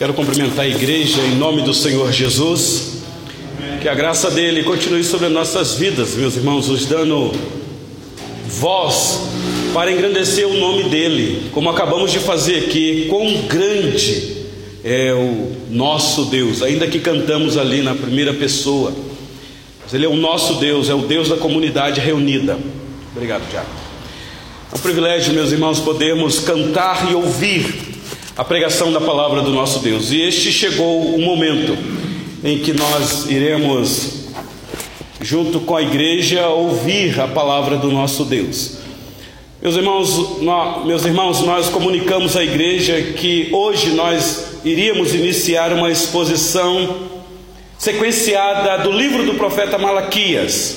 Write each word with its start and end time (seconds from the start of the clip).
Quero 0.00 0.14
cumprimentar 0.14 0.64
a 0.64 0.66
igreja 0.66 1.20
em 1.20 1.34
nome 1.34 1.60
do 1.60 1.74
Senhor 1.74 2.10
Jesus. 2.10 3.02
Que 3.82 3.86
a 3.86 3.94
graça 3.94 4.30
dele 4.30 4.62
continue 4.62 5.04
sobre 5.04 5.28
nossas 5.28 5.74
vidas, 5.74 6.14
meus 6.14 6.36
irmãos, 6.36 6.68
nos 6.68 6.86
dando 6.86 7.30
voz 8.46 9.20
para 9.74 9.92
engrandecer 9.92 10.48
o 10.48 10.56
nome 10.56 10.84
dele, 10.84 11.50
como 11.52 11.68
acabamos 11.68 12.10
de 12.10 12.18
fazer 12.18 12.64
aqui. 12.64 13.08
Quão 13.10 13.42
grande 13.42 14.38
é 14.82 15.12
o 15.12 15.52
nosso 15.68 16.24
Deus, 16.24 16.62
ainda 16.62 16.86
que 16.86 16.98
cantamos 16.98 17.58
ali 17.58 17.82
na 17.82 17.94
primeira 17.94 18.32
pessoa. 18.32 18.94
Mas 19.82 19.92
ele 19.92 20.06
é 20.06 20.08
o 20.08 20.16
nosso 20.16 20.54
Deus, 20.54 20.88
é 20.88 20.94
o 20.94 21.02
Deus 21.02 21.28
da 21.28 21.36
comunidade 21.36 22.00
reunida. 22.00 22.58
Obrigado, 23.14 23.46
Tiago. 23.50 23.68
É 24.72 24.76
um 24.78 24.80
privilégio, 24.80 25.34
meus 25.34 25.52
irmãos, 25.52 25.78
podermos 25.78 26.38
cantar 26.38 27.10
e 27.10 27.14
ouvir 27.14 27.89
a 28.36 28.44
pregação 28.44 28.92
da 28.92 29.00
palavra 29.00 29.42
do 29.42 29.50
nosso 29.50 29.80
Deus. 29.80 30.12
E 30.12 30.20
este 30.20 30.52
chegou 30.52 31.14
o 31.14 31.20
momento 31.20 31.76
em 32.42 32.58
que 32.58 32.72
nós 32.72 33.28
iremos, 33.30 34.28
junto 35.20 35.60
com 35.60 35.76
a 35.76 35.82
igreja, 35.82 36.48
ouvir 36.48 37.20
a 37.20 37.28
palavra 37.28 37.76
do 37.76 37.90
nosso 37.90 38.24
Deus. 38.24 38.78
Meus 39.60 39.76
irmãos, 39.76 40.40
nós, 40.40 40.86
meus 40.86 41.04
irmãos, 41.04 41.40
nós 41.42 41.68
comunicamos 41.68 42.36
à 42.36 42.42
igreja 42.42 43.12
que 43.16 43.50
hoje 43.52 43.90
nós 43.90 44.60
iríamos 44.64 45.14
iniciar 45.14 45.72
uma 45.72 45.90
exposição 45.90 47.10
sequenciada 47.76 48.82
do 48.82 48.90
livro 48.90 49.24
do 49.24 49.34
profeta 49.34 49.76
Malaquias. 49.76 50.76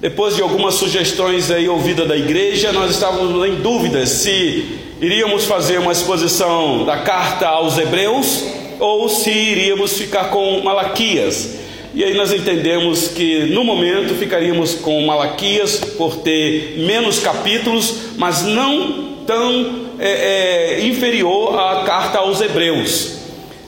Depois 0.00 0.36
de 0.36 0.42
algumas 0.42 0.74
sugestões 0.74 1.50
aí 1.50 1.68
ouvidas 1.68 2.08
da 2.08 2.16
igreja, 2.16 2.72
nós 2.72 2.92
estávamos 2.92 3.46
em 3.46 3.56
dúvida 3.56 4.06
se 4.06 4.85
iríamos 5.00 5.44
fazer 5.44 5.78
uma 5.78 5.92
exposição 5.92 6.84
da 6.84 6.98
carta 6.98 7.46
aos 7.46 7.76
Hebreus 7.76 8.44
ou 8.78 9.08
se 9.08 9.30
iríamos 9.30 9.96
ficar 9.96 10.30
com 10.30 10.60
Malaquias. 10.62 11.56
E 11.94 12.04
aí 12.04 12.14
nós 12.14 12.32
entendemos 12.32 13.08
que 13.08 13.46
no 13.46 13.64
momento 13.64 14.14
ficaríamos 14.14 14.74
com 14.74 15.00
Malaquias 15.06 15.80
por 15.96 16.16
ter 16.16 16.76
menos 16.78 17.18
capítulos, 17.18 17.94
mas 18.16 18.42
não 18.42 19.16
tão 19.26 19.86
é, 19.98 20.78
é, 20.78 20.86
inferior 20.86 21.58
à 21.58 21.84
carta 21.84 22.18
aos 22.18 22.40
Hebreus. 22.40 23.16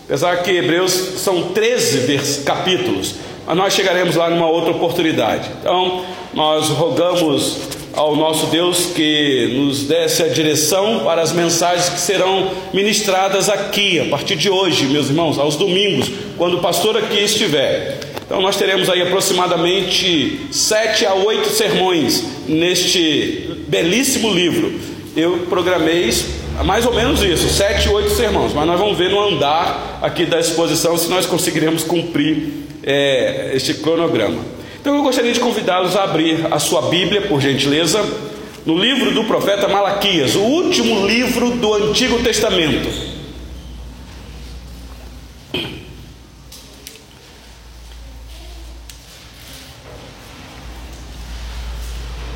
Apesar 0.05 0.42
que 0.42 0.50
Hebreus 0.50 0.92
são 0.92 1.44
13 1.55 2.42
capítulos, 2.44 3.14
mas 3.47 3.56
nós 3.56 3.75
chegaremos 3.75 4.16
lá 4.16 4.28
numa 4.28 4.48
outra 4.48 4.72
oportunidade. 4.72 5.48
Então, 5.60 6.05
nós 6.34 6.69
rogamos 6.69 7.58
ao 7.98 8.14
nosso 8.14 8.46
Deus 8.46 8.92
que 8.94 9.54
nos 9.56 9.82
desse 9.82 10.22
a 10.22 10.28
direção 10.28 11.00
para 11.00 11.20
as 11.20 11.32
mensagens 11.32 11.88
que 11.88 11.98
serão 11.98 12.48
ministradas 12.72 13.48
aqui, 13.48 13.98
a 13.98 14.04
partir 14.04 14.36
de 14.36 14.48
hoje, 14.48 14.86
meus 14.86 15.08
irmãos, 15.08 15.36
aos 15.36 15.56
domingos, 15.56 16.08
quando 16.36 16.58
o 16.58 16.60
pastor 16.60 16.96
aqui 16.96 17.19
estiver. 17.19 17.98
Então, 18.24 18.41
nós 18.41 18.56
teremos 18.56 18.88
aí 18.88 19.02
aproximadamente 19.02 20.42
sete 20.52 21.04
a 21.04 21.14
oito 21.14 21.50
sermões 21.50 22.22
neste 22.46 23.50
belíssimo 23.66 24.32
livro. 24.32 24.78
Eu 25.16 25.46
programei 25.48 26.14
mais 26.64 26.86
ou 26.86 26.94
menos 26.94 27.20
isso, 27.20 27.48
sete, 27.48 27.88
oito 27.88 28.10
sermões, 28.10 28.52
mas 28.52 28.64
nós 28.64 28.78
vamos 28.78 28.96
ver 28.96 29.10
no 29.10 29.20
andar 29.20 29.98
aqui 30.00 30.24
da 30.24 30.38
exposição 30.38 30.96
se 30.96 31.08
nós 31.08 31.26
conseguiremos 31.26 31.82
cumprir 31.82 32.64
é, 32.84 33.50
este 33.54 33.74
cronograma. 33.74 34.58
Então 34.81 34.95
eu 34.95 35.03
gostaria 35.03 35.33
de 35.33 35.41
convidá-los 35.41 35.97
a 35.97 36.05
abrir 36.05 36.47
a 36.51 36.59
sua 36.59 36.83
Bíblia, 36.83 37.23
por 37.23 37.41
gentileza, 37.41 38.05
no 38.65 38.79
livro 38.79 39.12
do 39.12 39.25
profeta 39.25 39.67
Malaquias, 39.67 40.34
o 40.34 40.41
último 40.41 41.07
livro 41.07 41.51
do 41.53 41.75
Antigo 41.75 42.23
Testamento. 42.23 42.89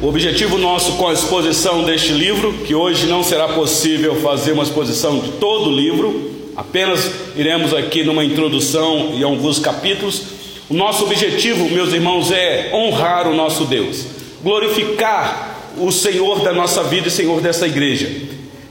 O 0.01 0.09
objetivo 0.09 0.59
nosso 0.59 0.97
com 0.97 1.07
a 1.07 1.13
exposição 1.13 1.85
deste 1.85 2.11
livro, 2.11 2.55
que 2.67 2.75
hoje 2.75 3.07
não 3.07 3.23
será 3.23 3.47
possível 3.49 4.17
fazer 4.17 4.51
uma 4.51 4.65
exposição 4.65 5.21
de 5.21 5.31
todo 5.33 5.71
o 5.71 5.73
livro, 5.73 6.33
apenas 6.57 7.09
iremos 7.37 7.73
aqui 7.73 8.03
numa 8.03 8.25
introdução 8.25 9.13
e 9.15 9.23
alguns 9.23 9.61
capítulos, 9.61 10.42
o 10.73 10.75
nosso 10.75 11.05
objetivo, 11.05 11.69
meus 11.69 11.93
irmãos, 11.93 12.33
é 12.33 12.71
honrar 12.73 13.29
o 13.29 13.35
nosso 13.35 13.67
Deus, 13.67 14.07
glorificar 14.43 15.75
o 15.77 15.93
Senhor 15.93 16.41
da 16.41 16.55
nossa 16.55 16.83
vida 16.85 17.09
e 17.09 17.11
Senhor 17.11 17.43
dessa 17.43 17.67
igreja. 17.67 18.11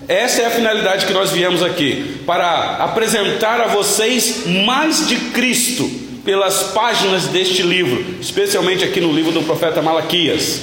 Essa 0.08 0.42
é 0.42 0.46
a 0.48 0.50
finalidade 0.50 1.06
que 1.06 1.14
nós 1.14 1.30
viemos 1.30 1.62
aqui, 1.62 2.24
para 2.26 2.78
apresentar 2.78 3.62
a 3.62 3.68
vocês 3.68 4.48
mais 4.66 5.08
de 5.08 5.16
Cristo 5.16 5.88
pelas 6.26 6.72
páginas 6.74 7.28
deste 7.28 7.62
livro, 7.62 8.16
especialmente 8.20 8.84
aqui 8.84 9.00
no 9.00 9.14
livro 9.14 9.32
do 9.32 9.44
profeta 9.44 9.80
Malaquias. 9.80 10.62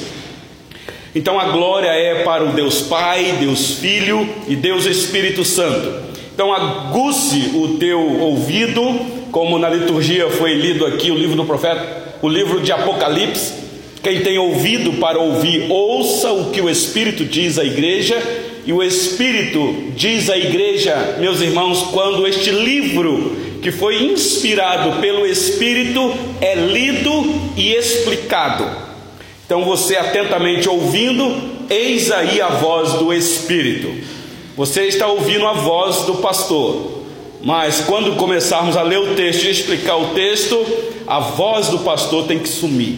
Então 1.14 1.38
a 1.38 1.50
glória 1.50 1.90
é 1.90 2.24
para 2.24 2.42
o 2.42 2.52
Deus 2.52 2.80
Pai, 2.80 3.36
Deus 3.38 3.74
Filho 3.74 4.28
e 4.48 4.56
Deus 4.56 4.86
Espírito 4.86 5.44
Santo. 5.44 6.02
Então 6.34 6.52
aguce 6.52 7.52
o 7.54 7.76
teu 7.78 8.00
ouvido 8.00 9.17
como 9.30 9.58
na 9.58 9.68
liturgia 9.68 10.28
foi 10.30 10.54
lido 10.54 10.86
aqui 10.86 11.10
o 11.10 11.16
livro 11.16 11.36
do 11.36 11.44
profeta, 11.44 12.16
o 12.22 12.28
livro 12.28 12.60
de 12.60 12.72
Apocalipse. 12.72 13.52
Quem 14.02 14.20
tem 14.20 14.38
ouvido 14.38 14.94
para 14.94 15.18
ouvir, 15.18 15.66
ouça 15.70 16.32
o 16.32 16.50
que 16.50 16.60
o 16.60 16.70
Espírito 16.70 17.24
diz 17.24 17.58
à 17.58 17.64
igreja, 17.64 18.16
e 18.64 18.72
o 18.72 18.82
Espírito 18.82 19.92
diz 19.96 20.28
à 20.28 20.36
igreja, 20.36 21.16
meus 21.18 21.40
irmãos, 21.40 21.84
quando 21.90 22.26
este 22.26 22.50
livro, 22.50 23.36
que 23.62 23.72
foi 23.72 24.04
inspirado 24.04 25.00
pelo 25.00 25.26
Espírito, 25.26 26.14
é 26.40 26.54
lido 26.54 27.24
e 27.56 27.72
explicado. 27.72 28.66
Então 29.44 29.64
você 29.64 29.96
atentamente 29.96 30.68
ouvindo, 30.68 31.34
eis 31.70 32.10
aí 32.10 32.40
a 32.40 32.48
voz 32.48 32.92
do 32.92 33.12
Espírito. 33.12 33.90
Você 34.54 34.82
está 34.82 35.06
ouvindo 35.06 35.46
a 35.46 35.54
voz 35.54 36.02
do 36.02 36.16
pastor, 36.16 36.97
mas 37.42 37.80
quando 37.80 38.16
começarmos 38.16 38.76
a 38.76 38.82
ler 38.82 38.98
o 38.98 39.14
texto 39.14 39.44
e 39.44 39.50
explicar 39.50 39.96
o 39.96 40.08
texto, 40.08 40.64
a 41.06 41.20
voz 41.20 41.68
do 41.68 41.78
pastor 41.80 42.26
tem 42.26 42.38
que 42.38 42.48
sumir. 42.48 42.96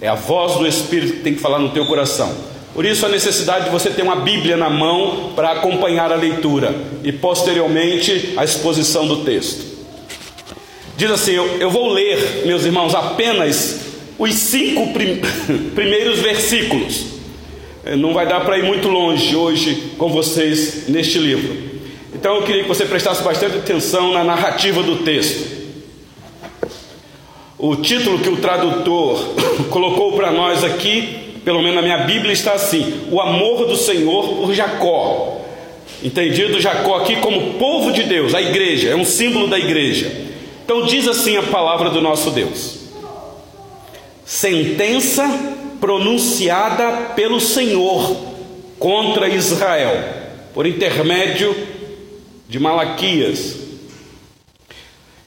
É 0.00 0.08
a 0.08 0.14
voz 0.14 0.56
do 0.56 0.66
Espírito 0.66 1.14
que 1.14 1.20
tem 1.20 1.34
que 1.34 1.40
falar 1.40 1.58
no 1.58 1.68
teu 1.68 1.86
coração. 1.86 2.34
Por 2.74 2.86
isso 2.86 3.04
a 3.04 3.08
necessidade 3.08 3.66
de 3.66 3.70
você 3.70 3.90
ter 3.90 4.02
uma 4.02 4.16
Bíblia 4.16 4.56
na 4.56 4.70
mão 4.70 5.32
para 5.36 5.52
acompanhar 5.52 6.10
a 6.10 6.16
leitura 6.16 6.74
e 7.04 7.12
posteriormente 7.12 8.32
a 8.36 8.44
exposição 8.44 9.06
do 9.06 9.18
texto. 9.18 9.62
Diz 10.96 11.10
assim: 11.10 11.32
eu, 11.32 11.46
eu 11.58 11.70
vou 11.70 11.90
ler, 11.90 12.44
meus 12.46 12.64
irmãos, 12.64 12.94
apenas 12.94 13.80
os 14.18 14.34
cinco 14.34 14.92
prim 14.92 15.20
primeiros 15.74 16.20
versículos. 16.20 17.12
É, 17.84 17.96
não 17.96 18.14
vai 18.14 18.26
dar 18.26 18.40
para 18.40 18.58
ir 18.58 18.64
muito 18.64 18.88
longe 18.88 19.34
hoje 19.34 19.92
com 19.98 20.08
vocês 20.08 20.88
neste 20.88 21.18
livro. 21.18 21.71
Então 22.14 22.36
eu 22.36 22.42
queria 22.42 22.62
que 22.62 22.68
você 22.68 22.84
prestasse 22.84 23.22
bastante 23.22 23.56
atenção 23.56 24.12
na 24.12 24.22
narrativa 24.22 24.82
do 24.82 24.96
texto. 24.96 25.62
O 27.58 27.76
título 27.76 28.18
que 28.18 28.28
o 28.28 28.36
tradutor 28.36 29.34
colocou 29.70 30.12
para 30.12 30.30
nós 30.30 30.62
aqui, 30.62 31.40
pelo 31.44 31.60
menos 31.60 31.76
na 31.76 31.82
minha 31.82 31.98
Bíblia, 31.98 32.32
está 32.32 32.52
assim: 32.52 33.06
O 33.10 33.20
amor 33.20 33.66
do 33.66 33.76
Senhor 33.76 34.36
por 34.36 34.52
Jacó. 34.52 35.38
Entendido 36.02 36.60
Jacó 36.60 36.96
aqui 36.96 37.16
como 37.16 37.54
povo 37.54 37.92
de 37.92 38.02
Deus, 38.02 38.34
a 38.34 38.42
igreja, 38.42 38.88
é 38.90 38.96
um 38.96 39.04
símbolo 39.04 39.46
da 39.46 39.58
igreja. 39.58 40.10
Então 40.64 40.84
diz 40.84 41.06
assim 41.06 41.36
a 41.36 41.42
palavra 41.44 41.90
do 41.90 42.00
nosso 42.00 42.30
Deus: 42.30 42.80
Sentença 44.24 45.24
pronunciada 45.80 47.12
pelo 47.14 47.40
Senhor 47.40 48.16
contra 48.78 49.28
Israel, 49.28 49.96
por 50.52 50.66
intermédio 50.66 51.71
de 52.52 52.60
Malaquias. 52.60 53.56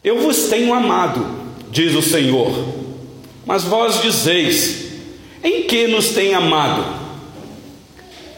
Eu 0.04 0.19
vos 0.19 0.44
tenho 0.44 0.72
amado, 0.72 1.25
diz 1.72 1.95
o 1.95 2.01
Senhor, 2.04 2.54
mas 3.48 3.63
vós 3.63 4.00
dizeis: 4.00 4.92
em 5.44 5.63
que 5.63 5.88
nos 5.88 6.10
tem 6.10 6.36
amado? 6.36 6.86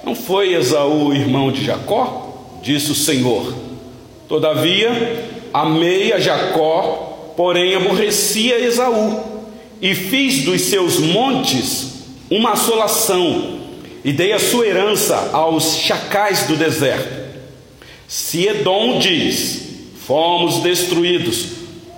Não 0.05 0.15
foi 0.15 0.53
Esaú 0.53 1.13
irmão 1.13 1.51
de 1.51 1.65
Jacó? 1.65 2.59
Disse 2.63 2.93
o 2.93 2.95
Senhor. 2.95 3.53
Todavia, 4.25 5.31
amei 5.53 6.13
a 6.13 6.19
Jacó, 6.19 7.33
porém 7.35 7.75
aborreci 7.75 8.53
a 8.53 8.59
Esaú, 8.59 9.21
e 9.81 9.93
fiz 9.93 10.45
dos 10.45 10.61
seus 10.61 10.97
montes 10.97 12.05
uma 12.31 12.53
assolação, 12.53 13.59
e 14.05 14.13
dei 14.13 14.31
a 14.31 14.39
sua 14.39 14.65
herança 14.65 15.31
aos 15.33 15.75
chacais 15.75 16.47
do 16.47 16.55
deserto. 16.55 17.26
Se 18.07 18.47
Edom 18.47 18.99
diz: 18.99 19.67
Fomos 20.05 20.59
destruídos, 20.61 21.47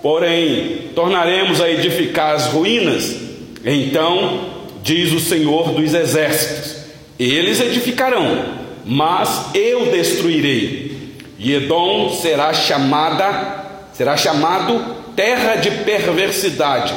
porém 0.02 0.90
tornaremos 0.94 1.60
a 1.60 1.70
edificar 1.70 2.34
as 2.34 2.46
ruínas, 2.46 3.16
então 3.64 4.50
diz 4.82 5.12
o 5.12 5.20
Senhor 5.20 5.72
dos 5.72 5.94
exércitos: 5.94 6.76
Eles 7.18 7.60
edificarão, 7.60 8.44
mas 8.84 9.54
eu 9.54 9.92
destruirei, 9.92 11.14
e 11.38 11.54
Edom 11.54 12.10
será 12.10 12.52
chamada 12.52 13.60
Será 14.00 14.16
chamado 14.16 14.96
terra 15.14 15.56
de 15.56 15.70
perversidade 15.84 16.94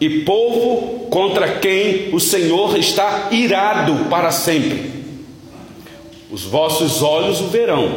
e 0.00 0.20
povo 0.20 1.06
contra 1.10 1.58
quem 1.58 2.08
o 2.14 2.18
Senhor 2.18 2.78
está 2.78 3.28
irado 3.30 4.06
para 4.08 4.30
sempre. 4.30 4.90
Os 6.30 6.44
vossos 6.44 7.02
olhos 7.02 7.42
o 7.42 7.48
verão, 7.48 7.96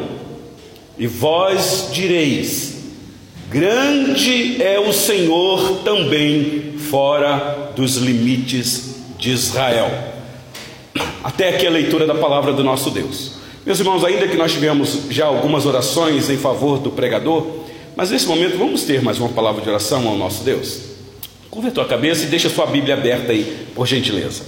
e 1.00 1.08
vós 1.08 1.90
direis: 1.92 2.76
Grande 3.50 4.62
é 4.62 4.80
o 4.80 4.92
Senhor 4.94 5.80
também 5.84 6.74
fora 6.78 7.72
dos 7.76 7.96
limites 7.96 8.98
de 9.18 9.32
Israel. 9.32 9.90
Até 11.24 11.50
aqui 11.50 11.66
a 11.66 11.72
leitura 11.72 12.06
da 12.06 12.16
palavra 12.16 12.54
do 12.54 12.64
nosso 12.64 12.92
Deus. 12.92 13.40
Meus 13.66 13.80
irmãos, 13.80 14.04
ainda 14.04 14.28
que 14.28 14.38
nós 14.38 14.52
tivemos 14.52 15.00
já 15.10 15.26
algumas 15.26 15.66
orações 15.66 16.30
em 16.30 16.38
favor 16.38 16.80
do 16.80 16.92
pregador, 16.92 17.46
mas 17.96 18.12
nesse 18.12 18.28
momento 18.28 18.58
vamos 18.58 18.84
ter 18.84 19.02
mais 19.02 19.20
uma 19.20 19.30
palavra 19.30 19.62
de 19.62 19.70
oração 19.70 20.08
ao 20.08 20.18
nosso 20.18 20.44
Deus. 20.44 20.82
Curva 21.50 21.70
a 21.70 21.72
tua 21.72 21.86
cabeça 21.86 22.24
e 22.24 22.28
deixa 22.28 22.48
a 22.48 22.52
sua 22.52 22.66
Bíblia 22.66 22.94
aberta 22.94 23.32
aí, 23.32 23.68
por 23.74 23.88
gentileza. 23.88 24.44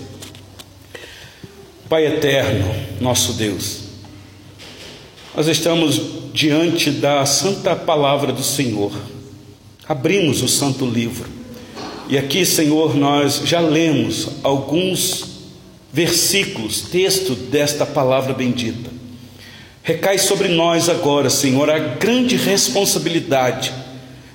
Pai 1.90 2.06
eterno, 2.06 2.74
nosso 3.02 3.34
Deus, 3.34 3.81
nós 5.36 5.48
estamos 5.48 6.02
diante 6.34 6.92
da 6.92 7.26
santa 7.26 7.76
palavra 7.76 8.34
do 8.34 8.44
Senhor. 8.44 8.92
Abrimos 9.88 10.42
o 10.42 10.48
santo 10.48 10.86
livro. 10.86 11.30
E 12.10 12.18
aqui, 12.18 12.46
Senhor, 12.46 12.96
nós 12.96 13.42
já 13.46 13.62
lemos 13.62 14.28
alguns 14.44 15.24
versículos, 15.92 16.82
texto 16.82 17.34
desta 17.34 17.86
palavra 17.86 18.34
bendita. 18.34 18.90
Recai 19.82 20.18
sobre 20.18 20.50
nós 20.50 20.90
agora, 20.90 21.30
Senhor, 21.30 21.70
a 21.70 21.80
grande 21.80 22.36
responsabilidade 22.36 23.74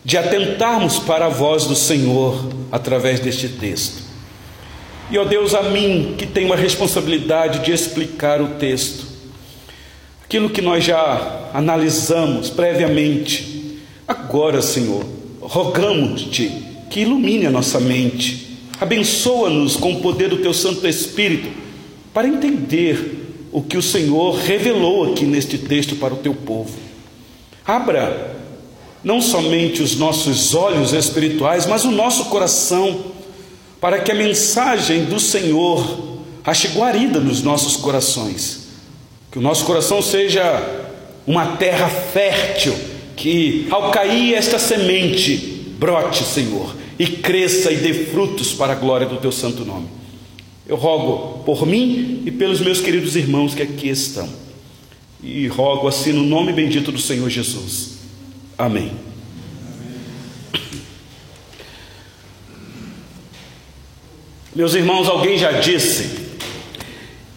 de 0.05 0.17
atentarmos 0.17 0.99
para 0.99 1.27
a 1.27 1.31
voz 1.31 1.67
do 1.67 1.75
Senhor 1.75 2.49
através 2.73 3.21
deste 3.21 3.49
texto. 3.49 4.03
E, 5.11 5.19
ó 5.19 5.25
Deus, 5.25 5.55
a 5.55 5.63
mim 5.65 6.15
que 6.17 6.27
tenho 6.27 6.53
a 6.53 6.57
responsabilidade 6.57 7.65
de 7.65 7.73
explicar 7.73 8.41
o 8.41 8.55
texto, 8.55 9.06
aquilo 10.27 10.51
que 10.51 10.61
nós 10.61 10.85
já 10.85 11.51
analisamos 11.55 12.51
previamente, 12.51 13.79
agora, 14.07 14.61
Senhor, 14.61 15.05
rogamos-te 15.41 16.51
que 16.91 17.01
ilumine 17.01 17.47
a 17.47 17.51
nossa 17.51 17.79
mente, 17.79 18.59
abençoa-nos 18.81 19.77
com 19.77 19.93
o 19.93 20.01
poder 20.01 20.29
do 20.29 20.39
teu 20.39 20.53
Santo 20.53 20.87
Espírito 20.87 21.49
para 22.13 22.27
entender 22.27 23.49
o 23.53 23.63
que 23.63 23.77
o 23.77 23.83
Senhor 23.83 24.35
revelou 24.35 25.13
aqui 25.13 25.25
neste 25.25 25.59
texto 25.59 25.95
para 25.95 26.13
o 26.13 26.19
teu 26.19 26.35
povo. 26.35 26.77
Abra 27.65 28.37
não 29.05 29.23
somente 29.23 29.81
os 29.81 29.97
nossos 29.97 30.55
olhos 30.55 30.93
espirituais, 30.93 31.67
mas 31.67 31.85
o 31.85 31.91
nosso 31.93 32.25
coração, 32.25 33.13
para 33.81 34.01
que 34.01 34.11
a 34.11 34.15
mensagem 34.15 35.05
do 35.05 35.21
Senhor 35.21 36.19
ache 36.45 36.69
guarida 36.69 37.21
nos 37.21 37.43
nossos 37.43 37.77
corações. 37.77 38.66
Que 39.31 39.39
o 39.39 39.43
nosso 39.43 39.65
coração 39.65 40.01
seja 40.01 40.43
uma 41.27 41.57
terra 41.57 41.89
fértil, 41.89 42.75
que 43.17 43.67
ao 43.71 43.91
cair 43.91 44.35
esta 44.35 44.59
semente, 44.59 45.37
brote, 45.79 46.23
Senhor, 46.25 46.75
e 46.99 47.07
cresça 47.07 47.73
e 47.73 47.77
dê 47.77 47.93
frutos 47.93 48.53
para 48.53 48.73
a 48.73 48.77
glória 48.77 49.07
do 49.07 49.17
teu 49.17 49.33
santo 49.33 49.65
nome. 49.65 49.89
Eu 50.67 50.77
rogo 50.77 51.45
por 51.45 51.67
mim 51.67 52.23
e 52.25 52.31
pelos 52.31 52.61
meus 52.61 52.81
queridos 52.81 53.15
irmãos 53.17 53.55
que 53.55 53.63
aqui 53.63 53.89
estão. 53.89 54.29
E 55.23 55.47
rogo 55.47 55.89
assim 55.89 56.13
no 56.13 56.23
nome 56.23 56.53
bendito 56.53 56.91
do 56.91 56.99
Senhor 56.99 57.29
Jesus. 57.29 57.99
Amém. 58.57 58.93
Meus 64.55 64.75
irmãos, 64.75 65.07
alguém 65.07 65.37
já 65.37 65.53
disse 65.53 66.09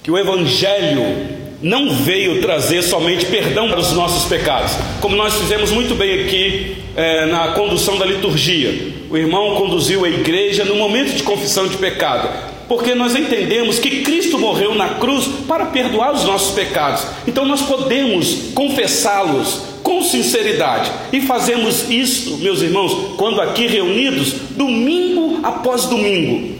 que 0.01 0.09
o 0.09 0.17
Evangelho 0.17 1.38
não 1.61 1.93
veio 1.93 2.41
trazer 2.41 2.81
somente 2.81 3.25
perdão 3.25 3.69
para 3.69 3.79
os 3.79 3.91
nossos 3.93 4.29
pecados, 4.29 4.73
como 5.01 5.15
nós 5.15 5.35
fizemos 5.35 5.71
muito 5.71 5.95
bem 5.95 6.23
aqui 6.23 6.77
é, 6.95 7.25
na 7.25 7.49
condução 7.49 7.97
da 7.97 8.05
liturgia. 8.05 8.93
O 9.09 9.17
irmão 9.17 9.55
conduziu 9.55 10.05
a 10.05 10.09
igreja 10.09 10.63
no 10.63 10.75
momento 10.75 11.15
de 11.15 11.23
confissão 11.23 11.67
de 11.67 11.77
pecado 11.77 12.29
porque 12.69 12.93
nós 12.93 13.15
entendemos 13.15 13.79
que 13.79 14.03
Cristo 14.03 14.37
morreu 14.37 14.75
na 14.75 14.89
cruz 14.89 15.25
para 15.47 15.65
perdoar 15.65 16.13
os 16.13 16.23
nossos 16.23 16.53
pecados. 16.53 17.03
Então 17.27 17.43
nós 17.43 17.63
podemos 17.63 18.51
confessá-los 18.53 19.63
com 19.81 20.03
sinceridade. 20.03 20.91
E 21.11 21.19
fazemos 21.19 21.89
isso, 21.89 22.37
meus 22.37 22.61
irmãos, 22.61 23.15
quando 23.17 23.41
aqui 23.41 23.65
reunidos, 23.65 24.33
domingo 24.51 25.39
após 25.41 25.85
domingo. 25.85 26.59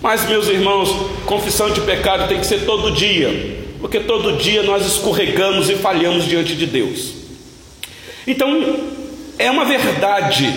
Mas, 0.00 0.28
meus 0.28 0.46
irmãos, 0.48 0.94
confissão 1.26 1.70
de 1.70 1.80
pecado 1.80 2.28
tem 2.28 2.38
que 2.38 2.46
ser 2.46 2.64
todo 2.64 2.92
dia, 2.92 3.61
porque 3.82 3.98
todo 3.98 4.36
dia 4.36 4.62
nós 4.62 4.86
escorregamos 4.86 5.68
e 5.68 5.74
falhamos 5.74 6.24
diante 6.24 6.54
de 6.54 6.66
Deus. 6.66 7.14
Então, 8.24 8.76
é 9.36 9.50
uma 9.50 9.64
verdade, 9.64 10.54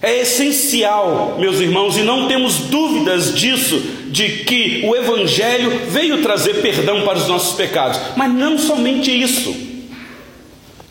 é 0.00 0.22
essencial, 0.22 1.36
meus 1.38 1.60
irmãos, 1.60 1.98
e 1.98 2.02
não 2.02 2.26
temos 2.26 2.56
dúvidas 2.60 3.34
disso, 3.34 3.78
de 4.06 4.44
que 4.44 4.80
o 4.84 4.96
Evangelho 4.96 5.82
veio 5.90 6.22
trazer 6.22 6.62
perdão 6.62 7.02
para 7.02 7.18
os 7.18 7.28
nossos 7.28 7.54
pecados, 7.54 8.00
mas 8.16 8.32
não 8.32 8.58
somente 8.58 9.10
isso. 9.10 9.54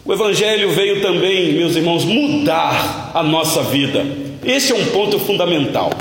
O 0.05 0.13
Evangelho 0.13 0.69
veio 0.69 1.01
também, 1.01 1.53
meus 1.53 1.75
irmãos, 1.75 2.05
mudar 2.05 3.09
a 3.11 3.23
nossa 3.23 3.63
vida. 3.63 4.05
Esse 4.45 4.71
é 4.71 4.75
um 4.75 4.85
ponto 4.91 5.17
fundamental. 5.17 5.91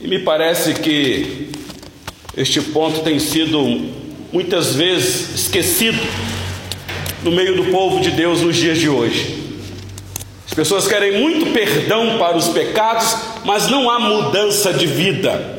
E 0.00 0.08
me 0.08 0.20
parece 0.20 0.72
que 0.72 1.50
este 2.34 2.62
ponto 2.62 3.00
tem 3.00 3.18
sido 3.18 4.02
muitas 4.34 4.74
vezes 4.74 5.34
esquecido 5.34 5.98
no 7.22 7.32
meio 7.32 7.56
do 7.56 7.70
povo 7.70 8.00
de 8.00 8.10
Deus 8.10 8.42
nos 8.42 8.54
dias 8.54 8.76
de 8.78 8.90
hoje. 8.90 9.42
As 10.46 10.52
pessoas 10.52 10.86
querem 10.86 11.20
muito 11.20 11.46
perdão 11.54 12.18
para 12.18 12.36
os 12.36 12.48
pecados, 12.48 13.16
mas 13.46 13.70
não 13.70 13.88
há 13.88 13.98
mudança 13.98 14.74
de 14.74 14.86
vida 14.86 15.54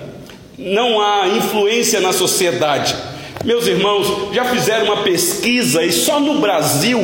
não 0.57 1.01
há 1.01 1.27
influência 1.27 2.00
na 2.00 2.13
sociedade. 2.13 2.95
Meus 3.44 3.68
irmãos, 3.68 4.33
já 4.33 4.45
fizeram 4.45 4.86
uma 4.86 5.04
pesquisa 5.04 5.83
e 5.83 5.92
só 5.92 6.19
no 6.19 6.39
Brasil 6.39 7.00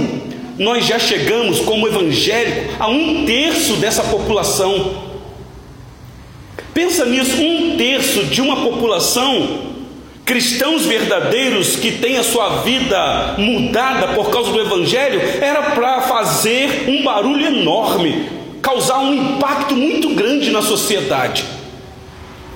nós 0.57 0.85
já 0.85 0.99
chegamos 0.99 1.59
como 1.59 1.87
evangélico 1.87 2.75
a 2.79 2.87
um 2.87 3.25
terço 3.25 3.75
dessa 3.75 4.03
população. 4.03 5.11
Pensa 6.73 7.05
nisso, 7.05 7.41
um 7.41 7.77
terço 7.77 8.25
de 8.25 8.41
uma 8.41 8.57
população 8.57 9.70
cristãos 10.25 10.85
verdadeiros 10.85 11.75
que 11.75 11.91
tem 11.91 12.17
a 12.17 12.23
sua 12.23 12.61
vida 12.61 13.35
mudada 13.37 14.09
por 14.09 14.29
causa 14.29 14.51
do 14.51 14.59
Evangelho, 14.59 15.21
era 15.41 15.71
para 15.71 16.01
fazer 16.01 16.85
um 16.87 17.03
barulho 17.03 17.47
enorme, 17.47 18.29
causar 18.61 18.99
um 18.99 19.13
impacto 19.13 19.75
muito 19.75 20.09
grande 20.15 20.51
na 20.51 20.61
sociedade. 20.61 21.43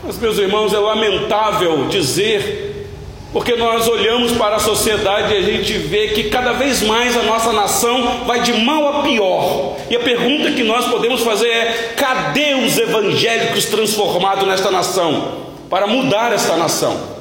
Mas, 0.03 0.17
meus 0.19 0.37
irmãos, 0.37 0.71
é 0.71 0.77
lamentável 0.77 1.87
dizer, 1.87 2.87
porque 3.33 3.55
nós 3.55 3.87
olhamos 3.87 4.33
para 4.33 4.57
a 4.57 4.59
sociedade 4.59 5.33
e 5.33 5.37
a 5.37 5.41
gente 5.41 5.73
vê 5.73 6.09
que 6.09 6.25
cada 6.25 6.53
vez 6.53 6.83
mais 6.83 7.17
a 7.17 7.23
nossa 7.23 7.51
nação 7.51 8.23
vai 8.25 8.41
de 8.41 8.53
mal 8.53 8.99
a 8.99 9.01
pior. 9.01 9.75
E 9.89 9.95
a 9.95 9.99
pergunta 9.99 10.51
que 10.51 10.63
nós 10.63 10.85
podemos 10.85 11.21
fazer 11.21 11.49
é: 11.49 11.93
cadê 11.97 12.53
os 12.53 12.77
evangélicos 12.77 13.65
transformados 13.65 14.47
nesta 14.47 14.69
nação? 14.69 15.45
Para 15.69 15.87
mudar 15.87 16.31
esta 16.31 16.55
nação. 16.55 17.14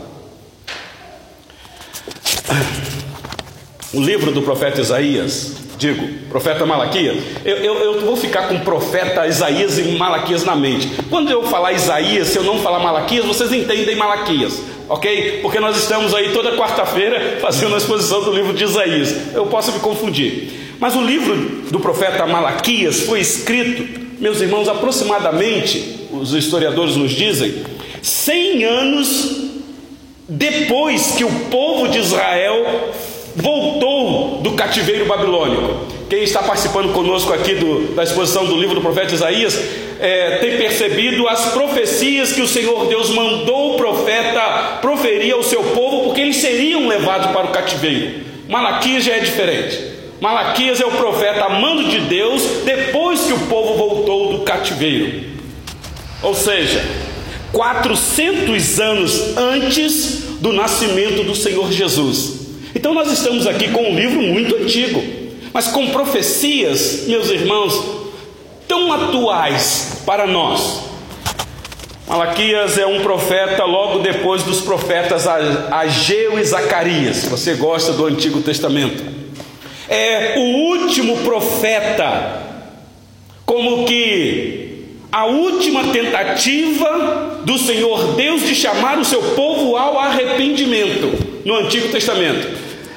O 3.93 4.01
livro 4.01 4.33
do 4.33 4.43
profeta 4.43 4.81
Isaías 4.81 5.65
digo, 5.77 6.07
profeta 6.31 6.65
Malaquias, 6.65 7.17
eu, 7.45 7.57
eu, 7.57 7.75
eu, 7.75 8.01
vou 8.03 8.17
ficar 8.17 8.49
com 8.49 8.59
profeta 8.61 9.27
Isaías 9.27 9.79
e 9.79 9.83
Malaquias 9.83 10.45
na 10.45 10.55
mente. 10.55 10.89
Quando 11.11 11.31
eu 11.31 11.43
falar 11.45 11.73
Isaías, 11.73 12.29
se 12.29 12.39
eu 12.39 12.45
não 12.45 12.61
falar 12.61 12.79
Malaquias, 12.79 13.25
vocês 13.25 13.53
entendem 13.53 13.97
Malaquias, 13.97 14.61
ok? 14.89 15.41
Porque 15.43 15.61
nós 15.61 15.77
estamos 15.77 16.15
aí 16.15 16.33
toda 16.33 16.57
quarta-feira 16.57 17.39
fazendo 17.43 17.75
a 17.75 17.79
exposição 17.79 18.23
do 18.23 18.33
livro 18.33 18.55
de 18.55 18.65
Isaías. 18.65 19.35
Eu 19.35 19.47
posso 19.47 19.73
me 19.73 19.81
confundir. 19.81 20.77
Mas 20.81 20.95
o 20.97 21.03
livro 21.03 21.37
do 21.71 21.81
profeta 21.81 22.27
Malaquias 22.27 23.01
foi 23.01 23.21
escrito, 23.21 24.01
meus 24.21 24.41
irmãos, 24.41 24.69
aproximadamente, 24.69 26.09
os 26.11 26.33
historiadores 26.33 26.97
nos 26.97 27.13
dizem, 27.13 27.63
100 28.03 28.65
anos 28.65 29.44
depois 30.29 31.13
que 31.17 31.25
o 31.25 31.31
povo 31.51 31.89
de 31.89 31.99
Israel 31.99 32.93
voltou 33.37 34.39
do 34.43 34.53
cativeiro 34.53 35.07
babilônico. 35.07 35.87
Quem 36.09 36.23
está 36.23 36.43
participando 36.43 36.93
conosco 36.93 37.33
aqui 37.33 37.55
do, 37.55 37.95
da 37.95 38.05
exposição 38.05 38.47
do 38.47 38.57
livro 38.57 38.77
do 38.77 38.81
profeta 38.81 39.15
Isaías 39.15 39.59
é, 39.99 40.37
tem 40.39 40.57
percebido 40.57 41.27
as 41.29 41.47
profecias 41.53 42.33
que 42.33 42.41
o 42.41 42.49
Senhor 42.49 42.87
Deus 42.87 43.11
mandou 43.11 43.75
o 43.75 43.77
profeta 43.77 44.79
proferir 44.81 45.35
ao 45.35 45.43
seu 45.43 45.63
povo, 45.63 46.05
porque 46.05 46.21
eles 46.21 46.37
seriam 46.37 46.87
levados 46.87 47.31
para 47.33 47.47
o 47.47 47.51
cativeiro. 47.51 48.21
Malaquias 48.49 49.05
já 49.05 49.15
é 49.15 49.21
diferente. 49.21 49.95
Malaquias 50.21 50.81
é 50.81 50.87
o 50.87 50.93
profeta 50.93 51.45
amando 51.45 51.89
de 51.89 52.01
Deus 52.01 52.43
depois 52.65 53.23
que 53.23 53.33
o 53.33 53.39
povo 53.47 53.75
voltou 53.75 54.33
do 54.33 54.45
cativeiro. 54.45 55.25
Ou 56.23 56.35
seja, 56.35 56.83
400 57.55 58.81
anos 58.81 59.37
antes 59.37 60.25
do 60.41 60.53
nascimento 60.53 61.23
do 61.23 61.37
Senhor 61.37 61.71
Jesus. 61.71 62.41
Então 62.75 62.93
nós 62.93 63.11
estamos 63.13 63.47
aqui 63.47 63.69
com 63.69 63.93
um 63.93 63.97
livro 63.97 64.21
muito 64.21 64.57
antigo, 64.57 65.01
mas 65.53 65.69
com 65.69 65.87
profecias, 65.91 67.05
meus 67.07 67.31
irmãos, 67.31 67.81
tão 68.67 68.93
atuais 68.93 70.03
para 70.05 70.27
nós. 70.27 70.83
Malaquias 72.09 72.77
é 72.77 72.87
um 72.87 73.03
profeta 73.03 73.65
logo 73.65 74.01
depois 74.01 74.43
dos 74.43 74.61
profetas 74.61 75.25
Ageu 75.27 76.39
e 76.39 76.45
Zacarias. 76.45 77.25
Você 77.27 77.55
gosta 77.55 77.93
do 77.93 78.05
Antigo 78.05 78.43
Testamento, 78.43 79.03
é 79.89 80.35
o 80.37 80.41
último 80.41 81.19
profeta, 81.19 82.43
como 83.47 83.85
que 83.85 84.64
a 85.15 85.27
última 85.27 85.93
tentativa 85.93 87.43
do 87.45 87.57
Senhor 87.57 88.17
Deus 88.17 88.45
de 88.45 88.53
chamar 88.53 88.99
o 88.99 89.05
seu 89.05 89.23
povo 89.23 89.77
ao 89.77 89.97
arrependimento 89.97 91.17
no 91.45 91.55
Antigo 91.55 91.89
Testamento. 91.91 92.49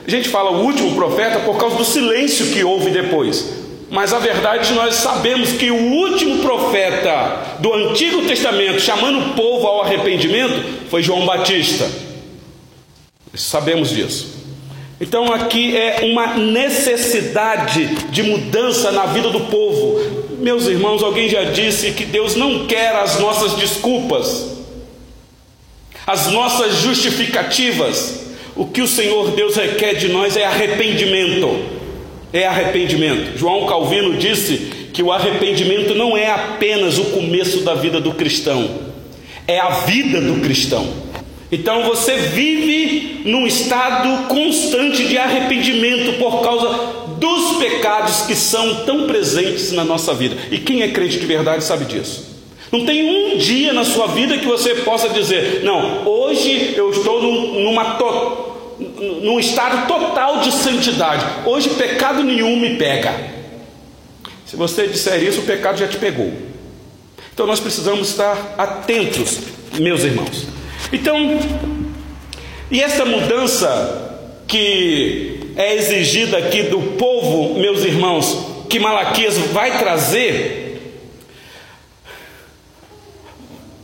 A 0.07 0.09
gente 0.09 0.27
fala 0.27 0.49
o 0.49 0.63
último 0.63 0.95
profeta 0.95 1.41
por 1.41 1.59
causa 1.59 1.75
do 1.75 1.85
silêncio 1.85 2.47
que 2.47 2.63
houve 2.63 2.89
depois. 2.89 3.53
Mas 3.91 4.13
a 4.13 4.17
verdade 4.17 4.73
nós 4.73 4.95
sabemos 4.95 5.51
que 5.51 5.69
o 5.69 5.75
último 5.75 6.39
profeta 6.39 7.59
do 7.59 7.71
Antigo 7.71 8.23
Testamento 8.23 8.81
chamando 8.81 9.19
o 9.19 9.33
povo 9.35 9.67
ao 9.67 9.83
arrependimento 9.83 10.89
foi 10.89 11.03
João 11.03 11.23
Batista. 11.23 11.87
Sabemos 13.35 13.91
disso. 13.91 14.37
Então 14.99 15.31
aqui 15.31 15.77
é 15.77 15.99
uma 16.01 16.33
necessidade 16.33 17.85
de 18.09 18.23
mudança 18.23 18.91
na 18.91 19.05
vida 19.05 19.29
do 19.29 19.41
povo. 19.41 20.16
Meus 20.37 20.67
irmãos, 20.67 21.03
alguém 21.03 21.29
já 21.29 21.45
disse 21.45 21.91
que 21.91 22.05
Deus 22.05 22.35
não 22.35 22.67
quer 22.67 22.95
as 22.95 23.19
nossas 23.19 23.53
desculpas, 23.53 24.57
as 26.05 26.31
nossas 26.31 26.77
justificativas. 26.77 28.25
O 28.55 28.65
que 28.65 28.81
o 28.81 28.87
Senhor 28.87 29.31
Deus 29.31 29.55
requer 29.55 29.95
de 29.95 30.07
nós 30.07 30.35
é 30.35 30.45
arrependimento 30.45 31.77
é 32.33 32.45
arrependimento. 32.45 33.37
João 33.37 33.65
Calvino 33.65 34.17
disse 34.17 34.89
que 34.93 35.01
o 35.01 35.11
arrependimento 35.11 35.95
não 35.95 36.17
é 36.17 36.29
apenas 36.29 36.97
o 36.97 37.05
começo 37.05 37.61
da 37.61 37.73
vida 37.73 37.99
do 37.99 38.13
cristão, 38.13 38.69
é 39.47 39.59
a 39.59 39.69
vida 39.69 40.21
do 40.21 40.41
cristão. 40.41 40.87
Então 41.51 41.83
você 41.83 42.15
vive 42.17 43.21
num 43.25 43.47
estado 43.47 44.27
constante 44.27 45.07
de 45.07 45.17
arrependimento 45.17 46.17
por 46.17 46.41
causa 46.41 47.06
dos 47.17 47.57
pecados 47.57 48.21
que 48.21 48.35
são 48.35 48.85
tão 48.85 49.07
presentes 49.07 49.71
na 49.71 49.83
nossa 49.83 50.13
vida. 50.13 50.35
E 50.51 50.57
quem 50.57 50.81
é 50.81 50.89
crente 50.89 51.19
de 51.19 51.25
verdade 51.25 51.63
sabe 51.63 51.85
disso. 51.85 52.25
Não 52.71 52.85
tem 52.85 53.09
um 53.09 53.37
dia 53.37 53.73
na 53.73 53.85
sua 53.85 54.07
vida 54.07 54.37
que 54.37 54.45
você 54.45 54.75
possa 54.75 55.09
dizer: 55.09 55.61
Não, 55.63 56.07
hoje 56.07 56.73
eu 56.75 56.91
estou 56.91 57.21
numa 57.21 57.95
to 57.95 58.47
num 59.23 59.39
estado 59.39 59.87
total 59.87 60.41
de 60.41 60.51
santidade. 60.51 61.25
Hoje 61.45 61.69
pecado 61.71 62.23
nenhum 62.23 62.59
me 62.59 62.75
pega. 62.77 63.13
Se 64.45 64.55
você 64.55 64.87
disser 64.87 65.23
isso, 65.23 65.41
o 65.41 65.43
pecado 65.43 65.77
já 65.77 65.87
te 65.87 65.97
pegou. 65.97 66.31
Então 67.33 67.47
nós 67.47 67.59
precisamos 67.59 68.09
estar 68.09 68.55
atentos, 68.57 69.39
meus 69.79 70.03
irmãos. 70.03 70.47
Então, 70.91 71.39
e 72.69 72.81
essa 72.81 73.03
mudança 73.03 74.33
que 74.47 75.36
é 75.57 75.73
exigida 75.75 76.37
aqui 76.37 76.63
do 76.63 76.79
povo, 76.97 77.59
meus 77.59 77.83
irmãos, 77.83 78.45
que 78.69 78.79
Malaquias 78.79 79.37
vai 79.51 79.79
trazer, 79.79 80.93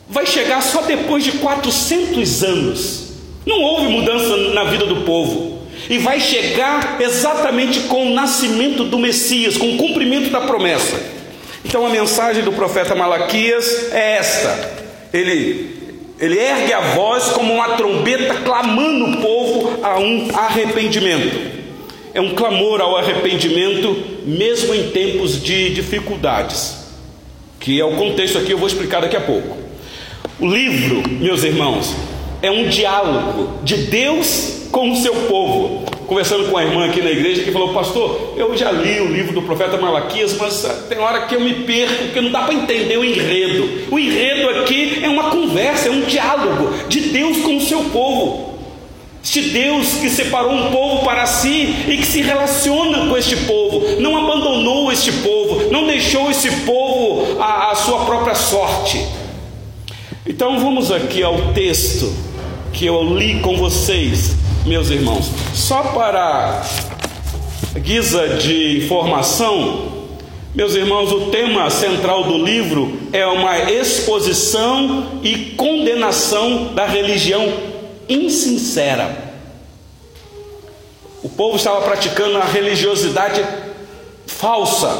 vai 0.08 0.28
chegar 0.28 0.62
só 0.62 0.84
depois 0.84 1.24
de 1.24 1.32
400 1.34 2.44
anos. 2.44 3.04
Não 3.44 3.60
houve 3.60 3.88
mudança 3.88 4.38
na 4.54 4.66
vida 4.66 4.86
do 4.86 4.98
povo. 4.98 5.64
E 5.90 5.98
vai 5.98 6.20
chegar 6.20 7.02
exatamente 7.02 7.82
com 7.82 8.08
o 8.08 8.14
nascimento 8.14 8.86
do 8.86 9.00
Messias, 9.00 9.58
com 9.58 9.74
o 9.74 9.78
cumprimento 9.78 10.30
da 10.30 10.42
promessa. 10.42 11.02
Então 11.66 11.86
a 11.86 11.90
mensagem 11.90 12.44
do 12.44 12.54
profeta 12.54 12.96
Malaquias 12.96 13.92
é 13.92 14.18
esta: 14.18 14.78
ele, 15.12 15.98
ele 16.20 16.40
ergue 16.40 16.72
a 16.72 16.80
voz 16.80 17.26
como 17.30 17.54
uma 17.54 17.70
trombeta, 17.70 18.36
clamando 18.46 19.06
o 19.06 19.22
povo 19.22 19.80
a 19.84 20.00
um 20.00 20.30
arrependimento. 20.34 21.53
É 22.14 22.22
um 22.22 22.36
clamor 22.36 22.80
ao 22.80 22.96
arrependimento, 22.96 23.98
mesmo 24.24 24.74
em 24.76 24.92
tempos 24.92 25.42
de 25.42 25.74
dificuldades, 25.74 26.78
que 27.60 27.80
é 27.80 27.84
o 27.84 27.96
contexto 27.96 28.38
aqui, 28.38 28.52
eu 28.52 28.58
vou 28.58 28.68
explicar 28.68 29.02
daqui 29.02 29.18
a 29.18 29.22
pouco. 29.22 29.58
O 30.40 30.48
livro, 30.48 31.02
meus 31.10 31.44
irmãos, 31.44 31.96
é 32.40 32.52
um 32.52 32.68
diálogo 32.68 33.64
de 33.64 33.78
Deus 33.78 34.68
com 34.72 34.92
o 34.92 34.96
seu 34.96 35.14
povo. 35.28 35.86
Conversando 36.06 36.52
com 36.52 36.58
a 36.58 36.64
irmã 36.64 36.86
aqui 36.86 37.02
na 37.02 37.10
igreja 37.10 37.42
que 37.42 37.52
falou, 37.52 37.74
pastor, 37.74 38.36
eu 38.38 38.56
já 38.56 38.72
li 38.72 39.00
o 39.00 39.08
livro 39.08 39.34
do 39.34 39.42
profeta 39.42 39.78
Malaquias, 39.78 40.38
mas 40.38 40.66
ah, 40.66 40.86
tem 40.88 41.00
hora 41.00 41.26
que 41.26 41.34
eu 41.34 41.40
me 41.40 41.54
perco, 41.64 42.04
porque 42.04 42.22
não 42.22 42.30
dá 42.30 42.44
para 42.44 42.54
entender 42.54 42.98
o 42.98 43.04
enredo. 43.04 43.88
O 43.90 43.98
enredo 43.98 44.50
aqui 44.50 45.00
é 45.02 45.10
uma 45.10 45.32
conversa, 45.32 45.88
é 45.88 45.92
um 45.92 46.02
diálogo 46.02 46.72
de 46.88 47.00
Deus 47.00 47.38
com 47.38 47.58
o 47.58 47.62
seu 47.62 47.86
povo. 47.86 48.53
Este 49.24 49.42
Deus 49.42 49.96
que 49.96 50.10
separou 50.10 50.52
um 50.52 50.70
povo 50.70 51.06
para 51.06 51.26
si 51.26 51.74
e 51.88 51.96
que 51.96 52.06
se 52.06 52.22
relaciona 52.22 53.08
com 53.08 53.16
este 53.16 53.38
povo, 53.38 54.02
não 54.02 54.18
abandonou 54.18 54.92
este 54.92 55.14
povo, 55.14 55.72
não 55.72 55.88
deixou 55.88 56.30
este 56.30 56.52
povo 56.66 57.42
à, 57.42 57.72
à 57.72 57.76
sua 57.76 58.04
própria 58.04 58.36
sorte. 58.36 59.02
Então 60.28 60.60
vamos 60.60 60.92
aqui 60.92 61.24
ao 61.24 61.54
texto 61.54 62.14
que 62.74 62.86
eu 62.86 63.02
li 63.18 63.40
com 63.40 63.56
vocês, 63.56 64.36
meus 64.66 64.90
irmãos. 64.90 65.32
Só 65.54 65.84
para 65.84 66.62
guisa 67.78 68.28
de 68.28 68.84
informação, 68.84 69.94
meus 70.54 70.76
irmãos, 70.76 71.14
o 71.14 71.32
tema 71.32 71.70
central 71.70 72.26
do 72.26 72.44
livro 72.44 73.00
é 73.14 73.26
uma 73.26 73.72
exposição 73.72 75.22
e 75.24 75.54
condenação 75.56 76.74
da 76.74 76.86
religião 76.86 77.73
insincera. 78.08 79.34
O 81.22 81.30
povo 81.30 81.56
estava 81.56 81.82
praticando 81.82 82.38
a 82.38 82.44
religiosidade 82.44 83.44
falsa, 84.28 84.92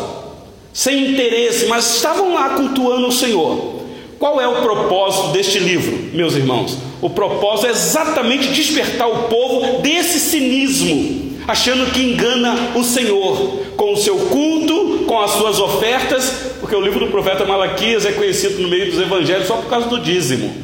sem 0.72 1.12
interesse, 1.12 1.66
mas 1.66 1.96
estavam 1.96 2.34
lá 2.34 2.52
cultuando 2.52 3.08
o 3.08 3.12
Senhor. 3.12 3.84
Qual 4.18 4.40
é 4.40 4.48
o 4.48 4.62
propósito 4.62 5.34
deste 5.34 5.60
livro, 5.60 6.16
meus 6.16 6.36
irmãos? 6.36 6.78
O 7.02 7.10
propósito 7.10 7.68
é 7.68 7.72
exatamente 7.72 8.54
despertar 8.54 9.10
o 9.10 9.24
povo 9.24 9.82
desse 9.82 10.18
cinismo, 10.18 11.38
achando 11.46 11.92
que 11.92 12.02
engana 12.02 12.72
o 12.74 12.84
Senhor 12.86 13.64
com 13.76 13.92
o 13.92 13.98
seu 13.98 14.18
culto, 14.18 15.04
com 15.06 15.20
as 15.20 15.32
suas 15.32 15.60
ofertas, 15.60 16.54
porque 16.62 16.74
o 16.74 16.80
livro 16.80 17.02
do 17.02 17.12
profeta 17.12 17.44
Malaquias 17.44 18.06
é 18.06 18.14
conhecido 18.14 18.62
no 18.62 18.70
meio 18.70 18.90
dos 18.90 19.00
evangelhos 19.02 19.46
só 19.46 19.58
por 19.58 19.70
causa 19.70 19.90
do 19.90 20.00
dízimo. 20.00 20.63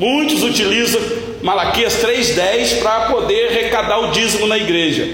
Muitos 0.00 0.42
utilizam 0.42 0.98
Malaquias 1.42 1.96
3:10 1.96 2.80
para 2.80 3.10
poder 3.10 3.50
arrecadar 3.50 3.98
o 3.98 4.12
dízimo 4.12 4.46
na 4.46 4.56
igreja. 4.56 5.06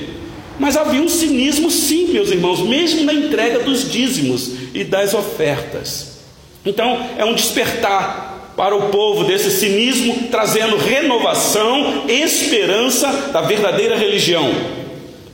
Mas 0.61 0.77
havia 0.77 1.03
um 1.03 1.09
cinismo 1.09 1.73
sim, 1.73 2.13
meus 2.13 2.31
irmãos, 2.31 2.61
mesmo 2.61 3.03
na 3.03 3.13
entrega 3.13 3.59
dos 3.59 3.91
dízimos 3.91 4.53
e 4.73 4.85
das 4.85 5.13
ofertas. 5.13 6.19
Então, 6.65 7.05
é 7.19 7.25
um 7.25 7.35
despertar 7.35 8.53
para 8.57 8.77
o 8.77 8.89
povo 8.89 9.25
desse 9.25 9.51
cinismo, 9.51 10.29
trazendo 10.31 10.77
renovação, 10.77 12.05
esperança 12.09 13.31
da 13.33 13.41
verdadeira 13.41 13.97
religião, 13.97 14.55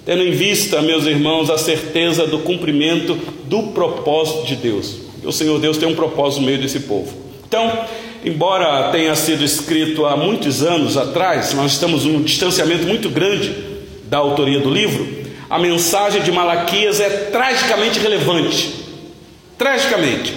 tendo 0.07 0.23
em 0.23 0.31
vista, 0.31 0.81
meus 0.81 1.05
irmãos, 1.05 1.51
a 1.51 1.59
certeza 1.59 2.27
do 2.27 2.39
cumprimento 2.39 3.17
do 3.45 3.65
propósito 3.65 4.47
de 4.47 4.57
Deus. 4.57 4.97
O 5.23 5.31
Senhor 5.31 5.61
Deus 5.61 5.77
tem 5.77 5.89
um 5.89 5.95
propósito 5.95 6.41
no 6.41 6.47
meio 6.47 6.59
desse 6.59 6.81
povo. 6.81 7.15
Então, 7.47 7.71
embora 8.25 8.91
tenha 8.91 9.15
sido 9.15 9.45
escrito 9.45 10.07
há 10.07 10.17
muitos 10.17 10.63
anos 10.63 10.97
atrás, 10.97 11.53
nós 11.55 11.73
estamos 11.73 12.05
num 12.05 12.23
distanciamento 12.23 12.87
muito 12.87 13.09
grande 13.09 13.55
da 14.05 14.19
autoria 14.19 14.61
do 14.61 14.71
livro, 14.71 15.23
a 15.49 15.59
mensagem 15.59 16.23
de 16.23 16.33
Malaquias 16.33 17.01
é 17.01 17.09
tragicamente 17.31 17.99
relevante. 17.99 18.73
Tragicamente. 19.59 20.35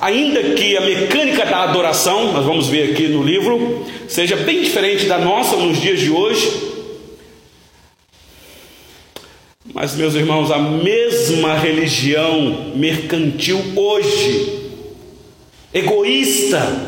Ainda 0.00 0.42
que 0.54 0.76
a 0.76 0.82
mecânica 0.82 1.46
da 1.46 1.62
adoração, 1.62 2.32
nós 2.32 2.44
vamos 2.44 2.68
ver 2.68 2.92
aqui 2.92 3.08
no 3.08 3.22
livro, 3.22 3.86
seja 4.08 4.36
bem 4.36 4.62
diferente 4.62 5.06
da 5.06 5.18
nossa 5.18 5.56
nos 5.56 5.80
dias 5.80 6.00
de 6.00 6.10
hoje, 6.10 6.66
mas, 9.72 9.94
meus 9.94 10.14
irmãos, 10.14 10.50
a 10.50 10.58
mesma 10.58 11.54
religião 11.54 12.72
mercantil 12.74 13.60
hoje, 13.74 14.70
egoísta, 15.74 16.85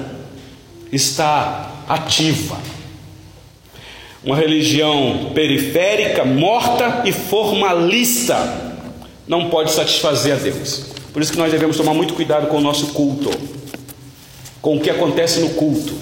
está 0.93 1.85
ativa. 1.89 2.59
Uma 4.23 4.37
religião 4.37 5.31
periférica, 5.35 6.25
morta 6.25 7.03
e 7.05 7.13
formalista 7.13 8.37
não 9.27 9.49
pode 9.49 9.71
satisfazer 9.71 10.35
a 10.35 10.37
Deus. 10.37 10.87
Por 11.13 11.23
isso 11.23 11.33
que 11.33 11.39
nós 11.39 11.51
devemos 11.51 11.77
tomar 11.77 11.95
muito 11.95 12.15
cuidado 12.15 12.49
com 12.49 12.59
o 12.59 12.61
nosso 12.61 12.89
culto, 12.89 13.31
com 14.61 14.77
o 14.77 14.81
que 14.81 14.91
acontece 14.91 15.41
no 15.41 15.51
culto, 15.51 15.95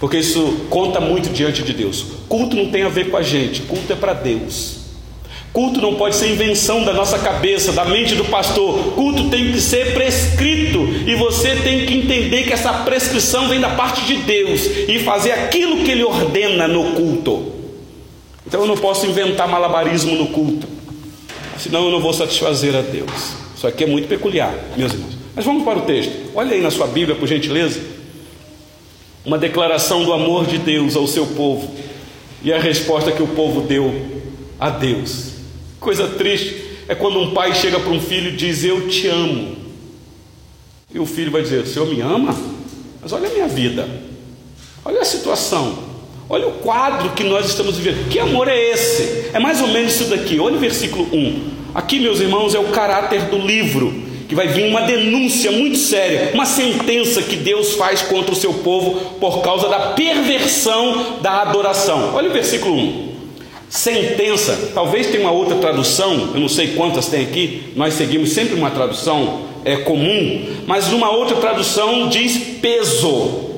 porque 0.00 0.16
isso 0.16 0.66
conta 0.70 1.00
muito 1.00 1.30
diante 1.30 1.62
de 1.62 1.72
Deus. 1.72 2.04
Culto 2.28 2.56
não 2.56 2.70
tem 2.70 2.82
a 2.82 2.88
ver 2.88 3.10
com 3.10 3.16
a 3.16 3.22
gente, 3.22 3.62
culto 3.62 3.92
é 3.92 3.96
para 3.96 4.14
Deus. 4.14 4.79
Culto 5.52 5.80
não 5.80 5.96
pode 5.96 6.14
ser 6.14 6.30
invenção 6.30 6.84
da 6.84 6.92
nossa 6.92 7.18
cabeça, 7.18 7.72
da 7.72 7.84
mente 7.84 8.14
do 8.14 8.24
pastor. 8.26 8.92
Culto 8.94 9.28
tem 9.30 9.50
que 9.50 9.60
ser 9.60 9.94
prescrito 9.94 10.78
e 11.06 11.14
você 11.16 11.56
tem 11.56 11.86
que 11.86 11.94
entender 11.94 12.44
que 12.44 12.52
essa 12.52 12.72
prescrição 12.72 13.48
vem 13.48 13.58
da 13.58 13.70
parte 13.70 14.02
de 14.02 14.18
Deus 14.18 14.64
e 14.88 15.00
fazer 15.00 15.32
aquilo 15.32 15.82
que 15.82 15.90
Ele 15.90 16.04
ordena 16.04 16.68
no 16.68 16.92
culto. 16.92 17.52
Então 18.46 18.60
eu 18.60 18.66
não 18.66 18.76
posso 18.76 19.06
inventar 19.06 19.48
malabarismo 19.48 20.14
no 20.14 20.28
culto, 20.28 20.68
senão 21.58 21.84
eu 21.84 21.90
não 21.90 22.00
vou 22.00 22.12
satisfazer 22.12 22.74
a 22.76 22.80
Deus. 22.80 23.34
Isso 23.56 23.66
aqui 23.66 23.84
é 23.84 23.86
muito 23.86 24.08
peculiar, 24.08 24.54
meus 24.76 24.92
irmãos. 24.92 25.18
Mas 25.34 25.44
vamos 25.44 25.64
para 25.64 25.78
o 25.78 25.82
texto. 25.82 26.12
Olha 26.34 26.54
aí 26.54 26.60
na 26.60 26.70
sua 26.70 26.86
Bíblia, 26.86 27.16
por 27.16 27.28
gentileza. 27.28 27.80
Uma 29.24 29.36
declaração 29.36 30.04
do 30.04 30.12
amor 30.12 30.46
de 30.46 30.58
Deus 30.58 30.96
ao 30.96 31.06
seu 31.06 31.26
povo 31.26 31.74
e 32.42 32.52
a 32.52 32.58
resposta 32.58 33.12
que 33.12 33.22
o 33.22 33.26
povo 33.28 33.60
deu 33.60 33.92
a 34.58 34.70
Deus. 34.70 35.29
Coisa 35.80 36.06
triste 36.08 36.62
é 36.86 36.94
quando 36.94 37.18
um 37.18 37.32
pai 37.32 37.54
chega 37.54 37.80
para 37.80 37.90
um 37.90 38.00
filho 38.00 38.28
e 38.28 38.36
diz: 38.36 38.62
Eu 38.62 38.86
te 38.86 39.08
amo. 39.08 39.56
E 40.92 40.98
o 40.98 41.06
filho 41.06 41.30
vai 41.30 41.40
dizer: 41.40 41.62
O 41.62 41.66
senhor 41.66 41.88
me 41.88 42.00
ama? 42.02 42.36
Mas 43.00 43.12
olha 43.12 43.28
a 43.28 43.32
minha 43.32 43.48
vida, 43.48 43.88
olha 44.84 45.00
a 45.00 45.04
situação, 45.04 45.78
olha 46.28 46.46
o 46.46 46.52
quadro 46.58 47.10
que 47.10 47.24
nós 47.24 47.46
estamos 47.46 47.78
vivendo. 47.78 48.10
Que 48.10 48.18
amor 48.18 48.46
é 48.46 48.72
esse? 48.72 49.30
É 49.32 49.38
mais 49.38 49.62
ou 49.62 49.68
menos 49.68 49.94
isso 49.94 50.10
daqui. 50.10 50.38
Olha 50.38 50.56
o 50.56 50.60
versículo 50.60 51.08
1. 51.10 51.50
Aqui, 51.74 51.98
meus 51.98 52.20
irmãos, 52.20 52.54
é 52.54 52.58
o 52.58 52.68
caráter 52.68 53.22
do 53.26 53.38
livro 53.38 54.10
que 54.28 54.34
vai 54.34 54.48
vir 54.48 54.68
uma 54.68 54.82
denúncia 54.82 55.50
muito 55.50 55.78
séria, 55.78 56.30
uma 56.34 56.44
sentença 56.46 57.22
que 57.22 57.36
Deus 57.36 57.74
faz 57.74 58.02
contra 58.02 58.32
o 58.32 58.36
seu 58.36 58.54
povo 58.54 59.16
por 59.18 59.40
causa 59.40 59.68
da 59.68 59.92
perversão 59.92 61.18
da 61.20 61.42
adoração. 61.42 62.14
Olha 62.14 62.28
o 62.28 62.32
versículo 62.32 62.76
1. 62.76 63.09
Sentença, 63.70 64.72
talvez 64.74 65.06
tenha 65.06 65.20
uma 65.20 65.30
outra 65.30 65.54
tradução, 65.54 66.32
eu 66.34 66.40
não 66.40 66.48
sei 66.48 66.74
quantas 66.74 67.06
tem 67.06 67.22
aqui, 67.22 67.72
nós 67.76 67.94
seguimos 67.94 68.32
sempre 68.32 68.56
uma 68.56 68.68
tradução 68.68 69.42
é, 69.64 69.76
comum, 69.76 70.44
mas 70.66 70.88
numa 70.88 71.08
outra 71.08 71.36
tradução 71.36 72.08
diz 72.08 72.36
peso. 72.60 73.48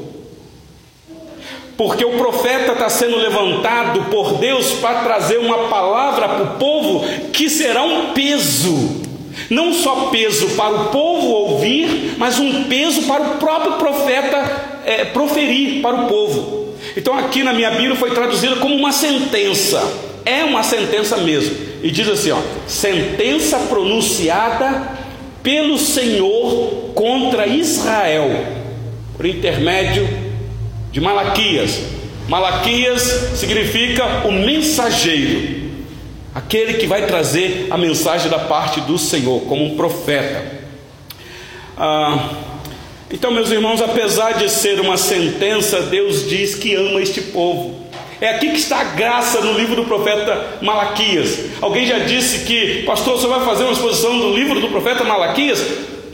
Porque 1.78 2.04
o 2.04 2.18
profeta 2.18 2.72
está 2.72 2.90
sendo 2.90 3.16
levantado 3.16 4.02
por 4.10 4.34
Deus 4.34 4.72
para 4.72 5.00
trazer 5.00 5.38
uma 5.38 5.68
palavra 5.68 6.28
para 6.28 6.42
o 6.42 6.58
povo 6.58 7.06
que 7.32 7.48
será 7.48 7.82
um 7.82 8.12
peso. 8.12 9.00
Não 9.48 9.72
só 9.72 10.10
peso 10.10 10.46
para 10.50 10.74
o 10.74 10.88
povo 10.88 11.28
ouvir, 11.28 12.16
mas 12.18 12.38
um 12.38 12.64
peso 12.64 13.04
para 13.04 13.22
o 13.22 13.36
próprio 13.38 13.72
profeta 13.78 14.80
é, 14.84 15.06
proferir 15.06 15.80
para 15.80 16.02
o 16.02 16.06
povo. 16.06 16.61
Então 16.96 17.16
aqui 17.16 17.42
na 17.42 17.52
minha 17.52 17.70
Bíblia 17.70 17.96
foi 17.96 18.10
traduzida 18.10 18.56
como 18.56 18.74
uma 18.74 18.92
sentença. 18.92 19.82
É 20.24 20.44
uma 20.44 20.62
sentença 20.62 21.16
mesmo. 21.16 21.56
E 21.82 21.90
diz 21.90 22.08
assim, 22.08 22.30
ó: 22.30 22.38
sentença 22.66 23.58
pronunciada 23.58 25.00
pelo 25.42 25.78
Senhor 25.78 26.92
contra 26.94 27.46
Israel, 27.46 28.30
por 29.16 29.26
intermédio 29.26 30.08
de 30.92 31.00
Malaquias. 31.00 31.80
Malaquias 32.28 33.02
significa 33.34 34.04
o 34.24 34.30
mensageiro, 34.30 35.70
aquele 36.32 36.74
que 36.74 36.86
vai 36.86 37.06
trazer 37.06 37.66
a 37.70 37.76
mensagem 37.76 38.30
da 38.30 38.38
parte 38.38 38.80
do 38.82 38.96
Senhor, 38.96 39.40
como 39.42 39.64
um 39.64 39.76
profeta. 39.76 40.62
Ah, 41.76 42.30
então, 43.12 43.30
meus 43.30 43.50
irmãos, 43.50 43.82
apesar 43.82 44.32
de 44.32 44.48
ser 44.48 44.80
uma 44.80 44.96
sentença, 44.96 45.82
Deus 45.82 46.28
diz 46.28 46.54
que 46.54 46.74
ama 46.74 47.00
este 47.02 47.20
povo. 47.20 47.82
É 48.20 48.30
aqui 48.30 48.50
que 48.50 48.56
está 48.56 48.78
a 48.78 48.84
graça 48.84 49.40
no 49.40 49.52
livro 49.52 49.76
do 49.76 49.84
profeta 49.84 50.58
Malaquias. 50.62 51.40
Alguém 51.60 51.84
já 51.84 51.98
disse 51.98 52.46
que, 52.46 52.84
pastor, 52.84 53.18
você 53.18 53.26
vai 53.26 53.44
fazer 53.44 53.64
uma 53.64 53.72
exposição 53.72 54.18
do 54.18 54.34
livro 54.34 54.60
do 54.60 54.68
profeta 54.68 55.04
Malaquias? 55.04 55.60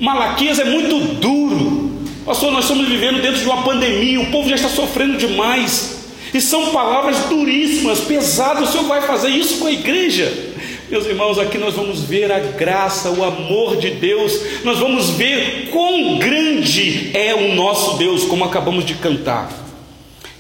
Malaquias 0.01 0.59
é 0.59 0.65
muito 0.65 0.99
duro. 1.17 1.93
Pastor, 2.25 2.51
nós 2.51 2.65
estamos 2.65 2.89
vivendo 2.89 3.23
dentro 3.23 3.41
de 3.41 3.47
uma 3.47 3.63
pandemia, 3.63 4.21
o 4.21 4.31
povo 4.31 4.49
já 4.49 4.57
está 4.57 4.69
sofrendo 4.69 5.19
demais. 5.19 5.99
E 6.33 6.41
são 6.41 6.71
palavras 6.71 7.17
duríssimas, 7.29 8.01
pesadas. 8.01 8.69
O 8.69 8.73
Senhor 8.73 8.87
vai 8.87 9.03
fazer 9.03 9.29
isso 9.29 9.59
com 9.59 9.67
a 9.67 9.73
igreja. 9.73 10.48
Meus 10.91 11.05
irmãos, 11.05 11.39
aqui 11.39 11.59
nós 11.59 11.75
vamos 11.75 12.03
ver 12.03 12.33
a 12.33 12.39
graça, 12.39 13.11
o 13.11 13.23
amor 13.23 13.77
de 13.77 13.91
Deus, 13.91 14.41
nós 14.65 14.79
vamos 14.79 15.11
ver 15.11 15.69
quão 15.71 16.19
grande 16.19 17.11
é 17.15 17.35
o 17.35 17.55
nosso 17.55 17.99
Deus, 17.99 18.25
como 18.25 18.43
acabamos 18.43 18.87
de 18.87 18.95
cantar. 18.95 19.53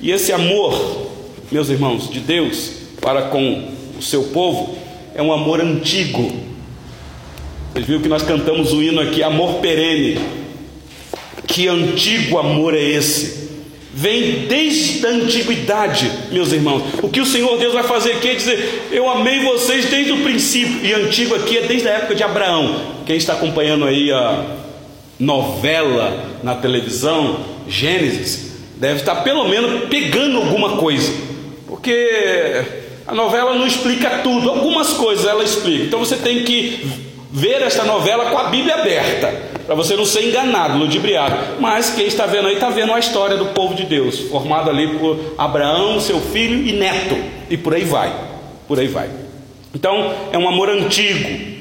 E 0.00 0.10
esse 0.10 0.32
amor, 0.32 1.10
meus 1.52 1.68
irmãos, 1.68 2.08
de 2.08 2.20
Deus 2.20 2.72
para 2.98 3.22
com 3.22 3.68
o 3.98 4.02
seu 4.02 4.24
povo, 4.24 4.74
é 5.14 5.22
um 5.22 5.34
amor 5.34 5.60
antigo. 5.60 6.32
Vocês 7.72 7.86
viram 7.86 8.00
que 8.00 8.08
nós 8.08 8.22
cantamos 8.22 8.72
o 8.72 8.82
hino 8.82 9.02
aqui, 9.02 9.22
amor 9.22 9.56
perene. 9.56 10.18
Que 11.46 11.68
antigo 11.68 12.38
amor 12.38 12.74
é 12.74 12.82
esse? 12.82 13.47
Vem 13.98 14.46
desde 14.46 15.04
a 15.04 15.10
antiguidade, 15.10 16.08
meus 16.30 16.52
irmãos. 16.52 16.82
O 17.02 17.08
que 17.08 17.20
o 17.20 17.26
Senhor 17.26 17.58
Deus 17.58 17.74
vai 17.74 17.82
fazer 17.82 18.12
aqui 18.12 18.28
é 18.28 18.34
dizer: 18.34 18.88
Eu 18.92 19.10
amei 19.10 19.40
vocês 19.40 19.86
desde 19.86 20.12
o 20.12 20.22
princípio. 20.22 20.86
E 20.86 20.94
antigo 20.94 21.34
aqui 21.34 21.58
é 21.58 21.62
desde 21.62 21.88
a 21.88 21.92
época 21.92 22.14
de 22.14 22.22
Abraão. 22.22 22.80
Quem 23.04 23.16
está 23.16 23.32
acompanhando 23.32 23.84
aí 23.84 24.12
a 24.12 24.44
novela 25.18 26.38
na 26.44 26.54
televisão, 26.54 27.40
Gênesis, 27.66 28.52
deve 28.76 29.00
estar 29.00 29.16
pelo 29.16 29.48
menos 29.48 29.88
pegando 29.88 30.36
alguma 30.36 30.76
coisa, 30.76 31.12
porque 31.66 32.62
a 33.04 33.14
novela 33.14 33.56
não 33.56 33.66
explica 33.66 34.18
tudo, 34.18 34.48
algumas 34.48 34.92
coisas 34.92 35.26
ela 35.26 35.42
explica. 35.42 35.84
Então 35.84 35.98
você 35.98 36.14
tem 36.14 36.44
que 36.44 36.86
ver 37.32 37.62
esta 37.62 37.82
novela 37.82 38.26
com 38.26 38.38
a 38.38 38.44
Bíblia 38.44 38.76
aberta 38.76 39.47
para 39.68 39.74
você 39.74 39.94
não 39.94 40.06
ser 40.06 40.26
enganado, 40.26 40.78
ludibriado. 40.78 41.60
Mas 41.60 41.90
quem 41.90 42.06
está 42.06 42.24
vendo 42.24 42.48
aí 42.48 42.54
está 42.54 42.70
vendo 42.70 42.90
a 42.90 42.98
história 42.98 43.36
do 43.36 43.48
povo 43.48 43.74
de 43.74 43.84
Deus, 43.84 44.18
formado 44.18 44.70
ali 44.70 44.96
por 44.96 45.34
Abraão, 45.36 46.00
seu 46.00 46.18
filho 46.18 46.66
e 46.66 46.72
neto, 46.72 47.14
e 47.50 47.56
por 47.58 47.74
aí 47.74 47.84
vai, 47.84 48.10
por 48.66 48.80
aí 48.80 48.88
vai. 48.88 49.10
Então 49.74 50.14
é 50.32 50.38
um 50.38 50.48
amor 50.48 50.70
antigo. 50.70 51.58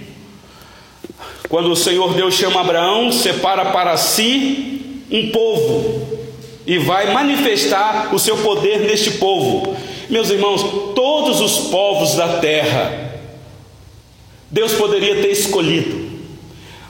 Quando 1.49 1.69
o 1.69 1.75
Senhor 1.75 2.13
Deus 2.13 2.33
chama 2.33 2.61
Abraão, 2.61 3.11
separa 3.11 3.65
para 3.71 3.97
si 3.97 5.03
um 5.11 5.29
povo 5.29 6.07
e 6.65 6.77
vai 6.77 7.11
manifestar 7.11 8.15
o 8.15 8.19
seu 8.19 8.37
poder 8.37 8.79
neste 8.79 9.11
povo. 9.11 9.75
Meus 10.09 10.29
irmãos, 10.29 10.63
todos 10.95 11.41
os 11.41 11.67
povos 11.67 12.15
da 12.15 12.37
terra, 12.37 13.19
Deus 14.49 14.71
poderia 14.75 15.21
ter 15.21 15.27
escolhido, 15.27 16.06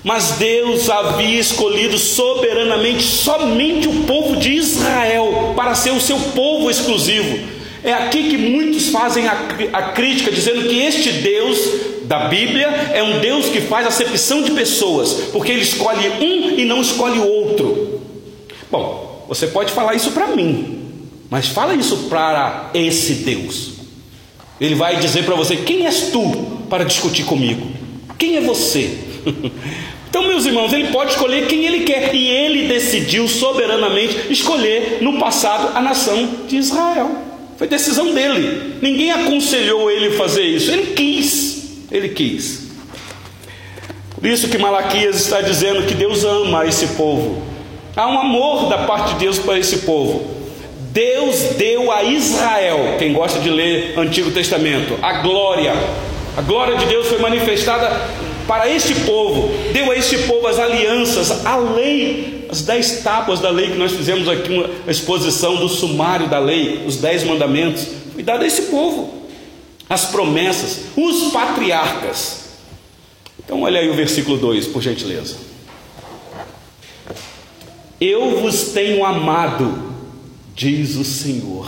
mas 0.07 0.37
Deus 0.39 0.89
havia 0.89 1.37
escolhido 1.37 1.97
soberanamente 1.97 3.03
somente 3.03 3.89
o 3.89 4.03
povo 4.03 4.37
de 4.37 4.53
Israel 4.53 5.51
para 5.53 5.75
ser 5.75 5.91
o 5.91 5.99
seu 5.99 6.17
povo 6.17 6.71
exclusivo. 6.71 7.37
É 7.83 7.91
aqui 7.91 8.29
que 8.29 8.37
muitos 8.37 8.87
fazem 8.87 9.27
a, 9.27 9.33
a, 9.73 9.81
crítica, 9.89 10.31
dizendo 10.31 10.69
que 10.69 10.79
este 10.79 11.11
Deus 11.11 11.59
da 12.03 12.29
Bíblia 12.29 12.67
é 12.93 13.03
um 13.03 13.19
Deus 13.19 13.47
que 13.47 13.59
faz 13.59 13.85
acepção 13.85 14.43
de 14.43 14.51
pessoas, 14.51 15.11
porque 15.33 15.51
ele 15.51 15.63
escolhe 15.63 16.07
um 16.21 16.57
e 16.57 16.63
não 16.63 16.79
escolhe 16.79 17.19
o 17.19 17.27
outro. 17.27 17.99
Bom, 18.71 19.25
você 19.27 19.47
pode 19.47 19.73
falar 19.73 19.93
isso 19.93 20.11
para 20.11 20.27
mim, 20.27 20.83
mas 21.29 21.49
fala 21.49 21.73
isso 21.73 22.07
para 22.09 22.71
esse 22.73 23.11
Deus. 23.13 23.71
Ele 24.57 24.73
vai 24.73 24.95
dizer 25.01 25.25
para 25.25 25.35
você: 25.35 25.57
quem 25.57 25.85
és 25.85 26.11
tu 26.13 26.31
para 26.69 26.85
discutir 26.85 27.25
comigo? 27.25 27.67
Quem 28.17 28.37
é 28.37 28.41
você? 28.41 28.99
Então, 30.09 30.27
meus 30.27 30.45
irmãos, 30.45 30.71
ele 30.73 30.87
pode 30.87 31.11
escolher 31.11 31.47
quem 31.47 31.65
ele 31.65 31.81
quer, 31.81 32.13
e 32.15 32.27
ele 32.27 32.67
decidiu 32.67 33.27
soberanamente 33.27 34.31
escolher 34.31 34.99
no 35.01 35.19
passado 35.19 35.75
a 35.75 35.81
nação 35.81 36.29
de 36.47 36.57
Israel. 36.57 37.09
Foi 37.57 37.67
decisão 37.67 38.13
dele. 38.13 38.77
Ninguém 38.81 39.11
aconselhou 39.11 39.89
ele 39.89 40.11
fazer 40.11 40.43
isso. 40.43 40.71
Ele 40.71 40.93
quis. 40.93 41.87
Ele 41.91 42.09
quis. 42.09 42.67
Por 44.15 44.25
isso 44.25 44.47
que 44.47 44.57
Malaquias 44.57 45.15
está 45.17 45.41
dizendo 45.41 45.83
que 45.83 45.93
Deus 45.93 46.23
ama 46.23 46.65
esse 46.65 46.87
povo. 46.89 47.41
Há 47.95 48.07
um 48.07 48.19
amor 48.19 48.69
da 48.69 48.79
parte 48.79 49.13
de 49.13 49.19
Deus 49.19 49.39
para 49.39 49.57
esse 49.57 49.77
povo. 49.77 50.37
Deus 50.91 51.39
deu 51.57 51.91
a 51.91 52.03
Israel, 52.03 52.95
quem 52.97 53.13
gosta 53.13 53.39
de 53.39 53.49
ler 53.49 53.93
Antigo 53.97 54.31
Testamento, 54.31 54.97
a 55.01 55.13
glória. 55.21 55.73
A 56.35 56.41
glória 56.41 56.75
de 56.77 56.85
Deus 56.85 57.07
foi 57.07 57.19
manifestada 57.19 57.89
para 58.47 58.69
este 58.69 58.95
povo, 59.01 59.51
deu 59.73 59.91
a 59.91 59.95
este 59.95 60.17
povo 60.19 60.47
as 60.47 60.57
alianças, 60.57 61.45
a 61.45 61.57
lei, 61.57 62.47
as 62.49 62.61
dez 62.61 63.01
tábuas 63.03 63.39
da 63.39 63.49
lei 63.49 63.71
que 63.71 63.77
nós 63.77 63.91
fizemos 63.91 64.27
aqui, 64.29 64.51
uma 64.51 64.91
exposição 64.91 65.57
do 65.57 65.67
sumário 65.67 66.27
da 66.27 66.39
lei, 66.39 66.83
os 66.87 66.97
dez 66.97 67.23
mandamentos, 67.23 67.85
foi 68.13 68.23
dada 68.23 68.43
a 68.43 68.47
esse 68.47 68.63
povo. 68.63 69.27
As 69.89 70.05
promessas, 70.05 70.79
os 70.97 71.31
patriarcas. 71.31 72.47
Então, 73.39 73.61
olha 73.61 73.79
aí 73.79 73.89
o 73.89 73.93
versículo 73.93 74.37
2, 74.37 74.67
por 74.67 74.81
gentileza. 74.81 75.37
Eu 77.99 78.39
vos 78.41 78.69
tenho 78.73 79.05
amado, 79.05 79.93
diz 80.53 80.95
o 80.95 81.05
Senhor. 81.05 81.67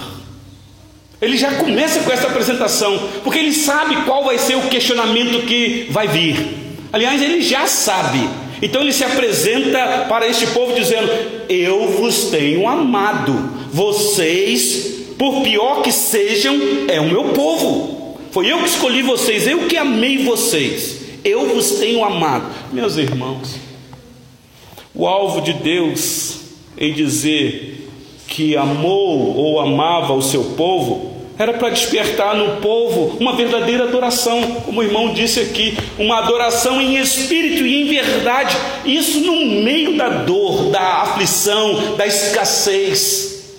Ele 1.22 1.38
já 1.38 1.56
começa 1.56 2.02
com 2.02 2.12
essa 2.12 2.28
apresentação, 2.28 3.10
porque 3.24 3.40
ele 3.40 3.54
sabe 3.54 4.04
qual 4.04 4.24
vai 4.24 4.38
ser 4.38 4.56
o 4.56 4.70
questionamento 4.70 5.46
que 5.46 5.88
vai 5.90 6.08
vir. 6.08 6.59
Aliás, 6.92 7.22
ele 7.22 7.42
já 7.42 7.68
sabe. 7.68 8.20
Então 8.62 8.82
ele 8.82 8.92
se 8.92 9.04
apresenta 9.04 10.06
para 10.10 10.28
este 10.28 10.48
povo 10.48 10.74
dizendo: 10.74 11.10
Eu 11.48 11.88
vos 11.92 12.26
tenho 12.26 12.68
amado. 12.68 13.34
Vocês, 13.72 15.06
por 15.18 15.42
pior 15.42 15.82
que 15.82 15.92
sejam, 15.92 16.58
é 16.88 17.00
o 17.00 17.10
meu 17.10 17.26
povo. 17.30 18.18
Foi 18.32 18.52
eu 18.52 18.60
que 18.60 18.70
escolhi 18.70 19.02
vocês, 19.02 19.48
eu 19.48 19.68
que 19.68 19.78
amei 19.78 20.20
vocês. 20.24 21.00
Eu 21.24 21.54
vos 21.54 21.72
tenho 21.74 22.04
amado. 22.04 22.46
Meus 22.72 22.98
irmãos, 22.98 23.56
o 24.94 25.06
alvo 25.08 25.42
de 25.42 25.54
Deus 25.54 26.38
em 26.78 26.94
dizer 26.94 27.90
que 28.28 28.56
amou 28.56 29.36
ou 29.36 29.60
amava 29.60 30.14
o 30.14 30.22
seu 30.22 30.44
povo 30.56 31.19
era 31.40 31.54
para 31.54 31.70
despertar 31.70 32.36
no 32.36 32.58
povo 32.58 33.16
uma 33.18 33.34
verdadeira 33.34 33.86
adoração, 33.86 34.42
como 34.66 34.82
o 34.82 34.84
irmão 34.84 35.14
disse 35.14 35.40
aqui, 35.40 35.78
uma 35.98 36.18
adoração 36.18 36.82
em 36.82 36.98
espírito 36.98 37.66
e 37.66 37.82
em 37.82 37.88
verdade, 37.88 38.58
isso 38.84 39.22
no 39.22 39.46
meio 39.64 39.96
da 39.96 40.10
dor, 40.10 40.70
da 40.70 41.04
aflição, 41.04 41.96
da 41.96 42.06
escassez, 42.06 43.56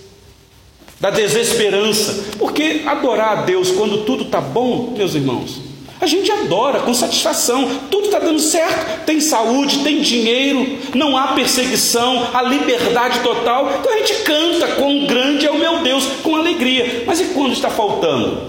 da 1.01 1.09
desesperança, 1.09 2.35
porque 2.39 2.83
adorar 2.85 3.39
a 3.39 3.43
Deus 3.43 3.71
quando 3.71 4.05
tudo 4.05 4.25
está 4.25 4.43
bom, 4.43 4.93
meus 4.95 5.15
irmãos, 5.15 5.70
a 6.01 6.07
gente 6.07 6.33
adora 6.33 6.81
com 6.81 6.95
satisfação, 6.95 7.69
tudo 7.91 8.07
está 8.07 8.19
dando 8.19 8.41
certo, 8.41 9.05
tem 9.05 9.21
saúde, 9.21 9.81
tem 9.81 10.01
dinheiro, 10.01 10.79
não 10.95 11.15
há 11.15 11.29
perseguição, 11.29 12.29
a 12.33 12.41
liberdade 12.41 13.21
total. 13.21 13.71
Então 13.79 13.93
a 13.93 13.99
gente 13.99 14.15
canta 14.23 14.69
quão 14.69 15.05
grande 15.07 15.47
é 15.47 15.51
o 15.51 15.59
meu 15.59 15.81
Deus 15.81 16.07
com 16.23 16.37
alegria. 16.37 17.05
Mas 17.07 17.21
e 17.21 17.25
quando 17.27 17.53
está 17.53 17.69
faltando 17.69 18.41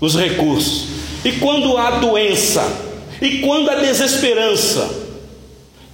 os 0.00 0.16
recursos? 0.16 0.88
E 1.24 1.30
quando 1.32 1.76
há 1.76 1.92
doença? 1.92 2.66
E 3.20 3.38
quando 3.38 3.70
há 3.70 3.76
desesperança? 3.76 5.02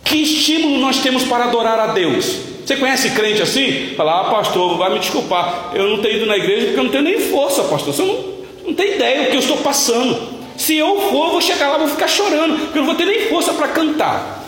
Que 0.03 0.23
estímulo 0.23 0.79
nós 0.79 1.01
temos 1.01 1.25
para 1.25 1.45
adorar 1.45 1.79
a 1.79 1.89
Deus? 1.89 2.35
Você 2.65 2.77
conhece 2.77 3.11
crente 3.11 3.43
assim? 3.43 3.95
Fala, 3.95 4.23
ah, 4.23 4.25
pastor, 4.31 4.79
vai 4.79 4.91
me 4.91 5.01
desculpar, 5.01 5.73
eu 5.75 5.89
não 5.89 5.99
tenho 5.99 6.17
ido 6.17 6.27
na 6.27 6.37
igreja 6.37 6.67
porque 6.67 6.81
eu 6.81 6.85
não 6.85 6.91
tenho 6.91 7.05
nem 7.05 7.21
força, 7.21 7.63
pastor. 7.65 7.93
Você 7.93 8.03
não, 8.03 8.25
não 8.69 8.75
tem 8.75 8.95
ideia 8.95 9.25
do 9.25 9.31
que 9.31 9.37
eu 9.37 9.41
estou 9.41 9.59
passando. 9.59 10.38
Se 10.59 10.77
eu 10.77 11.01
for, 11.09 11.31
vou 11.31 11.41
chegar 11.41 11.69
lá, 11.69 11.79
vou 11.79 11.87
ficar 11.87 12.09
chorando, 12.09 12.59
porque 12.59 12.79
eu 12.79 12.83
não 12.83 12.87
vou 12.87 12.97
ter 12.97 13.05
nem 13.05 13.29
força 13.29 13.55
para 13.55 13.69
cantar. 13.69 14.45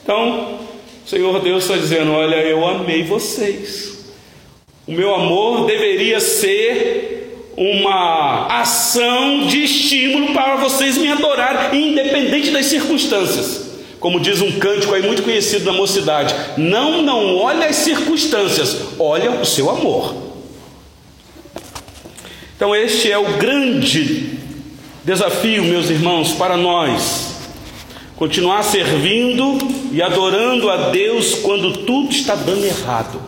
Então, 0.00 0.60
Senhor 1.06 1.40
Deus 1.40 1.64
está 1.64 1.76
dizendo: 1.78 2.12
Olha, 2.12 2.36
eu 2.36 2.64
amei 2.66 3.02
vocês. 3.02 4.04
O 4.86 4.92
meu 4.92 5.14
amor 5.14 5.66
deveria 5.66 6.20
ser 6.20 7.52
uma 7.56 8.60
ação 8.60 9.46
de 9.46 9.64
estímulo 9.64 10.34
para 10.34 10.56
vocês 10.56 10.98
me 10.98 11.10
adorarem, 11.10 11.88
independente 11.90 12.50
das 12.50 12.66
circunstâncias. 12.66 13.66
Como 13.98 14.20
diz 14.20 14.42
um 14.42 14.58
cântico 14.58 14.94
aí 14.94 15.02
muito 15.02 15.22
conhecido 15.22 15.64
na 15.64 15.72
mocidade: 15.72 16.34
Não, 16.58 17.00
não 17.00 17.34
olha 17.34 17.66
as 17.66 17.76
circunstâncias, 17.76 18.76
olha 18.98 19.30
o 19.30 19.44
seu 19.46 19.70
amor. 19.70 20.14
Então, 22.54 22.76
este 22.76 23.10
é 23.10 23.16
o 23.16 23.38
grande 23.38 24.37
Desafio, 25.04 25.64
meus 25.64 25.88
irmãos, 25.88 26.32
para 26.32 26.56
nós 26.56 27.36
continuar 28.16 28.62
servindo 28.62 29.58
e 29.92 30.02
adorando 30.02 30.68
a 30.68 30.90
Deus 30.90 31.36
quando 31.36 31.84
tudo 31.84 32.10
está 32.10 32.34
dando 32.34 32.64
errado. 32.64 33.20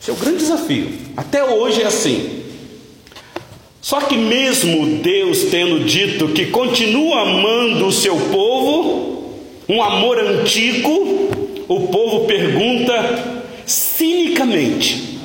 Esse 0.00 0.10
é 0.10 0.12
o 0.12 0.16
grande 0.16 0.38
desafio. 0.38 0.92
Até 1.16 1.44
hoje 1.44 1.80
é 1.80 1.86
assim. 1.86 2.42
Só 3.80 4.00
que, 4.00 4.16
mesmo 4.16 4.98
Deus 4.98 5.44
tendo 5.44 5.84
dito 5.84 6.28
que 6.28 6.46
continua 6.46 7.22
amando 7.22 7.86
o 7.86 7.92
seu 7.92 8.16
povo, 8.16 9.32
um 9.68 9.80
amor 9.80 10.18
antigo, 10.18 10.90
o 11.68 11.86
povo 11.86 12.26
pergunta 12.26 13.44
cinicamente. 13.64 15.20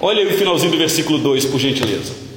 Olha 0.00 0.22
aí 0.22 0.34
o 0.34 0.36
finalzinho 0.36 0.72
do 0.72 0.78
versículo 0.78 1.18
2, 1.18 1.44
por 1.46 1.60
gentileza. 1.60 2.27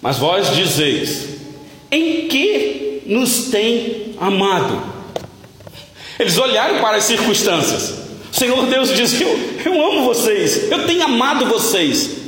Mas 0.00 0.18
vós 0.18 0.54
dizeis: 0.54 1.28
em 1.90 2.28
que 2.28 3.02
nos 3.06 3.48
tem 3.50 4.14
amado? 4.20 4.82
Eles 6.18 6.36
olharam 6.36 6.80
para 6.80 6.96
as 6.96 7.04
circunstâncias. 7.04 7.94
O 8.32 8.36
Senhor 8.36 8.66
Deus 8.66 8.94
disse: 8.94 9.22
eu, 9.22 9.38
eu 9.64 9.90
amo 9.90 10.04
vocês, 10.04 10.70
eu 10.70 10.86
tenho 10.86 11.04
amado 11.04 11.46
vocês. 11.46 12.18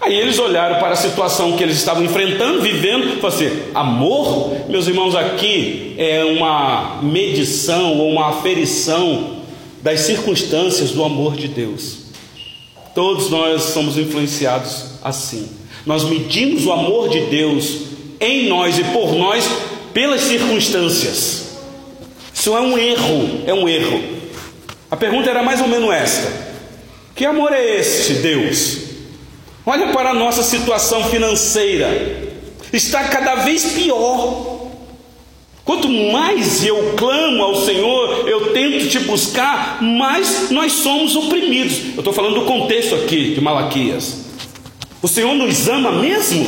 Aí 0.00 0.14
eles 0.14 0.38
olharam 0.38 0.78
para 0.78 0.90
a 0.90 0.96
situação 0.96 1.56
que 1.56 1.62
eles 1.62 1.78
estavam 1.78 2.04
enfrentando, 2.04 2.60
vivendo, 2.60 3.18
e 3.20 3.26
assim: 3.26 3.50
amor, 3.74 4.68
meus 4.68 4.86
irmãos, 4.86 5.14
aqui 5.14 5.94
é 5.98 6.24
uma 6.24 7.00
medição 7.02 7.98
ou 7.98 8.12
uma 8.12 8.28
aferição 8.28 9.36
das 9.82 10.00
circunstâncias 10.00 10.90
do 10.90 11.02
amor 11.02 11.34
de 11.34 11.48
Deus. 11.48 12.06
Todos 12.94 13.30
nós 13.30 13.62
somos 13.62 13.98
influenciados 13.98 14.92
assim. 15.02 15.48
Nós 15.86 16.02
medimos 16.02 16.66
o 16.66 16.72
amor 16.72 17.08
de 17.08 17.20
Deus 17.26 17.82
em 18.20 18.48
nós 18.48 18.76
e 18.76 18.82
por 18.84 19.14
nós 19.14 19.48
pelas 19.94 20.22
circunstâncias. 20.22 21.46
Isso 22.34 22.56
é 22.56 22.60
um 22.60 22.76
erro, 22.76 23.44
é 23.46 23.54
um 23.54 23.68
erro. 23.68 24.02
A 24.90 24.96
pergunta 24.96 25.30
era 25.30 25.44
mais 25.44 25.60
ou 25.60 25.68
menos 25.68 25.90
esta: 25.90 26.28
Que 27.14 27.24
amor 27.24 27.52
é 27.52 27.78
este, 27.78 28.14
Deus? 28.14 28.78
Olha 29.64 29.92
para 29.92 30.10
a 30.10 30.14
nossa 30.14 30.42
situação 30.42 31.04
financeira, 31.04 32.28
está 32.72 33.04
cada 33.04 33.36
vez 33.36 33.64
pior. 33.72 34.54
Quanto 35.64 35.88
mais 35.88 36.64
eu 36.64 36.94
clamo 36.96 37.42
ao 37.42 37.56
Senhor, 37.64 38.28
eu 38.28 38.52
tento 38.52 38.88
te 38.88 39.00
buscar, 39.00 39.82
mais 39.82 40.50
nós 40.50 40.72
somos 40.72 41.16
oprimidos. 41.16 41.94
Eu 41.94 41.98
estou 41.98 42.12
falando 42.12 42.40
do 42.40 42.44
contexto 42.44 42.94
aqui 42.94 43.34
de 43.34 43.40
Malaquias. 43.40 44.25
O 45.06 45.08
Senhor 45.08 45.36
nos 45.36 45.68
ama 45.68 45.92
mesmo? 45.92 46.44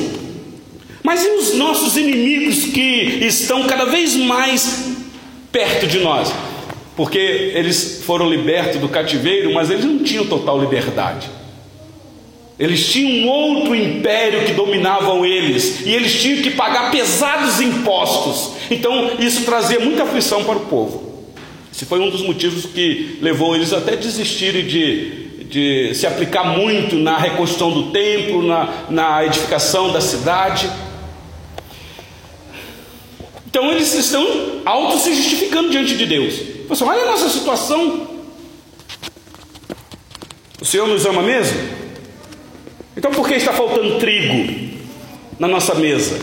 Mas 1.04 1.24
e 1.24 1.28
os 1.28 1.54
nossos 1.54 1.96
inimigos 1.96 2.64
que 2.64 3.20
estão 3.24 3.68
cada 3.68 3.84
vez 3.84 4.16
mais 4.16 4.96
perto 5.52 5.86
de 5.86 6.00
nós? 6.00 6.34
Porque 6.96 7.52
eles 7.54 8.02
foram 8.04 8.28
libertos 8.28 8.80
do 8.80 8.88
cativeiro, 8.88 9.54
mas 9.54 9.70
eles 9.70 9.84
não 9.84 10.00
tinham 10.00 10.26
total 10.26 10.58
liberdade. 10.58 11.30
Eles 12.58 12.84
tinham 12.84 13.28
um 13.28 13.28
outro 13.28 13.76
império 13.76 14.44
que 14.44 14.54
dominavam 14.54 15.24
eles, 15.24 15.86
e 15.86 15.90
eles 15.90 16.20
tinham 16.20 16.42
que 16.42 16.50
pagar 16.50 16.90
pesados 16.90 17.60
impostos. 17.60 18.54
Então, 18.72 19.12
isso 19.20 19.44
trazia 19.44 19.78
muita 19.78 20.02
aflição 20.02 20.42
para 20.42 20.56
o 20.56 20.66
povo. 20.66 21.30
Esse 21.72 21.84
foi 21.84 22.00
um 22.00 22.10
dos 22.10 22.22
motivos 22.22 22.66
que 22.66 23.18
levou 23.22 23.54
eles 23.54 23.72
até 23.72 23.94
desistirem 23.94 24.66
de 24.66 25.27
de 25.48 25.94
se 25.94 26.06
aplicar 26.06 26.44
muito 26.44 26.96
na 26.96 27.16
reconstrução 27.16 27.70
do 27.70 27.90
templo, 27.90 28.46
na, 28.46 28.84
na 28.90 29.24
edificação 29.24 29.92
da 29.92 30.00
cidade. 30.00 30.70
Então 33.46 33.72
eles 33.72 33.92
estão 33.94 34.60
auto 34.64 34.98
se 34.98 35.14
justificando 35.14 35.70
diante 35.70 35.96
de 35.96 36.04
Deus. 36.04 36.34
Você 36.68 36.84
olha 36.84 37.02
a 37.02 37.06
nossa 37.06 37.30
situação. 37.30 38.06
O 40.60 40.64
Senhor 40.64 40.86
nos 40.86 41.06
ama 41.06 41.22
mesmo? 41.22 41.58
Então 42.96 43.10
por 43.10 43.26
que 43.26 43.34
está 43.34 43.52
faltando 43.52 43.98
trigo 43.98 44.76
na 45.38 45.48
nossa 45.48 45.74
mesa? 45.74 46.18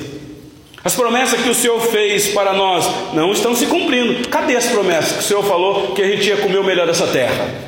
As 0.84 0.94
promessas 0.94 1.42
que 1.42 1.50
o 1.50 1.56
Senhor 1.56 1.82
fez 1.82 2.28
para 2.28 2.54
nós 2.54 2.86
não 3.16 3.32
estão 3.32 3.56
se 3.56 3.66
cumprindo. 3.66 4.30
Cadê 4.30 4.56
as 4.56 4.68
promessas 4.68 5.14
que 5.14 5.20
o 5.20 5.24
Senhor 5.24 5.44
falou 5.44 5.94
que 5.94 6.02
a 6.04 6.08
gente 6.08 6.28
ia 6.28 6.38
comer 6.38 6.60
o 6.60 6.64
melhor 6.64 6.86
dessa 6.86 7.08
terra? 7.08 7.65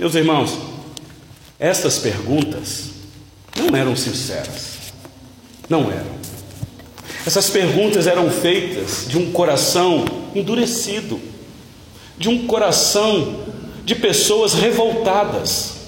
Meus 0.00 0.14
irmãos, 0.14 0.56
estas 1.58 1.98
perguntas 1.98 2.84
não 3.54 3.76
eram 3.76 3.94
sinceras. 3.94 4.78
Não 5.68 5.90
eram. 5.90 6.18
Essas 7.26 7.50
perguntas 7.50 8.06
eram 8.06 8.30
feitas 8.30 9.04
de 9.06 9.18
um 9.18 9.30
coração 9.30 10.06
endurecido, 10.34 11.20
de 12.16 12.30
um 12.30 12.46
coração 12.46 13.40
de 13.84 13.94
pessoas 13.94 14.54
revoltadas, 14.54 15.80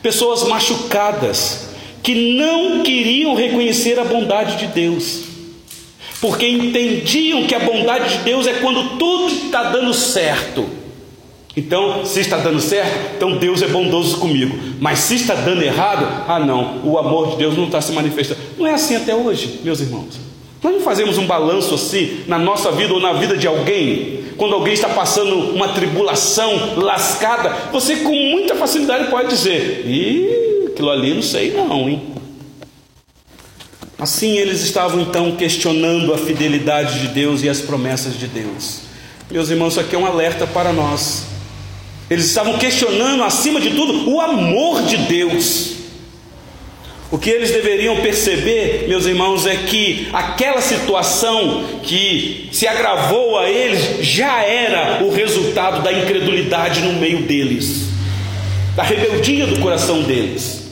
pessoas 0.00 0.44
machucadas, 0.44 1.70
que 2.04 2.36
não 2.36 2.84
queriam 2.84 3.34
reconhecer 3.34 3.98
a 3.98 4.04
bondade 4.04 4.58
de 4.58 4.68
Deus, 4.68 5.22
porque 6.20 6.46
entendiam 6.46 7.48
que 7.48 7.54
a 7.56 7.58
bondade 7.58 8.18
de 8.18 8.22
Deus 8.22 8.46
é 8.46 8.60
quando 8.60 8.96
tudo 8.96 9.34
está 9.34 9.64
dando 9.64 9.92
certo 9.92 10.85
Então, 11.56 12.04
se 12.04 12.20
está 12.20 12.36
dando 12.36 12.60
certo, 12.60 13.16
então 13.16 13.38
Deus 13.38 13.62
é 13.62 13.68
bondoso 13.68 14.18
comigo. 14.18 14.58
Mas 14.78 14.98
se 14.98 15.14
está 15.14 15.34
dando 15.34 15.62
errado, 15.62 16.24
ah 16.28 16.38
não, 16.38 16.82
o 16.84 16.98
amor 16.98 17.30
de 17.30 17.36
Deus 17.36 17.56
não 17.56 17.64
está 17.64 17.80
se 17.80 17.92
manifestando. 17.92 18.40
Não 18.58 18.66
é 18.66 18.74
assim 18.74 18.94
até 18.94 19.14
hoje, 19.14 19.60
meus 19.64 19.80
irmãos. 19.80 20.20
Nós 20.62 20.74
não 20.74 20.80
fazemos 20.82 21.16
um 21.16 21.26
balanço 21.26 21.74
assim 21.74 22.24
na 22.26 22.38
nossa 22.38 22.70
vida 22.72 22.92
ou 22.92 23.00
na 23.00 23.14
vida 23.14 23.38
de 23.38 23.46
alguém. 23.46 24.24
Quando 24.36 24.54
alguém 24.54 24.74
está 24.74 24.90
passando 24.90 25.34
uma 25.54 25.68
tribulação 25.68 26.76
lascada, 26.76 27.48
você 27.72 27.96
com 27.96 28.14
muita 28.14 28.54
facilidade 28.54 29.08
pode 29.08 29.28
dizer: 29.28 29.86
Ih, 29.86 30.66
aquilo 30.66 30.90
ali 30.90 31.14
não 31.14 31.22
sei 31.22 31.52
não, 31.52 31.88
hein? 31.88 32.02
Assim 33.98 34.36
eles 34.36 34.60
estavam 34.60 35.00
então 35.00 35.32
questionando 35.36 36.12
a 36.12 36.18
fidelidade 36.18 37.00
de 37.00 37.08
Deus 37.08 37.42
e 37.42 37.48
as 37.48 37.62
promessas 37.62 38.18
de 38.18 38.26
Deus. 38.26 38.80
Meus 39.30 39.48
irmãos, 39.48 39.70
isso 39.70 39.80
aqui 39.80 39.96
é 39.96 39.98
um 39.98 40.04
alerta 40.04 40.46
para 40.46 40.70
nós. 40.70 41.35
Eles 42.08 42.26
estavam 42.26 42.56
questionando, 42.58 43.24
acima 43.24 43.60
de 43.60 43.70
tudo, 43.70 44.10
o 44.10 44.20
amor 44.20 44.82
de 44.82 44.96
Deus. 44.98 45.74
O 47.10 47.18
que 47.18 47.30
eles 47.30 47.50
deveriam 47.50 47.96
perceber, 47.96 48.86
meus 48.88 49.06
irmãos, 49.06 49.46
é 49.46 49.56
que 49.56 50.08
aquela 50.12 50.60
situação 50.60 51.64
que 51.82 52.48
se 52.52 52.66
agravou 52.66 53.38
a 53.38 53.48
eles 53.48 54.04
já 54.04 54.42
era 54.42 55.04
o 55.04 55.12
resultado 55.12 55.82
da 55.82 55.92
incredulidade 55.92 56.80
no 56.80 56.94
meio 56.94 57.22
deles, 57.22 57.88
da 58.74 58.82
rebeldia 58.82 59.46
do 59.46 59.60
coração 59.60 60.02
deles. 60.02 60.66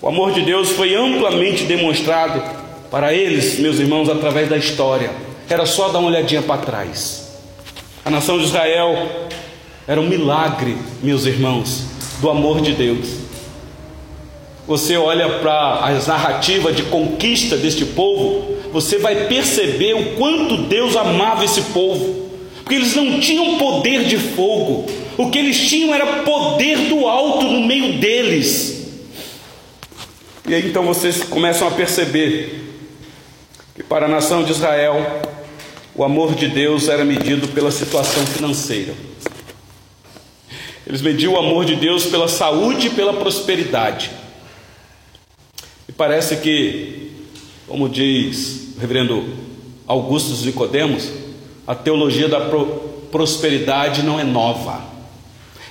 O 0.00 0.08
amor 0.08 0.32
de 0.32 0.42
Deus 0.42 0.70
foi 0.70 0.94
amplamente 0.94 1.64
demonstrado 1.64 2.42
para 2.90 3.12
eles, 3.12 3.58
meus 3.58 3.78
irmãos, 3.78 4.08
através 4.08 4.48
da 4.48 4.56
história. 4.56 5.10
Era 5.48 5.66
só 5.66 5.88
dar 5.88 5.98
uma 5.98 6.08
olhadinha 6.08 6.42
para 6.42 6.60
trás. 6.60 7.28
A 8.04 8.10
nação 8.10 8.38
de 8.38 8.44
Israel 8.44 9.26
era 9.86 10.00
um 10.00 10.08
milagre, 10.08 10.76
meus 11.00 11.26
irmãos, 11.26 11.84
do 12.20 12.28
amor 12.28 12.60
de 12.60 12.72
Deus. 12.72 13.06
Você 14.66 14.96
olha 14.96 15.38
para 15.38 15.84
as 15.84 16.08
narrativas 16.08 16.74
de 16.74 16.82
conquista 16.84 17.56
deste 17.56 17.84
povo, 17.84 18.56
você 18.72 18.98
vai 18.98 19.28
perceber 19.28 19.94
o 19.94 20.16
quanto 20.16 20.56
Deus 20.64 20.96
amava 20.96 21.44
esse 21.44 21.62
povo, 21.62 22.30
porque 22.56 22.74
eles 22.74 22.96
não 22.96 23.20
tinham 23.20 23.58
poder 23.58 24.04
de 24.04 24.18
fogo, 24.18 24.86
o 25.16 25.30
que 25.30 25.38
eles 25.38 25.68
tinham 25.68 25.94
era 25.94 26.24
poder 26.24 26.88
do 26.88 27.06
alto 27.06 27.46
no 27.46 27.64
meio 27.64 28.00
deles. 28.00 28.88
E 30.48 30.54
aí 30.54 30.68
então 30.68 30.84
vocês 30.84 31.22
começam 31.22 31.68
a 31.68 31.70
perceber 31.70 32.64
que 33.74 33.84
para 33.84 34.06
a 34.06 34.08
nação 34.08 34.42
de 34.42 34.50
Israel, 34.50 35.22
o 35.94 36.02
amor 36.02 36.34
de 36.34 36.48
Deus 36.48 36.88
era 36.88 37.04
medido 37.04 37.46
pela 37.48 37.70
situação 37.70 38.26
financeira. 38.26 38.94
Eles 40.86 41.02
mediam 41.02 41.34
o 41.34 41.38
amor 41.38 41.64
de 41.64 41.74
Deus 41.74 42.06
pela 42.06 42.28
saúde 42.28 42.86
e 42.86 42.90
pela 42.90 43.12
prosperidade. 43.14 44.10
E 45.88 45.92
parece 45.92 46.36
que, 46.36 47.10
como 47.66 47.88
diz 47.88 48.74
o 48.76 48.80
reverendo 48.80 49.24
Augusto 49.86 50.44
Nicodemos, 50.44 51.10
a 51.66 51.74
teologia 51.74 52.28
da 52.28 52.40
prosperidade 53.10 54.02
não 54.02 54.20
é 54.20 54.24
nova. 54.24 54.84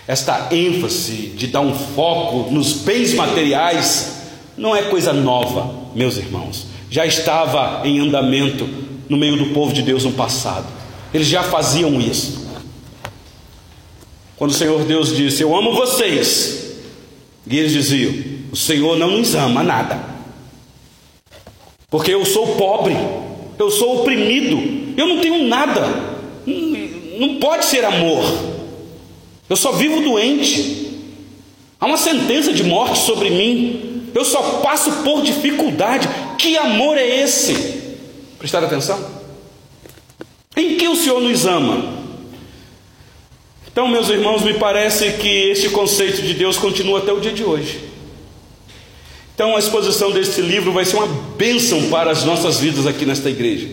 Esta 0.07 0.49
ênfase 0.51 1.27
de 1.35 1.47
dar 1.47 1.61
um 1.61 1.73
foco 1.73 2.51
nos 2.51 2.73
bens 2.73 3.13
materiais 3.13 4.21
não 4.57 4.75
é 4.75 4.83
coisa 4.83 5.13
nova, 5.13 5.73
meus 5.95 6.17
irmãos. 6.17 6.67
Já 6.89 7.05
estava 7.05 7.81
em 7.87 7.99
andamento 7.99 8.67
no 9.09 9.17
meio 9.17 9.37
do 9.37 9.47
povo 9.53 9.73
de 9.73 9.81
Deus 9.81 10.03
no 10.03 10.11
passado. 10.11 10.67
Eles 11.13 11.27
já 11.27 11.43
faziam 11.43 11.99
isso. 11.99 12.44
Quando 14.37 14.51
o 14.51 14.53
Senhor 14.53 14.83
Deus 14.83 15.15
disse: 15.15 15.41
Eu 15.41 15.55
amo 15.55 15.73
vocês, 15.73 16.77
e 17.47 17.57
eles 17.57 17.71
diziam: 17.71 18.13
O 18.51 18.55
Senhor 18.55 18.97
não 18.97 19.11
nos 19.11 19.33
ama 19.35 19.63
nada, 19.63 20.03
porque 21.89 22.13
eu 22.13 22.25
sou 22.25 22.55
pobre, 22.55 22.95
eu 23.57 23.71
sou 23.71 24.01
oprimido, 24.01 24.95
eu 24.97 25.07
não 25.07 25.21
tenho 25.21 25.47
nada, 25.47 25.81
não 27.17 27.39
pode 27.39 27.65
ser 27.65 27.85
amor, 27.85 28.23
eu 29.49 29.55
só 29.55 29.71
vivo 29.71 30.01
doente, 30.01 30.89
há 31.79 31.85
uma 31.85 31.97
sentença 31.97 32.51
de 32.51 32.63
morte 32.63 32.99
sobre 32.99 33.29
mim, 33.29 34.09
eu 34.13 34.25
só 34.25 34.59
passo 34.61 34.91
por 35.03 35.21
dificuldade. 35.21 36.07
Que 36.37 36.57
amor 36.57 36.97
é 36.97 37.23
esse? 37.23 37.53
Prestaram 38.37 38.67
atenção? 38.67 38.97
Em 40.55 40.77
que 40.77 40.87
o 40.87 40.95
Senhor 40.95 41.21
nos 41.21 41.45
ama? 41.45 41.94
Então, 43.75 43.89
meus 43.89 44.07
irmãos, 44.07 44.41
me 44.41 44.53
parece 44.53 45.11
que 45.17 45.49
este 45.49 45.67
conceito 45.67 46.21
de 46.21 46.33
Deus 46.33 46.55
continua 46.55 46.99
até 46.99 47.11
o 47.11 47.19
dia 47.19 47.33
de 47.33 47.43
hoje. 47.43 47.81
Então, 49.33 49.53
a 49.53 49.59
exposição 49.59 50.11
deste 50.11 50.39
livro 50.39 50.71
vai 50.71 50.85
ser 50.85 50.95
uma 50.95 51.07
bênção 51.35 51.89
para 51.89 52.09
as 52.09 52.23
nossas 52.23 52.57
vidas 52.57 52.87
aqui 52.87 53.05
nesta 53.05 53.29
igreja, 53.29 53.67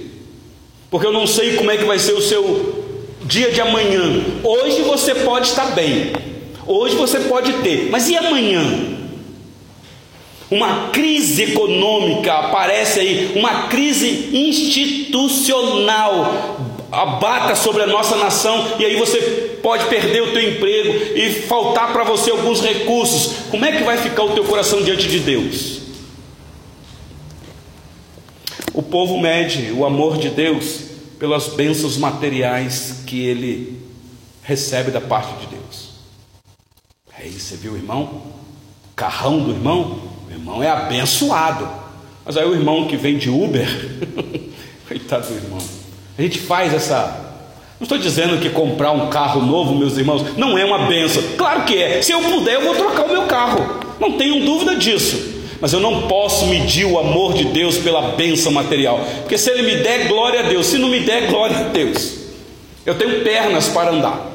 porque 0.90 1.06
eu 1.06 1.12
não 1.12 1.24
sei 1.24 1.54
como 1.54 1.70
é 1.70 1.76
que 1.76 1.84
vai 1.84 2.00
ser 2.00 2.14
o 2.14 2.20
seu 2.20 2.84
dia 3.22 3.52
de 3.52 3.60
amanhã. 3.60 4.24
Hoje 4.42 4.82
você 4.82 5.14
pode 5.14 5.46
estar 5.46 5.66
bem, 5.66 6.10
hoje 6.66 6.96
você 6.96 7.20
pode 7.20 7.52
ter, 7.62 7.88
mas 7.88 8.08
e 8.08 8.16
amanhã? 8.16 8.98
Uma 10.50 10.88
crise 10.88 11.44
econômica 11.44 12.32
aparece 12.34 12.98
aí, 12.98 13.34
uma 13.36 13.68
crise 13.68 14.30
institucional 14.32 15.52
abata 16.92 17.56
sobre 17.56 17.82
a 17.82 17.86
nossa 17.86 18.16
nação 18.16 18.76
e 18.78 18.84
aí 18.84 18.96
você 18.96 19.58
pode 19.62 19.86
perder 19.86 20.22
o 20.22 20.32
teu 20.32 20.50
emprego 20.50 21.18
e 21.18 21.32
faltar 21.44 21.90
para 21.90 22.04
você 22.04 22.30
alguns 22.30 22.60
recursos. 22.60 23.46
Como 23.50 23.64
é 23.64 23.72
que 23.74 23.82
vai 23.82 23.96
ficar 23.96 24.22
o 24.24 24.34
teu 24.34 24.44
coração 24.44 24.82
diante 24.82 25.08
de 25.08 25.20
Deus? 25.20 25.80
O 28.74 28.82
povo 28.82 29.18
mede 29.18 29.72
o 29.72 29.86
amor 29.86 30.18
de 30.18 30.28
Deus 30.28 30.80
pelas 31.18 31.48
bênçãos 31.48 31.96
materiais 31.96 33.02
que 33.06 33.24
ele 33.24 33.80
recebe 34.42 34.90
da 34.90 35.00
parte 35.00 35.32
de 35.40 35.46
Deus. 35.46 35.92
Aí 37.16 37.30
você 37.30 37.56
viu, 37.56 37.74
irmão? 37.74 38.22
O 38.92 38.94
carrão 38.94 39.38
do 39.38 39.50
irmão? 39.50 39.98
O 40.28 40.30
irmão 40.30 40.62
é 40.62 40.68
abençoado. 40.68 41.68
Mas 42.24 42.36
aí 42.36 42.44
o 42.44 42.54
irmão 42.54 42.86
que 42.86 42.96
vem 42.96 43.16
de 43.16 43.30
Uber, 43.30 43.66
coitado 44.86 45.28
do 45.28 45.34
irmão 45.34 45.81
a 46.16 46.22
gente 46.22 46.38
faz 46.38 46.72
essa. 46.74 47.20
Não 47.80 47.84
estou 47.84 47.98
dizendo 47.98 48.38
que 48.38 48.50
comprar 48.50 48.92
um 48.92 49.08
carro 49.08 49.44
novo, 49.44 49.74
meus 49.74 49.96
irmãos, 49.96 50.36
não 50.36 50.56
é 50.56 50.64
uma 50.64 50.86
benção. 50.86 51.22
Claro 51.36 51.64
que 51.64 51.76
é. 51.76 52.00
Se 52.00 52.12
eu 52.12 52.20
puder, 52.20 52.54
eu 52.54 52.62
vou 52.62 52.74
trocar 52.74 53.04
o 53.04 53.08
meu 53.08 53.22
carro. 53.22 53.80
Não 53.98 54.12
tenho 54.12 54.44
dúvida 54.44 54.76
disso. 54.76 55.32
Mas 55.60 55.72
eu 55.72 55.80
não 55.80 56.08
posso 56.08 56.46
medir 56.46 56.84
o 56.84 56.98
amor 56.98 57.34
de 57.34 57.44
Deus 57.44 57.78
pela 57.78 58.12
benção 58.12 58.52
material. 58.52 59.00
Porque 59.20 59.38
se 59.38 59.50
Ele 59.50 59.62
me 59.62 59.76
der, 59.82 60.08
glória 60.08 60.40
a 60.40 60.42
Deus. 60.42 60.66
Se 60.66 60.78
não 60.78 60.88
me 60.88 61.00
der, 61.00 61.28
glória 61.28 61.56
a 61.56 61.62
Deus. 61.68 62.18
Eu 62.84 62.96
tenho 62.96 63.22
pernas 63.22 63.68
para 63.68 63.90
andar. 63.90 64.30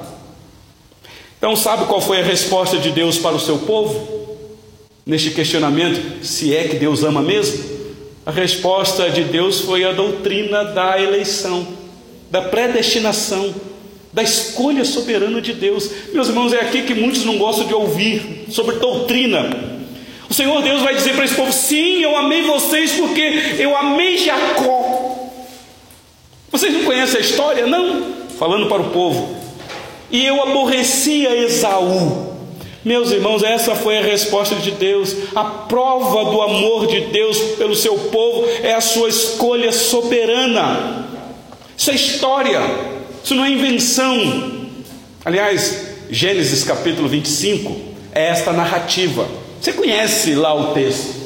Então, 1.38 1.56
sabe 1.56 1.86
qual 1.86 2.02
foi 2.02 2.22
a 2.22 2.24
resposta 2.24 2.78
de 2.78 2.92
Deus 2.92 3.18
para 3.18 3.36
o 3.36 3.40
seu 3.40 3.60
povo? 3.60 4.38
Neste 5.06 5.32
questionamento, 5.32 6.26
se 6.26 6.56
é 6.56 6.68
que 6.68 6.76
Deus 6.78 7.04
ama 7.04 7.22
mesmo? 7.22 7.77
A 8.28 8.32
resposta 8.32 9.10
de 9.10 9.24
Deus 9.24 9.62
foi 9.62 9.86
a 9.86 9.94
doutrina 9.94 10.66
da 10.66 11.02
eleição, 11.02 11.66
da 12.30 12.42
predestinação, 12.42 13.56
da 14.12 14.22
escolha 14.22 14.84
soberana 14.84 15.40
de 15.40 15.54
Deus. 15.54 15.90
Meus 16.12 16.28
irmãos, 16.28 16.52
é 16.52 16.60
aqui 16.60 16.82
que 16.82 16.94
muitos 16.94 17.24
não 17.24 17.38
gostam 17.38 17.66
de 17.66 17.74
ouvir 17.74 18.48
sobre 18.50 18.80
doutrina. 18.80 19.50
O 20.30 20.34
Senhor 20.34 20.62
Deus 20.62 20.82
vai 20.82 20.94
dizer 20.94 21.16
para 21.16 21.24
esse 21.24 21.36
povo: 21.36 21.54
sim, 21.54 22.02
eu 22.02 22.18
amei 22.18 22.42
vocês 22.42 22.92
porque 22.96 23.56
eu 23.60 23.78
amei 23.78 24.18
Jacó. 24.18 25.30
Vocês 26.52 26.74
não 26.74 26.84
conhecem 26.84 27.20
a 27.20 27.22
história? 27.22 27.66
Não? 27.66 28.12
Falando 28.38 28.68
para 28.68 28.82
o 28.82 28.90
povo. 28.90 29.38
E 30.12 30.26
eu 30.26 30.44
aborrecia 30.44 31.34
Esaú. 31.34 32.37
Meus 32.86 33.12
irmãos, 33.12 33.44
essa 33.44 33.76
foi 33.76 33.98
a 33.98 34.02
resposta 34.02 34.56
de 34.56 34.72
Deus. 34.72 35.16
A 35.36 35.44
prova 35.44 36.32
do 36.32 36.42
amor 36.42 36.88
de 36.88 37.02
Deus 37.02 37.38
pelo 37.58 37.76
seu 37.76 37.98
povo 37.98 38.48
é 38.63 38.74
a 38.74 38.82
sua 38.82 39.10
escolha 39.10 39.72
soberana. 39.72 41.08
Isso 41.78 41.92
é 41.92 41.96
história, 41.96 42.62
isso 43.24 43.36
não 43.36 43.46
é 43.46 43.50
invenção. 43.50 44.70
Aliás, 45.24 45.88
Gênesis 46.10 46.63
capítulo 46.63 47.08
25 47.08 47.76
é 48.13 48.30
esta 48.30 48.54
narrativa. 48.54 49.28
Você 49.60 49.74
conhece 49.74 50.36
lá 50.36 50.54
o 50.54 50.74
texto? 50.74 51.18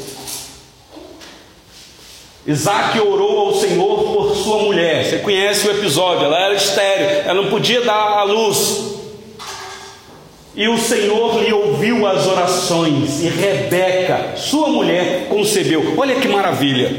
Isaac 2.45 2.99
orou 2.99 3.47
ao 3.47 3.53
Senhor 3.53 4.03
por 4.03 4.35
sua 4.35 4.63
mulher. 4.63 5.05
Você 5.05 5.19
conhece 5.19 5.67
o 5.67 5.71
episódio? 5.71 6.25
Ela 6.25 6.39
era 6.39 6.55
estéreo, 6.55 7.29
ela 7.29 7.41
não 7.41 7.49
podia 7.51 7.81
dar 7.81 8.17
a 8.17 8.23
luz. 8.23 8.90
E 10.53 10.67
o 10.67 10.77
Senhor 10.77 11.41
lhe 11.41 11.53
ouviu 11.53 12.05
as 12.05 12.27
orações, 12.27 13.21
e 13.21 13.29
Rebeca, 13.29 14.35
sua 14.35 14.67
mulher, 14.67 15.27
concebeu. 15.29 15.93
Olha 15.97 16.15
que 16.15 16.27
maravilha. 16.27 16.91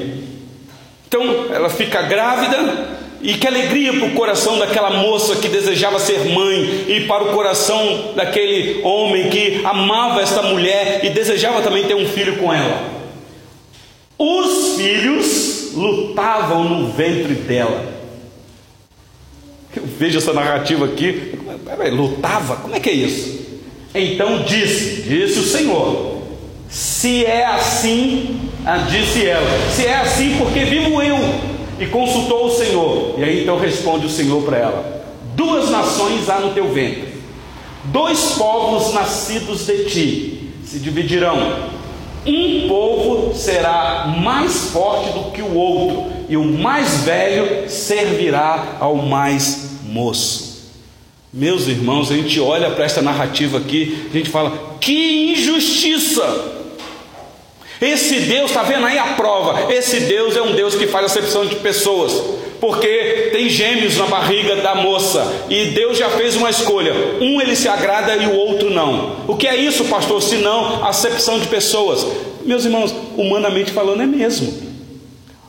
Então 1.07 1.53
ela 1.53 1.69
fica 1.69 2.01
grávida, 2.03 3.03
E 3.25 3.35
que 3.35 3.47
alegria 3.47 3.93
para 3.93 4.09
o 4.09 4.15
coração 4.15 4.59
daquela 4.59 4.91
moça 4.91 5.37
que 5.37 5.47
desejava 5.47 6.01
ser 6.01 6.25
mãe, 6.25 6.87
e 6.89 7.05
para 7.07 7.23
o 7.23 7.33
coração 7.33 8.13
daquele 8.17 8.83
homem 8.83 9.31
que 9.31 9.61
amava 9.65 10.21
esta 10.21 10.43
mulher 10.43 11.05
e 11.05 11.11
desejava 11.11 11.63
também 11.63 11.87
ter 11.87 11.95
um 11.95 12.07
filho 12.07 12.39
com 12.39 12.53
ela. 12.53 12.83
Os 14.19 14.77
filhos 14.77 15.73
lutavam 15.75 16.65
no 16.65 16.89
ventre 16.89 17.35
dela. 17.35 17.93
Eu 19.75 19.85
vejo 19.87 20.19
essa 20.19 20.33
narrativa 20.33 20.85
aqui, 20.85 21.39
lutava? 21.93 22.57
Como 22.57 22.75
é 22.75 22.81
que 22.81 22.91
é 22.91 22.93
isso? 22.93 23.42
Então 23.95 24.43
disse, 24.43 25.03
disse 25.03 25.39
o 25.39 25.45
Senhor: 25.45 26.23
Se 26.69 27.25
é 27.25 27.45
assim, 27.45 28.51
ah, 28.65 28.79
disse 28.79 29.27
ela, 29.27 29.47
se 29.71 29.85
é 29.85 29.97
assim, 29.97 30.37
porque 30.39 30.61
vivo 30.65 31.03
eu 31.03 31.19
e 31.79 31.87
consultou 31.87 32.47
o 32.47 32.51
Senhor. 32.51 33.15
E 33.19 33.25
aí 33.25 33.43
então 33.43 33.59
responde 33.59 34.07
o 34.07 34.11
Senhor 34.11 34.43
para 34.43 34.57
ela: 34.57 35.05
Duas 35.35 35.71
nações 35.71 36.29
há 36.31 36.41
no 36.41 36.55
teu 36.55 36.73
ventre, 36.73 37.09
dois 37.85 38.33
povos 38.33 38.95
nascidos 38.95 39.67
de 39.67 39.85
ti 39.85 40.51
se 40.65 40.79
dividirão. 40.79 41.71
Um 42.25 42.69
povo 42.69 43.35
será 43.35 44.15
mais 44.17 44.71
forte 44.71 45.11
do 45.13 45.33
que 45.33 45.43
o 45.43 45.55
outro, 45.55 46.07
e 46.29 46.37
o 46.37 46.45
mais 46.45 47.03
velho 47.03 47.69
servirá 47.69 48.77
ao 48.79 48.97
mais 48.97 49.81
moço. 49.83 50.52
Meus 51.35 51.67
irmãos, 51.67 52.13
a 52.13 52.15
gente 52.15 52.39
olha 52.39 52.71
para 52.73 52.85
esta 52.85 53.01
narrativa 53.01 53.57
aqui, 53.57 54.07
a 54.11 54.19
gente 54.19 54.29
fala: 54.29 54.77
que 54.79 55.33
injustiça! 55.33 56.61
Esse 57.81 58.21
Deus, 58.21 58.51
está 58.51 58.63
vendo 58.63 58.85
aí 58.85 58.99
a 58.99 59.15
prova? 59.15 59.73
Esse 59.73 60.01
Deus 60.01 60.37
é 60.37 60.43
um 60.43 60.53
Deus 60.53 60.75
que 60.75 60.87
faz 60.87 61.07
acepção 61.07 61.47
de 61.47 61.57
pessoas, 61.57 62.13
porque 62.61 63.31
tem 63.33 63.49
gêmeos 63.49 63.97
na 63.97 64.05
barriga 64.05 64.57
da 64.57 64.75
moça, 64.75 65.47
e 65.49 65.69
Deus 65.69 65.97
já 65.97 66.11
fez 66.11 66.37
uma 66.37 66.51
escolha: 66.51 66.93
um 67.23 67.41
ele 67.41 67.57
se 67.57 67.67
agrada 67.67 68.15
e 68.15 68.27
o 68.27 68.35
outro 68.35 68.69
não. 68.69 69.25
O 69.27 69.35
que 69.35 69.49
é 69.49 69.57
isso, 69.57 69.87
pastor? 69.87 70.21
Se 70.21 70.37
não 70.37 70.85
acepção 70.85 71.41
de 71.41 71.47
pessoas. 71.47 72.07
Meus 72.45 72.67
irmãos, 72.67 72.95
humanamente 73.17 73.73
falando, 73.73 74.03
é 74.03 74.07
mesmo. 74.07 74.71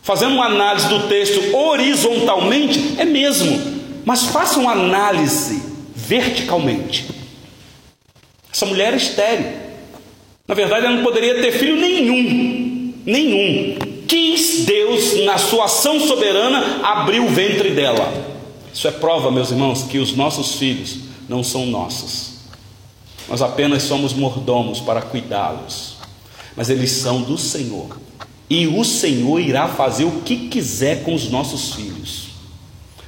Fazendo 0.01 0.35
uma 0.35 0.45
análise 0.45 0.87
do 0.87 1.09
texto 1.09 1.53
horizontalmente, 1.53 2.95
é 2.97 3.03
mesmo, 3.03 3.61
mas 4.05 4.23
faça 4.23 4.59
uma 4.59 4.71
análise 4.71 5.72
verticalmente. 6.07 7.05
Essa 8.51 8.65
mulher 8.65 8.93
é 8.93 8.97
estéril. 8.97 9.45
Na 10.47 10.53
verdade, 10.53 10.85
ela 10.85 10.95
não 10.95 11.03
poderia 11.03 11.41
ter 11.41 11.51
filho 11.53 11.77
nenhum, 11.77 12.93
nenhum. 13.05 13.77
Quis 14.07 14.65
Deus, 14.65 15.23
na 15.25 15.37
sua 15.37 15.65
ação 15.65 15.99
soberana, 15.99 16.81
abrir 16.83 17.19
o 17.19 17.29
ventre 17.29 17.71
dela. 17.71 18.11
Isso 18.73 18.87
é 18.87 18.91
prova, 18.91 19.31
meus 19.31 19.51
irmãos, 19.51 19.83
que 19.83 19.97
os 19.97 20.15
nossos 20.15 20.55
filhos 20.55 20.97
não 21.29 21.43
são 21.43 21.65
nossos. 21.65 22.33
Nós 23.29 23.41
apenas 23.41 23.83
somos 23.83 24.13
mordomos 24.13 24.81
para 24.81 25.01
cuidá-los. 25.01 25.95
Mas 26.55 26.69
eles 26.69 26.91
são 26.91 27.21
do 27.21 27.37
Senhor. 27.37 27.97
E 28.49 28.67
o 28.67 28.83
Senhor 28.83 29.39
irá 29.39 29.67
fazer 29.67 30.03
o 30.03 30.21
que 30.21 30.49
quiser 30.49 31.03
com 31.03 31.15
os 31.15 31.29
nossos 31.29 31.73
filhos. 31.73 32.22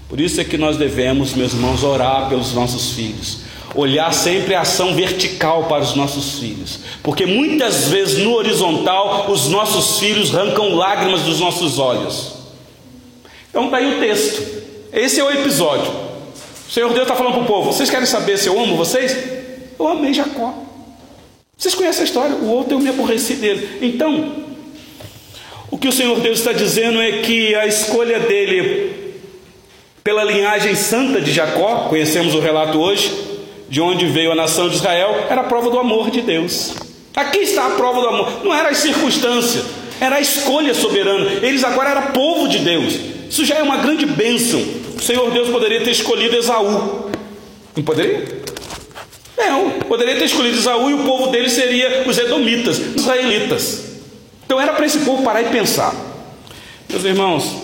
Por 0.07 0.19
isso 0.19 0.39
é 0.39 0.43
que 0.43 0.57
nós 0.57 0.77
devemos, 0.77 1.33
meus 1.33 1.53
irmãos, 1.53 1.83
orar 1.83 2.29
pelos 2.29 2.53
nossos 2.53 2.91
filhos 2.91 3.45
olhar 3.75 4.13
sempre 4.13 4.55
a 4.55 4.61
ação 4.61 4.95
vertical 4.95 5.65
para 5.65 5.83
os 5.83 5.95
nossos 5.95 6.39
filhos, 6.39 6.79
porque 7.03 7.25
muitas 7.25 7.89
vezes 7.89 8.19
no 8.19 8.33
horizontal 8.33 9.29
os 9.29 9.49
nossos 9.49 9.99
filhos 9.99 10.33
arrancam 10.33 10.73
lágrimas 10.75 11.21
dos 11.21 11.39
nossos 11.39 11.77
olhos. 11.77 12.33
Então 13.49 13.65
está 13.65 13.77
aí 13.77 13.97
o 13.97 13.99
texto, 13.99 14.41
esse 14.93 15.19
é 15.19 15.23
o 15.23 15.29
episódio. 15.29 15.91
O 16.67 16.71
Senhor 16.71 16.89
Deus 16.89 17.03
está 17.03 17.15
falando 17.15 17.33
para 17.33 17.43
o 17.43 17.45
povo: 17.45 17.71
vocês 17.71 17.89
querem 17.89 18.07
saber 18.07 18.37
se 18.37 18.47
eu 18.47 18.59
amo 18.59 18.77
vocês? 18.77 19.15
Eu 19.77 19.87
amei 19.87 20.13
Jacó. 20.13 20.53
Vocês 21.57 21.75
conhecem 21.75 22.01
a 22.01 22.05
história? 22.05 22.35
O 22.35 22.49
outro 22.49 22.73
eu 22.73 22.79
me 22.79 22.89
aborreci 22.89 23.35
dele. 23.35 23.79
Então, 23.81 24.43
o 25.69 25.77
que 25.77 25.87
o 25.87 25.91
Senhor 25.91 26.19
Deus 26.19 26.39
está 26.39 26.51
dizendo 26.51 27.01
é 27.01 27.19
que 27.19 27.55
a 27.55 27.65
escolha 27.65 28.19
dele 28.19 29.04
pela 30.05 30.23
linhagem 30.23 30.75
santa 30.75 31.19
de 31.19 31.31
Jacó, 31.31 31.87
conhecemos 31.89 32.35
o 32.35 32.39
relato 32.39 32.77
hoje, 32.77 33.11
de 33.67 33.81
onde 33.81 34.05
veio 34.05 34.31
a 34.31 34.35
nação 34.35 34.69
de 34.69 34.75
Israel, 34.75 35.25
era 35.31 35.41
a 35.41 35.45
prova 35.45 35.71
do 35.71 35.79
amor 35.79 36.11
de 36.11 36.21
Deus. 36.21 36.75
Aqui 37.15 37.39
está 37.39 37.65
a 37.65 37.69
prova 37.71 38.01
do 38.01 38.07
amor, 38.09 38.45
não 38.45 38.53
era 38.53 38.69
as 38.69 38.77
circunstâncias, 38.77 39.65
era 39.99 40.17
a 40.17 40.21
escolha 40.21 40.75
soberana. 40.75 41.43
Eles 41.43 41.63
agora 41.63 41.89
eram 41.89 42.11
povo 42.11 42.47
de 42.47 42.59
Deus. 42.59 42.93
Isso 43.27 43.43
já 43.45 43.55
é 43.55 43.63
uma 43.63 43.77
grande 43.77 44.05
bênção. 44.05 44.63
O 44.95 45.01
Senhor 45.01 45.31
Deus 45.31 45.49
poderia 45.49 45.81
ter 45.81 45.89
escolhido 45.89 46.35
Esaú. 46.35 47.09
Não 47.75 47.83
poderia? 47.83 48.43
Não, 49.35 49.71
poderia 49.87 50.17
ter 50.17 50.25
escolhido 50.25 50.55
Esaú 50.55 50.87
e 50.91 50.93
o 50.93 51.03
povo 51.03 51.31
dele 51.31 51.49
seria 51.49 52.03
os 52.05 52.15
edomitas, 52.19 52.77
os 52.77 53.01
israelitas. 53.01 53.83
Então 54.45 54.61
era 54.61 54.71
para 54.71 54.85
esse 54.85 54.99
povo 54.99 55.23
parar 55.23 55.41
e 55.41 55.45
pensar. 55.45 55.95
Meus 56.87 57.03
irmãos, 57.03 57.55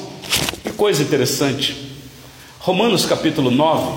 que 0.63 0.71
coisa 0.71 1.03
interessante. 1.03 1.90
Romanos 2.61 3.07
capítulo 3.07 3.49
9, 3.49 3.91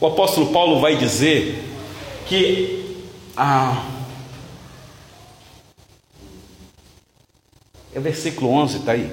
o 0.00 0.06
apóstolo 0.08 0.48
Paulo 0.48 0.80
vai 0.80 0.96
dizer 0.96 1.62
que 2.26 2.84
ah, 3.36 3.80
é 7.94 8.00
versículo 8.00 8.50
11, 8.50 8.78
está 8.78 8.92
aí? 8.92 9.08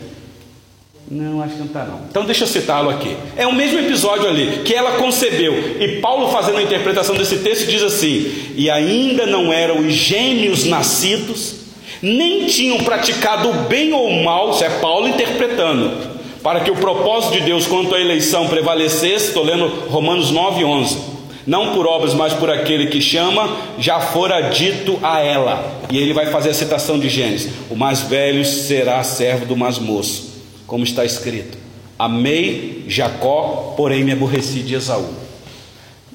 Não, 1.07 1.39
acho 1.43 1.53
que 1.53 1.59
não 1.59 1.67
está 1.67 1.83
não. 1.85 1.99
Então 2.09 2.25
deixa 2.25 2.45
eu 2.45 2.47
citá-lo 2.47 2.89
aqui. 2.89 3.15
É 3.37 3.45
o 3.45 3.53
mesmo 3.53 3.77
episódio 3.77 4.27
ali 4.27 4.63
que 4.63 4.73
ela 4.73 4.97
concebeu. 4.97 5.79
E 5.79 5.99
Paulo 6.01 6.31
fazendo 6.31 6.57
a 6.57 6.63
interpretação 6.63 7.15
desse 7.15 7.37
texto 7.37 7.69
diz 7.69 7.83
assim: 7.83 8.53
E 8.55 8.71
ainda 8.71 9.27
não 9.27 9.53
eram 9.53 9.81
os 9.81 9.93
gêmeos 9.93 10.65
nascidos, 10.65 11.57
nem 12.01 12.47
tinham 12.47 12.79
praticado 12.79 13.53
bem 13.67 13.93
ou 13.93 14.23
mal, 14.23 14.49
isso 14.49 14.63
é 14.63 14.79
Paulo 14.79 15.07
interpretando, 15.07 16.08
para 16.41 16.61
que 16.61 16.71
o 16.71 16.75
propósito 16.75 17.33
de 17.33 17.41
Deus 17.41 17.67
quanto 17.67 17.93
à 17.93 17.99
eleição 17.99 18.47
prevalecesse, 18.47 19.27
estou 19.27 19.43
lendo 19.43 19.67
Romanos 19.89 20.31
9, 20.31 20.63
11. 20.63 20.97
Não 21.45 21.73
por 21.73 21.87
obras, 21.87 22.13
mas 22.13 22.33
por 22.33 22.49
aquele 22.49 22.87
que 22.87 23.01
chama, 23.01 23.57
já 23.77 23.99
fora 23.99 24.49
dito 24.49 24.99
a 25.01 25.19
ela. 25.19 25.81
E 25.89 25.97
ele 25.97 26.13
vai 26.13 26.27
fazer 26.27 26.49
a 26.49 26.53
citação 26.53 26.99
de 26.99 27.09
Gênesis: 27.09 27.51
O 27.69 27.75
mais 27.75 28.01
velho 28.01 28.45
será 28.45 29.01
servo 29.03 29.45
do 29.45 29.57
mais 29.57 29.79
moço, 29.79 30.43
como 30.67 30.83
está 30.83 31.03
escrito: 31.03 31.57
Amei 31.97 32.85
Jacó, 32.87 33.73
porém 33.75 34.03
me 34.03 34.11
aborreci 34.11 34.59
de 34.59 34.75
Esaú. 34.75 35.09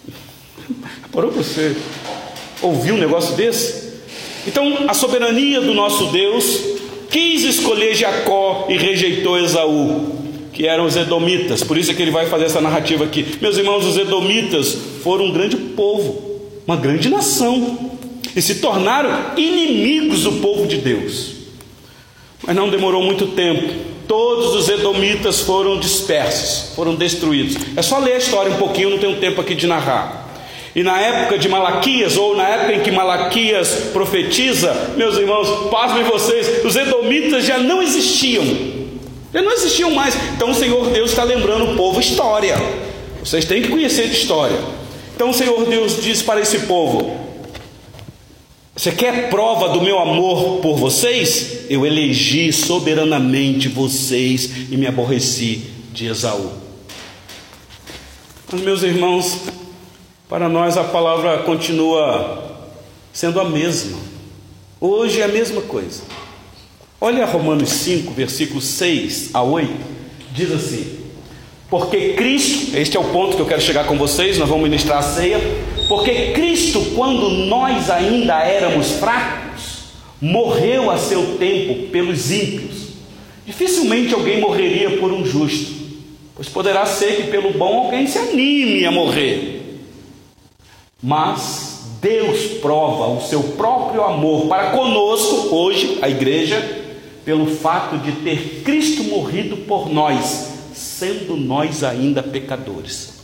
Parou 1.12 1.32
para 1.32 1.42
você 1.42 1.76
ouvir 2.62 2.92
um 2.92 2.98
negócio 2.98 3.34
desse? 3.34 3.84
Então, 4.46 4.84
a 4.87 4.94
soberania 4.94 5.60
do 5.60 5.74
nosso 5.74 6.06
Deus 6.06 6.60
quis 7.10 7.44
escolher 7.44 7.94
Jacó 7.94 8.66
e 8.68 8.76
rejeitou 8.76 9.38
Esaú, 9.38 10.13
que 10.54 10.66
eram 10.66 10.86
os 10.86 10.96
edomitas. 10.96 11.64
Por 11.64 11.76
isso 11.76 11.90
é 11.90 11.94
que 11.94 12.00
ele 12.00 12.12
vai 12.12 12.26
fazer 12.26 12.44
essa 12.44 12.60
narrativa 12.60 13.04
aqui. 13.04 13.26
Meus 13.40 13.58
irmãos, 13.58 13.84
os 13.84 13.96
edomitas 13.96 14.78
foram 15.02 15.26
um 15.26 15.32
grande 15.32 15.56
povo, 15.56 16.40
uma 16.64 16.76
grande 16.76 17.08
nação, 17.08 17.90
e 18.34 18.40
se 18.40 18.56
tornaram 18.56 19.10
inimigos 19.36 20.22
do 20.22 20.32
povo 20.34 20.66
de 20.66 20.78
Deus. 20.78 21.34
Mas 22.46 22.54
não 22.54 22.68
demorou 22.70 23.02
muito 23.02 23.28
tempo. 23.28 23.74
Todos 24.06 24.54
os 24.54 24.68
edomitas 24.68 25.40
foram 25.40 25.78
dispersos, 25.78 26.74
foram 26.74 26.94
destruídos. 26.94 27.56
É 27.76 27.82
só 27.82 27.98
ler 27.98 28.12
a 28.12 28.18
história 28.18 28.52
um 28.52 28.58
pouquinho, 28.58 28.90
não 28.90 28.98
tenho 28.98 29.16
tempo 29.16 29.40
aqui 29.40 29.54
de 29.54 29.66
narrar. 29.66 30.22
E 30.76 30.82
na 30.82 31.00
época 31.00 31.38
de 31.38 31.48
Malaquias, 31.48 32.16
ou 32.16 32.36
na 32.36 32.48
época 32.48 32.74
em 32.74 32.80
que 32.80 32.90
Malaquias 32.90 33.90
profetiza, 33.92 34.92
meus 34.96 35.16
irmãos, 35.16 35.70
pasmem 35.70 36.04
vocês, 36.04 36.64
os 36.64 36.76
edomitas 36.76 37.44
já 37.44 37.58
não 37.58 37.80
existiam. 37.80 38.73
Já 39.34 39.42
não 39.42 39.50
existiam 39.50 39.90
mais. 39.90 40.14
Então 40.36 40.52
o 40.52 40.54
Senhor 40.54 40.90
Deus 40.90 41.10
está 41.10 41.24
lembrando 41.24 41.72
o 41.72 41.76
povo 41.76 41.98
história. 41.98 42.54
Vocês 43.18 43.44
têm 43.44 43.62
que 43.62 43.68
conhecer 43.68 44.08
de 44.08 44.14
história. 44.14 44.58
Então 45.16 45.30
o 45.30 45.34
Senhor 45.34 45.66
Deus 45.66 46.00
diz 46.00 46.22
para 46.22 46.40
esse 46.40 46.60
povo: 46.60 47.18
Você 48.76 48.92
quer 48.92 49.28
prova 49.30 49.70
do 49.70 49.82
meu 49.82 49.98
amor 49.98 50.60
por 50.60 50.76
vocês? 50.76 51.66
Eu 51.68 51.85
elegi 51.85 52.52
soberanamente 52.52 53.68
vocês 53.68 54.48
e 54.70 54.76
me 54.76 54.87
aborreci 54.87 55.64
de 55.92 56.06
Esaú. 56.06 56.52
Mas, 58.52 58.60
meus 58.60 58.85
irmãos, 58.85 59.40
para 60.28 60.48
nós 60.48 60.76
a 60.76 60.85
palavra 60.85 61.38
continua 61.38 62.68
sendo 63.12 63.40
a 63.40 63.44
mesma. 63.44 63.98
Hoje 64.80 65.20
é 65.20 65.24
a 65.24 65.28
mesma 65.28 65.62
coisa. 65.62 66.02
Olha 67.00 67.26
Romanos 67.26 67.70
5, 67.70 68.12
versículos 68.12 68.64
6 68.64 69.30
a 69.34 69.42
8, 69.42 69.70
diz 70.32 70.50
assim: 70.52 70.98
Porque 71.68 72.14
Cristo, 72.14 72.76
este 72.76 72.96
é 72.96 73.00
o 73.00 73.04
ponto 73.04 73.36
que 73.36 73.42
eu 73.42 73.46
quero 73.46 73.60
chegar 73.60 73.86
com 73.86 73.98
vocês, 73.98 74.38
nós 74.38 74.48
vamos 74.48 74.64
ministrar 74.64 74.98
a 74.98 75.02
ceia. 75.02 75.40
Porque 75.88 76.32
Cristo, 76.32 76.80
quando 76.94 77.28
nós 77.28 77.90
ainda 77.90 78.40
éramos 78.40 78.92
fracos, 78.92 79.84
morreu 80.20 80.90
a 80.90 80.96
seu 80.96 81.36
tempo 81.36 81.88
pelos 81.90 82.30
ímpios. 82.30 82.84
Dificilmente 83.44 84.14
alguém 84.14 84.40
morreria 84.40 84.96
por 84.96 85.12
um 85.12 85.26
justo. 85.26 85.74
pois 86.34 86.48
poderá 86.48 86.86
ser 86.86 87.16
que 87.16 87.22
pelo 87.24 87.52
bom 87.52 87.84
alguém 87.84 88.06
se 88.06 88.18
anime 88.18 88.86
a 88.86 88.90
morrer. 88.90 89.82
Mas 91.02 91.84
Deus 92.00 92.58
prova 92.62 93.08
o 93.08 93.20
seu 93.20 93.42
próprio 93.42 94.02
amor 94.02 94.46
para 94.46 94.70
conosco, 94.70 95.54
hoje, 95.54 95.98
a 96.00 96.08
igreja, 96.08 96.83
pelo 97.25 97.46
fato 97.46 97.98
de 97.98 98.12
ter 98.12 98.62
Cristo 98.64 99.04
morrido 99.04 99.56
por 99.58 99.88
nós, 99.88 100.52
sendo 100.75 101.37
nós 101.37 101.83
ainda 101.83 102.22
pecadores. 102.22 103.14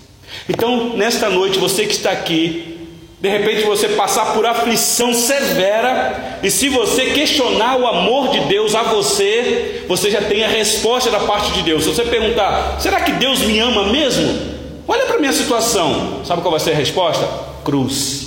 Então, 0.49 0.97
nesta 0.97 1.29
noite, 1.29 1.59
você 1.59 1.85
que 1.85 1.93
está 1.93 2.11
aqui, 2.11 2.79
de 3.21 3.29
repente 3.29 3.65
você 3.65 3.89
passar 3.91 4.33
por 4.33 4.47
aflição 4.47 5.13
severa, 5.13 6.39
e 6.43 6.51
se 6.51 6.69
você 6.69 7.07
questionar 7.07 7.77
o 7.77 7.87
amor 7.87 8.29
de 8.31 8.41
Deus 8.41 8.75
a 8.75 8.85
você, 8.85 9.85
você 9.87 10.11
já 10.11 10.23
tem 10.23 10.43
a 10.43 10.49
resposta 10.49 11.11
da 11.11 11.21
parte 11.21 11.53
de 11.53 11.63
Deus. 11.63 11.85
Se 11.85 11.91
você 11.91 12.05
perguntar, 12.05 12.81
será 12.81 13.03
que 13.03 13.13
Deus 13.13 13.41
me 13.41 13.59
ama 13.59 13.93
mesmo? 13.93 14.61
Olha 14.89 15.05
para 15.05 15.17
a 15.17 15.21
minha 15.21 15.33
situação, 15.33 16.25
sabe 16.25 16.41
qual 16.41 16.53
vai 16.53 16.61
ser 16.61 16.73
a 16.73 16.77
resposta? 16.77 17.29
Cruz. 17.63 18.20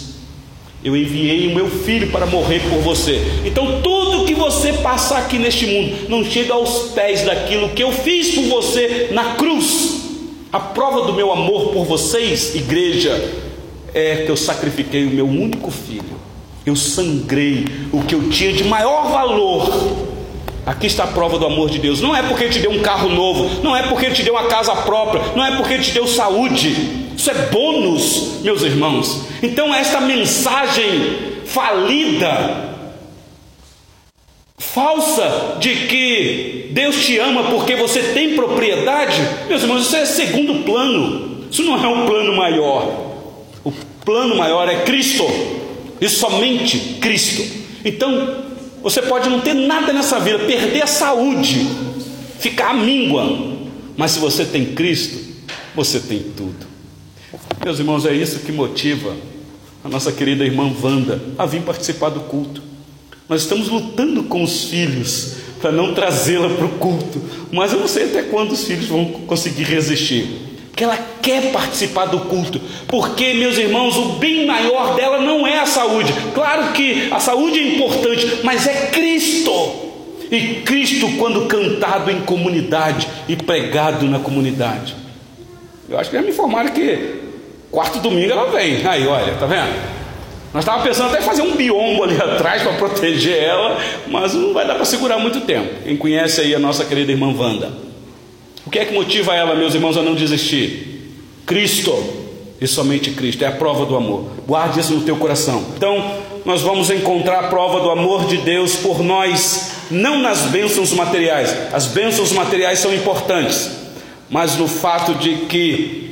Eu 0.83 0.97
enviei 0.97 1.47
o 1.47 1.55
meu 1.55 1.69
filho 1.69 2.11
para 2.11 2.25
morrer 2.25 2.59
por 2.69 2.79
você. 2.79 3.21
Então, 3.45 3.81
tudo 3.81 4.25
que 4.25 4.35
você 4.35 4.73
passar 4.73 5.19
aqui 5.19 5.37
neste 5.37 5.65
mundo 5.65 6.09
não 6.09 6.25
chega 6.25 6.53
aos 6.53 6.89
pés 6.91 7.23
daquilo 7.23 7.69
que 7.69 7.81
eu 7.81 7.91
fiz 7.91 8.35
por 8.35 8.43
você 8.45 9.09
na 9.11 9.35
cruz. 9.35 10.01
A 10.51 10.59
prova 10.59 11.05
do 11.05 11.13
meu 11.13 11.31
amor 11.31 11.71
por 11.71 11.85
vocês, 11.85 12.53
igreja, 12.53 13.31
é 13.93 14.23
que 14.25 14.29
eu 14.29 14.35
sacrifiquei 14.35 15.05
o 15.05 15.09
meu 15.09 15.25
único 15.25 15.71
filho. 15.71 16.21
Eu 16.65 16.75
sangrei 16.75 17.65
o 17.91 18.01
que 18.01 18.13
eu 18.13 18.29
tinha 18.29 18.51
de 18.51 18.63
maior 18.65 19.09
valor. 19.09 20.11
Aqui 20.65 20.87
está 20.87 21.05
a 21.05 21.07
prova 21.07 21.37
do 21.39 21.45
amor 21.45 21.69
de 21.69 21.79
Deus. 21.79 22.01
Não 22.01 22.15
é 22.15 22.23
porque 22.23 22.43
ele 22.43 22.53
te 22.53 22.59
deu 22.59 22.71
um 22.71 22.79
carro 22.79 23.09
novo, 23.09 23.63
não 23.63 23.75
é 23.75 23.83
porque 23.83 24.05
ele 24.05 24.15
te 24.15 24.23
deu 24.23 24.33
uma 24.33 24.45
casa 24.45 24.75
própria, 24.75 25.21
não 25.35 25.45
é 25.45 25.55
porque 25.55 25.73
ele 25.73 25.83
te 25.83 25.91
deu 25.91 26.07
saúde. 26.07 26.75
Isso 27.15 27.31
é 27.31 27.33
bônus, 27.51 28.41
meus 28.41 28.61
irmãos. 28.63 29.32
Então, 29.43 29.75
esta 29.75 29.99
mensagem 29.99 31.41
falida, 31.45 32.77
falsa, 34.57 35.57
de 35.59 35.85
que 35.87 36.69
Deus 36.71 37.05
te 37.05 37.19
ama 37.19 37.51
porque 37.51 37.75
você 37.75 38.01
tem 38.13 38.37
propriedade, 38.37 39.21
meus 39.49 39.61
irmãos, 39.61 39.81
isso 39.81 39.97
é 39.97 40.05
segundo 40.05 40.63
plano. 40.63 41.45
Isso 41.51 41.61
não 41.61 41.75
é 41.75 41.87
um 41.89 42.05
plano 42.05 42.37
maior. 42.37 42.87
O 43.65 43.71
plano 44.05 44.37
maior 44.37 44.69
é 44.69 44.83
Cristo 44.83 45.25
e 45.99 46.07
somente 46.07 46.97
Cristo. 47.01 47.43
Então, 47.83 48.45
você 48.81 49.01
pode 49.01 49.29
não 49.29 49.41
ter 49.41 49.53
nada 49.53 49.91
nessa 49.91 50.21
vida, 50.21 50.39
perder 50.39 50.83
a 50.83 50.87
saúde, 50.87 51.67
ficar 52.39 52.69
à 52.69 52.73
míngua, 52.73 53.57
mas 53.97 54.11
se 54.11 54.19
você 54.19 54.45
tem 54.45 54.67
Cristo, 54.73 55.19
você 55.75 55.99
tem 55.99 56.19
tudo. 56.19 56.65
Meus 57.63 57.79
irmãos, 57.79 58.05
é 58.05 58.13
isso 58.13 58.39
que 58.39 58.51
motiva 58.51 59.32
a 59.83 59.89
nossa 59.89 60.11
querida 60.11 60.45
irmã 60.45 60.71
Wanda 60.81 61.21
a 61.37 61.45
vir 61.45 61.61
participar 61.61 62.09
do 62.09 62.21
culto. 62.21 62.61
Nós 63.27 63.41
estamos 63.41 63.67
lutando 63.67 64.23
com 64.23 64.43
os 64.43 64.65
filhos 64.65 65.35
para 65.61 65.71
não 65.71 65.93
trazê-la 65.93 66.49
para 66.49 66.65
o 66.65 66.69
culto, 66.77 67.21
mas 67.51 67.71
eu 67.71 67.79
não 67.79 67.87
sei 67.87 68.05
até 68.05 68.23
quando 68.23 68.51
os 68.51 68.65
filhos 68.65 68.87
vão 68.87 69.05
conseguir 69.05 69.63
resistir. 69.63 70.27
Que 70.75 70.83
ela 70.83 70.97
quer 71.21 71.51
participar 71.51 72.05
do 72.05 72.21
culto, 72.21 72.59
porque, 72.87 73.33
meus 73.33 73.57
irmãos, 73.57 73.95
o 73.95 74.13
bem 74.13 74.45
maior 74.45 74.95
dela 74.95 75.21
não 75.21 75.45
é 75.45 75.59
a 75.59 75.65
saúde. 75.65 76.11
Claro 76.33 76.73
que 76.73 77.09
a 77.11 77.19
saúde 77.19 77.59
é 77.59 77.75
importante, 77.75 78.39
mas 78.43 78.65
é 78.65 78.87
Cristo. 78.87 79.51
E 80.31 80.61
Cristo, 80.65 81.11
quando 81.17 81.45
cantado 81.45 82.09
em 82.09 82.21
comunidade 82.21 83.07
e 83.29 83.35
pregado 83.35 84.05
na 84.07 84.19
comunidade. 84.19 84.95
Eu 85.87 85.99
acho 85.99 86.09
que 86.09 86.15
já 86.15 86.23
me 86.23 86.29
informaram 86.29 86.71
que 86.71 87.22
Quarto 87.73 87.97
domingo 87.97 88.31
ela 88.31 88.51
vem. 88.51 88.85
Aí, 88.85 89.07
olha, 89.07 89.33
tá 89.33 89.47
vendo? 89.47 89.73
Nós 90.53 90.61
estávamos 90.61 90.87
pensando 90.87 91.09
até 91.09 91.23
fazer 91.23 91.41
um 91.41 91.55
biombo 91.55 92.03
ali 92.03 92.15
atrás 92.21 92.61
para 92.61 92.73
proteger 92.73 93.41
ela, 93.41 93.79
mas 94.05 94.35
não 94.35 94.53
vai 94.53 94.67
dar 94.67 94.75
para 94.75 94.85
segurar 94.85 95.17
muito 95.17 95.41
tempo. 95.41 95.81
Quem 95.83 95.97
conhece 95.97 96.39
aí 96.39 96.53
a 96.53 96.59
nossa 96.59 96.85
querida 96.85 97.11
irmã 97.11 97.33
Wanda? 97.35 97.73
O 98.63 98.69
que 98.69 98.77
é 98.77 98.85
que 98.85 98.93
motiva 98.93 99.33
ela, 99.33 99.55
meus 99.55 99.73
irmãos, 99.73 99.97
a 99.97 100.03
não 100.03 100.13
desistir? 100.13 101.15
Cristo, 101.47 101.91
e 102.61 102.67
somente 102.67 103.09
Cristo, 103.09 103.43
é 103.43 103.47
a 103.47 103.51
prova 103.51 103.87
do 103.87 103.95
amor. 103.95 104.27
Guarde 104.45 104.79
isso 104.79 104.93
no 104.93 105.01
teu 105.01 105.15
coração. 105.15 105.65
Então, 105.75 106.15
nós 106.45 106.61
vamos 106.61 106.91
encontrar 106.91 107.39
a 107.39 107.47
prova 107.47 107.79
do 107.79 107.89
amor 107.89 108.27
de 108.27 108.37
Deus 108.37 108.75
por 108.75 109.01
nós, 109.01 109.71
não 109.89 110.19
nas 110.19 110.43
bênçãos 110.43 110.93
materiais. 110.93 111.73
As 111.73 111.87
bênçãos 111.87 112.31
materiais 112.33 112.77
são 112.77 112.93
importantes, 112.93 113.71
mas 114.29 114.57
no 114.57 114.67
fato 114.67 115.15
de 115.15 115.47
que 115.47 116.02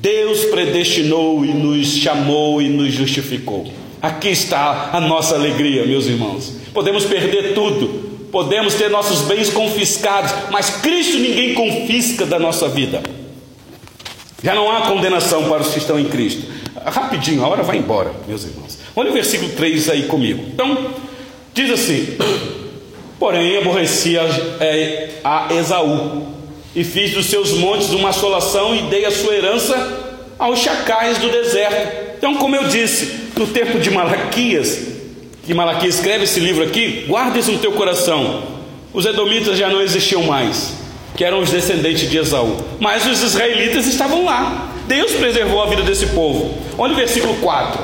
Deus 0.00 0.46
predestinou 0.46 1.44
e 1.44 1.48
nos 1.48 1.88
chamou 1.88 2.62
e 2.62 2.68
nos 2.68 2.92
justificou. 2.92 3.70
Aqui 4.00 4.30
está 4.30 4.90
a 4.94 5.00
nossa 5.00 5.34
alegria, 5.34 5.84
meus 5.84 6.06
irmãos. 6.06 6.54
Podemos 6.72 7.04
perder 7.04 7.52
tudo, 7.52 8.28
podemos 8.32 8.74
ter 8.74 8.88
nossos 8.88 9.20
bens 9.22 9.50
confiscados, 9.50 10.32
mas 10.50 10.70
Cristo 10.76 11.18
ninguém 11.18 11.52
confisca 11.52 12.24
da 12.24 12.38
nossa 12.38 12.66
vida. 12.66 13.02
Já 14.42 14.54
não 14.54 14.74
há 14.74 14.86
condenação 14.86 15.50
para 15.50 15.60
os 15.60 15.68
que 15.68 15.78
estão 15.78 16.00
em 16.00 16.06
Cristo. 16.06 16.46
Rapidinho, 16.82 17.44
a 17.44 17.48
hora 17.48 17.62
vai 17.62 17.76
embora, 17.76 18.10
meus 18.26 18.44
irmãos. 18.44 18.78
Olha 18.96 19.10
o 19.10 19.12
versículo 19.12 19.52
3 19.52 19.90
aí 19.90 20.02
comigo. 20.04 20.42
Então, 20.54 20.94
diz 21.52 21.70
assim: 21.70 22.16
Porém, 23.20 23.58
aborrecia 23.58 24.22
é, 24.60 25.10
a 25.22 25.52
Esaú 25.52 26.39
e 26.74 26.84
fiz 26.84 27.12
dos 27.12 27.26
seus 27.26 27.52
montes 27.52 27.90
uma 27.90 28.10
assolação 28.10 28.74
e 28.74 28.82
dei 28.82 29.04
a 29.04 29.10
sua 29.10 29.34
herança 29.34 30.18
aos 30.38 30.58
chacais 30.60 31.18
do 31.18 31.28
deserto. 31.30 32.16
Então, 32.16 32.36
como 32.36 32.54
eu 32.56 32.64
disse, 32.64 33.30
no 33.36 33.46
tempo 33.46 33.78
de 33.78 33.90
Malaquias, 33.90 34.80
que 35.44 35.54
Malaquias 35.54 35.96
escreve 35.96 36.24
esse 36.24 36.38
livro 36.38 36.62
aqui, 36.62 37.04
guarda 37.08 37.38
isso 37.38 37.52
no 37.52 37.58
teu 37.58 37.72
coração. 37.72 38.42
Os 38.92 39.04
edomitas 39.04 39.56
já 39.56 39.68
não 39.68 39.80
existiam 39.80 40.22
mais, 40.24 40.74
que 41.16 41.24
eram 41.24 41.40
os 41.40 41.50
descendentes 41.50 42.08
de 42.08 42.18
Esaú, 42.18 42.56
mas 42.78 43.06
os 43.06 43.22
israelitas 43.22 43.86
estavam 43.86 44.24
lá. 44.24 44.68
Deus 44.86 45.12
preservou 45.12 45.62
a 45.62 45.66
vida 45.66 45.82
desse 45.82 46.06
povo. 46.08 46.58
Olha 46.76 46.92
o 46.92 46.96
versículo 46.96 47.34
4. 47.36 47.80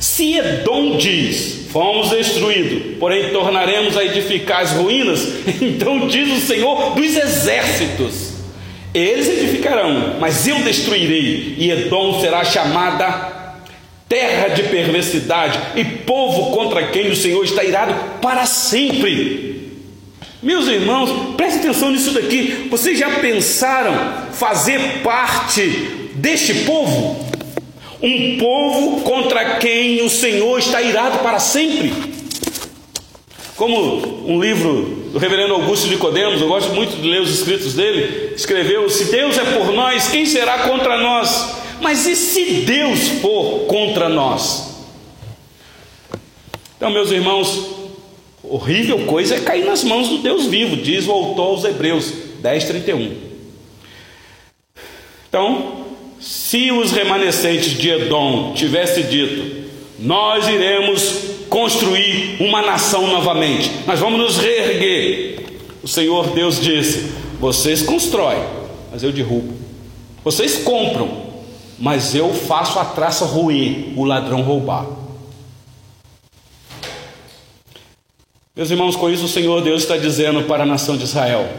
Se 0.00 0.36
Edom 0.36 0.96
diz: 0.96 1.61
Fomos 1.72 2.10
destruídos, 2.10 2.98
porém 2.98 3.30
tornaremos 3.30 3.96
a 3.96 4.04
edificar 4.04 4.60
as 4.60 4.72
ruínas. 4.72 5.26
Então 5.62 6.06
diz 6.06 6.30
o 6.30 6.46
Senhor 6.46 6.94
dos 6.94 7.16
exércitos: 7.16 8.34
Eles 8.92 9.26
edificarão, 9.28 10.16
mas 10.20 10.46
eu 10.46 10.56
destruirei, 10.60 11.54
e 11.56 11.70
Edom 11.70 12.20
será 12.20 12.44
chamada 12.44 13.32
terra 14.06 14.48
de 14.48 14.64
perversidade 14.64 15.58
e 15.74 15.82
povo 15.82 16.54
contra 16.54 16.88
quem 16.88 17.08
o 17.10 17.16
Senhor 17.16 17.42
está 17.42 17.64
irado 17.64 17.94
para 18.20 18.44
sempre. 18.44 19.70
Meus 20.42 20.66
irmãos, 20.66 21.34
preste 21.36 21.60
atenção 21.60 21.90
nisso 21.90 22.10
daqui. 22.10 22.68
Vocês 22.70 22.98
já 22.98 23.08
pensaram 23.20 23.94
fazer 24.32 25.00
parte 25.02 25.62
deste 26.16 26.52
povo? 26.64 27.21
Um 28.02 28.36
povo 28.36 29.02
contra 29.02 29.58
quem 29.58 30.02
o 30.02 30.10
Senhor 30.10 30.58
está 30.58 30.82
irado 30.82 31.18
para 31.18 31.38
sempre. 31.38 31.92
Como 33.56 34.26
um 34.26 34.40
livro 34.40 35.10
do 35.12 35.18
reverendo 35.18 35.54
Augusto 35.54 35.88
de 35.88 35.96
Codemos, 35.96 36.40
eu 36.40 36.48
gosto 36.48 36.72
muito 36.72 37.00
de 37.00 37.08
ler 37.08 37.20
os 37.20 37.30
escritos 37.30 37.74
dele, 37.74 38.34
escreveu: 38.34 38.88
Se 38.90 39.04
Deus 39.04 39.38
é 39.38 39.44
por 39.44 39.72
nós, 39.72 40.08
quem 40.08 40.26
será 40.26 40.68
contra 40.68 41.00
nós? 41.00 41.54
Mas 41.80 42.06
e 42.06 42.16
se 42.16 42.44
Deus 42.62 43.08
for 43.20 43.66
contra 43.66 44.08
nós? 44.08 44.84
Então, 46.76 46.90
meus 46.90 47.12
irmãos, 47.12 47.68
horrível 48.42 49.06
coisa 49.06 49.36
é 49.36 49.40
cair 49.40 49.64
nas 49.64 49.84
mãos 49.84 50.08
do 50.08 50.18
Deus 50.18 50.46
vivo, 50.46 50.76
diz 50.76 51.06
o 51.06 51.12
autor 51.12 51.42
aos 51.42 51.64
Hebreus 51.64 52.12
10, 52.40 52.64
31. 52.64 53.16
Então, 55.28 55.81
se 56.22 56.70
os 56.70 56.92
remanescentes 56.92 57.72
de 57.76 57.90
Edom 57.90 58.54
tivessem 58.54 59.04
dito: 59.06 59.68
Nós 59.98 60.46
iremos 60.46 61.32
construir 61.50 62.36
uma 62.40 62.62
nação 62.62 63.08
novamente, 63.08 63.70
nós 63.86 63.98
vamos 63.98 64.20
nos 64.20 64.38
reerguer. 64.38 65.58
O 65.82 65.88
Senhor 65.88 66.28
Deus 66.28 66.60
disse: 66.60 67.12
Vocês 67.40 67.82
constroem, 67.82 68.40
mas 68.92 69.02
eu 69.02 69.10
derrubo. 69.10 69.52
Vocês 70.22 70.58
compram, 70.58 71.10
mas 71.76 72.14
eu 72.14 72.32
faço 72.32 72.78
a 72.78 72.84
traça 72.84 73.24
ruir, 73.24 73.92
o 73.96 74.04
ladrão 74.04 74.42
roubar. 74.42 74.86
Meus 78.54 78.70
irmãos, 78.70 78.94
com 78.94 79.10
isso 79.10 79.24
o 79.24 79.28
Senhor 79.28 79.60
Deus 79.60 79.82
está 79.82 79.96
dizendo 79.96 80.44
para 80.44 80.62
a 80.62 80.66
nação 80.66 80.96
de 80.96 81.02
Israel, 81.02 81.50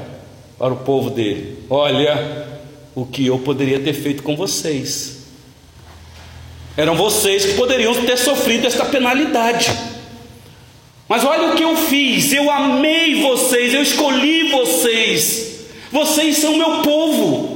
para 0.57 0.72
o 0.72 0.78
povo 0.78 1.09
dele: 1.09 1.57
Olha, 1.70 2.53
o 2.96 3.06
que 3.06 3.26
eu 3.28 3.39
poderia 3.39 3.80
ter 3.80 3.94
feito 3.94 4.24
com 4.24 4.36
vocês. 4.36 5.24
Eram 6.76 6.96
vocês 6.96 7.46
que 7.46 7.54
poderiam 7.54 7.94
ter 8.06 8.18
sofrido 8.18 8.66
esta 8.66 8.86
penalidade. 8.86 9.72
Mas 11.08 11.24
olha 11.24 11.52
o 11.52 11.56
que 11.56 11.64
eu 11.64 11.76
fiz: 11.76 12.34
eu 12.34 12.50
amei 12.50 13.22
vocês, 13.22 13.74
eu 13.74 13.82
escolhi 13.82 14.50
vocês. 14.52 15.54
Vocês 15.91 16.38
são 16.38 16.58
meu 16.58 16.82
povo. 16.82 17.54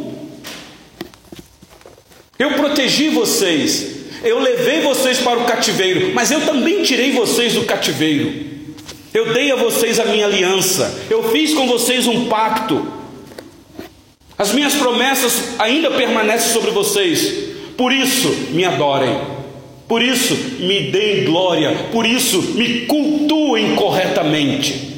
Eu 2.38 2.52
protegi 2.52 3.10
vocês, 3.10 3.88
eu 4.24 4.40
levei 4.40 4.82
vocês 4.82 5.18
para 5.18 5.40
o 5.40 5.46
cativeiro, 5.46 6.14
mas 6.14 6.30
eu 6.30 6.46
também 6.46 6.84
tirei 6.84 7.12
vocês 7.12 7.54
do 7.54 7.64
cativeiro. 7.64 8.46
Eu 9.12 9.34
dei 9.34 9.52
a 9.52 9.56
vocês 9.56 10.00
a 10.00 10.06
minha 10.06 10.28
aliança, 10.28 11.04
eu 11.10 11.32
fiz 11.32 11.56
com 11.56 11.68
vocês 11.68 12.06
um 12.06 12.26
pacto. 12.26 12.97
As 14.38 14.54
minhas 14.54 14.76
promessas 14.76 15.60
ainda 15.60 15.90
permanecem 15.92 16.54
sobre 16.54 16.72
vocês. 16.72 17.56
Por 17.76 17.92
isso, 17.92 18.30
me 18.52 18.64
adorem. 18.64 19.20
Por 19.88 20.02
isso, 20.02 20.36
me 20.60 20.92
deem 20.92 21.26
glória. 21.26 21.88
Por 21.92 22.06
isso, 22.06 22.42
me 22.54 22.86
cultuem 22.86 23.76
corretamente. 23.76 24.96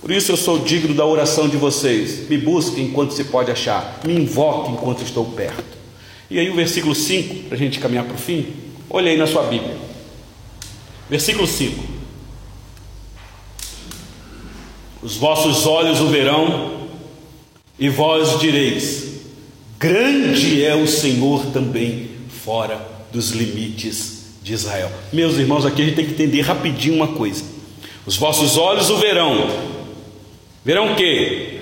Por 0.00 0.10
isso, 0.10 0.32
eu 0.32 0.36
sou 0.36 0.60
digno 0.60 0.94
da 0.94 1.04
oração 1.04 1.46
de 1.46 1.58
vocês. 1.58 2.28
Me 2.28 2.38
busquem 2.38 2.84
enquanto 2.84 3.12
se 3.12 3.24
pode 3.24 3.50
achar. 3.50 4.00
Me 4.06 4.14
invoquem 4.14 4.72
enquanto 4.72 5.02
estou 5.02 5.26
perto. 5.26 5.78
E 6.30 6.38
aí, 6.38 6.48
o 6.48 6.54
versículo 6.54 6.94
5, 6.94 7.48
para 7.48 7.56
a 7.56 7.58
gente 7.58 7.78
caminhar 7.78 8.04
para 8.04 8.14
o 8.14 8.18
fim. 8.18 8.46
Olha 8.88 9.10
aí 9.10 9.18
na 9.18 9.26
sua 9.26 9.42
Bíblia. 9.42 9.76
Versículo 11.10 11.46
5. 11.46 11.84
Os 15.02 15.16
vossos 15.16 15.66
olhos 15.66 16.00
o 16.00 16.06
verão, 16.06 16.79
e 17.80 17.88
vós 17.88 18.38
direis: 18.38 19.22
Grande 19.78 20.62
é 20.62 20.76
o 20.76 20.86
Senhor 20.86 21.46
também 21.46 22.10
fora 22.44 22.78
dos 23.10 23.30
limites 23.30 24.36
de 24.42 24.52
Israel. 24.52 24.92
Meus 25.10 25.38
irmãos, 25.38 25.64
aqui 25.64 25.80
a 25.80 25.84
gente 25.86 25.96
tem 25.96 26.04
que 26.04 26.12
entender 26.12 26.42
rapidinho 26.42 26.94
uma 26.94 27.08
coisa. 27.08 27.42
Os 28.04 28.16
vossos 28.16 28.58
olhos 28.58 28.90
o 28.90 28.98
verão. 28.98 29.48
Verão 30.64 30.92
o 30.92 30.96
quê? 30.96 31.60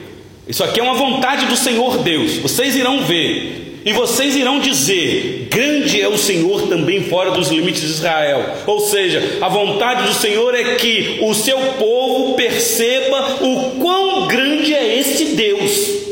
Isso 0.48 0.64
aqui 0.64 0.80
é 0.80 0.82
uma 0.82 0.94
vontade 0.94 1.46
do 1.46 1.56
Senhor 1.56 1.98
Deus. 1.98 2.38
Vocês 2.38 2.74
irão 2.74 3.04
ver 3.04 3.82
e 3.84 3.92
vocês 3.92 4.34
irão 4.34 4.58
dizer: 4.58 5.48
Grande 5.50 6.00
é 6.00 6.08
o 6.08 6.18
Senhor 6.18 6.62
também 6.62 7.04
fora 7.04 7.30
dos 7.30 7.48
limites 7.48 7.82
de 7.82 7.90
Israel. 7.90 8.56
Ou 8.66 8.80
seja, 8.80 9.38
a 9.40 9.48
vontade 9.48 10.08
do 10.08 10.14
Senhor 10.14 10.54
é 10.54 10.74
que 10.74 11.18
o 11.22 11.32
seu 11.34 11.58
povo 11.74 12.34
perceba 12.34 13.44
o 13.44 13.78
quão 13.78 14.26
grande 14.26 14.74
é 14.74 14.98
este 14.98 15.24
Deus 15.26 16.07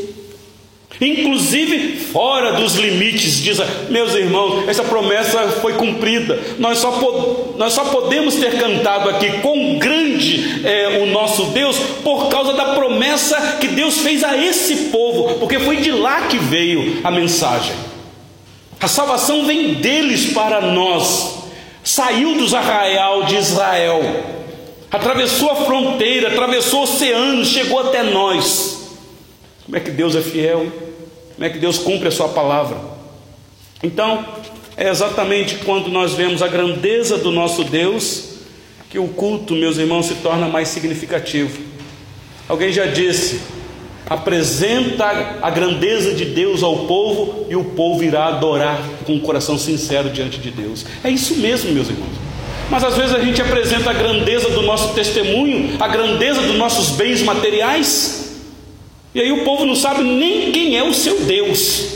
inclusive 0.99 1.97
fora 1.97 2.53
dos 2.53 2.75
limites 2.75 3.39
Israel. 3.49 3.69
Meus 3.89 4.13
irmãos, 4.15 4.67
essa 4.67 4.83
promessa 4.83 5.47
foi 5.61 5.73
cumprida. 5.73 6.39
Nós 6.57 6.79
só, 6.79 7.55
nós 7.57 7.73
só 7.73 7.85
podemos 7.85 8.35
ter 8.35 8.57
cantado 8.57 9.09
aqui 9.09 9.39
quão 9.41 9.77
grande 9.77 10.65
é 10.65 11.03
o 11.03 11.07
nosso 11.07 11.45
Deus 11.47 11.77
por 12.03 12.29
causa 12.29 12.53
da 12.53 12.73
promessa 12.75 13.57
que 13.59 13.67
Deus 13.67 13.99
fez 13.99 14.23
a 14.23 14.37
esse 14.37 14.75
povo, 14.89 15.35
porque 15.39 15.59
foi 15.59 15.77
de 15.77 15.91
lá 15.91 16.23
que 16.23 16.37
veio 16.37 17.01
a 17.03 17.11
mensagem. 17.11 17.75
A 18.79 18.87
salvação 18.87 19.45
vem 19.45 19.75
deles 19.75 20.33
para 20.33 20.61
nós. 20.61 21.35
Saiu 21.83 22.35
dos 22.35 22.53
arraial 22.53 23.23
de 23.23 23.37
Israel, 23.37 24.01
atravessou 24.91 25.49
a 25.49 25.55
fronteira, 25.55 26.27
atravessou 26.27 26.81
o 26.81 26.83
oceano, 26.83 27.45
chegou 27.45 27.79
até 27.79 28.03
nós. 28.03 28.77
Como 29.63 29.77
é 29.77 29.79
que 29.79 29.91
Deus 29.91 30.15
é 30.15 30.21
fiel? 30.21 30.63
Hein? 30.63 30.86
Como 31.37 31.45
é 31.45 31.51
que 31.51 31.59
Deus 31.59 31.77
cumpre 31.77 32.07
a 32.07 32.11
sua 32.11 32.29
palavra. 32.29 32.77
Então, 33.83 34.25
é 34.75 34.89
exatamente 34.89 35.57
quando 35.57 35.87
nós 35.87 36.13
vemos 36.13 36.41
a 36.41 36.47
grandeza 36.47 37.15
do 37.15 37.31
nosso 37.31 37.63
Deus 37.63 38.37
que 38.89 38.97
o 38.97 39.07
culto, 39.09 39.53
meus 39.53 39.77
irmãos, 39.77 40.07
se 40.07 40.15
torna 40.15 40.47
mais 40.47 40.69
significativo. 40.69 41.59
Alguém 42.49 42.73
já 42.73 42.87
disse: 42.87 43.39
apresenta 44.09 45.37
a 45.39 45.51
grandeza 45.51 46.15
de 46.15 46.25
Deus 46.25 46.63
ao 46.63 46.87
povo 46.87 47.45
e 47.47 47.55
o 47.55 47.65
povo 47.65 48.03
irá 48.03 48.25
adorar 48.29 48.81
com 49.05 49.13
um 49.13 49.19
coração 49.19 49.59
sincero 49.59 50.09
diante 50.09 50.39
de 50.39 50.49
Deus. 50.49 50.87
É 51.03 51.09
isso 51.11 51.35
mesmo, 51.35 51.71
meus 51.71 51.87
irmãos. 51.87 52.15
Mas 52.71 52.83
às 52.83 52.97
vezes 52.97 53.13
a 53.13 53.19
gente 53.19 53.39
apresenta 53.39 53.91
a 53.91 53.93
grandeza 53.93 54.49
do 54.49 54.63
nosso 54.63 54.95
testemunho, 54.95 55.77
a 55.79 55.87
grandeza 55.87 56.41
dos 56.41 56.55
nossos 56.55 56.95
bens 56.95 57.21
materiais, 57.21 58.26
e 59.17 59.19
aí 59.19 59.31
o 59.31 59.43
povo 59.43 59.65
não 59.65 59.75
sabe 59.75 60.03
nem 60.03 60.51
quem 60.51 60.77
é 60.77 60.83
o 60.83 60.93
seu 60.93 61.21
Deus. 61.21 61.95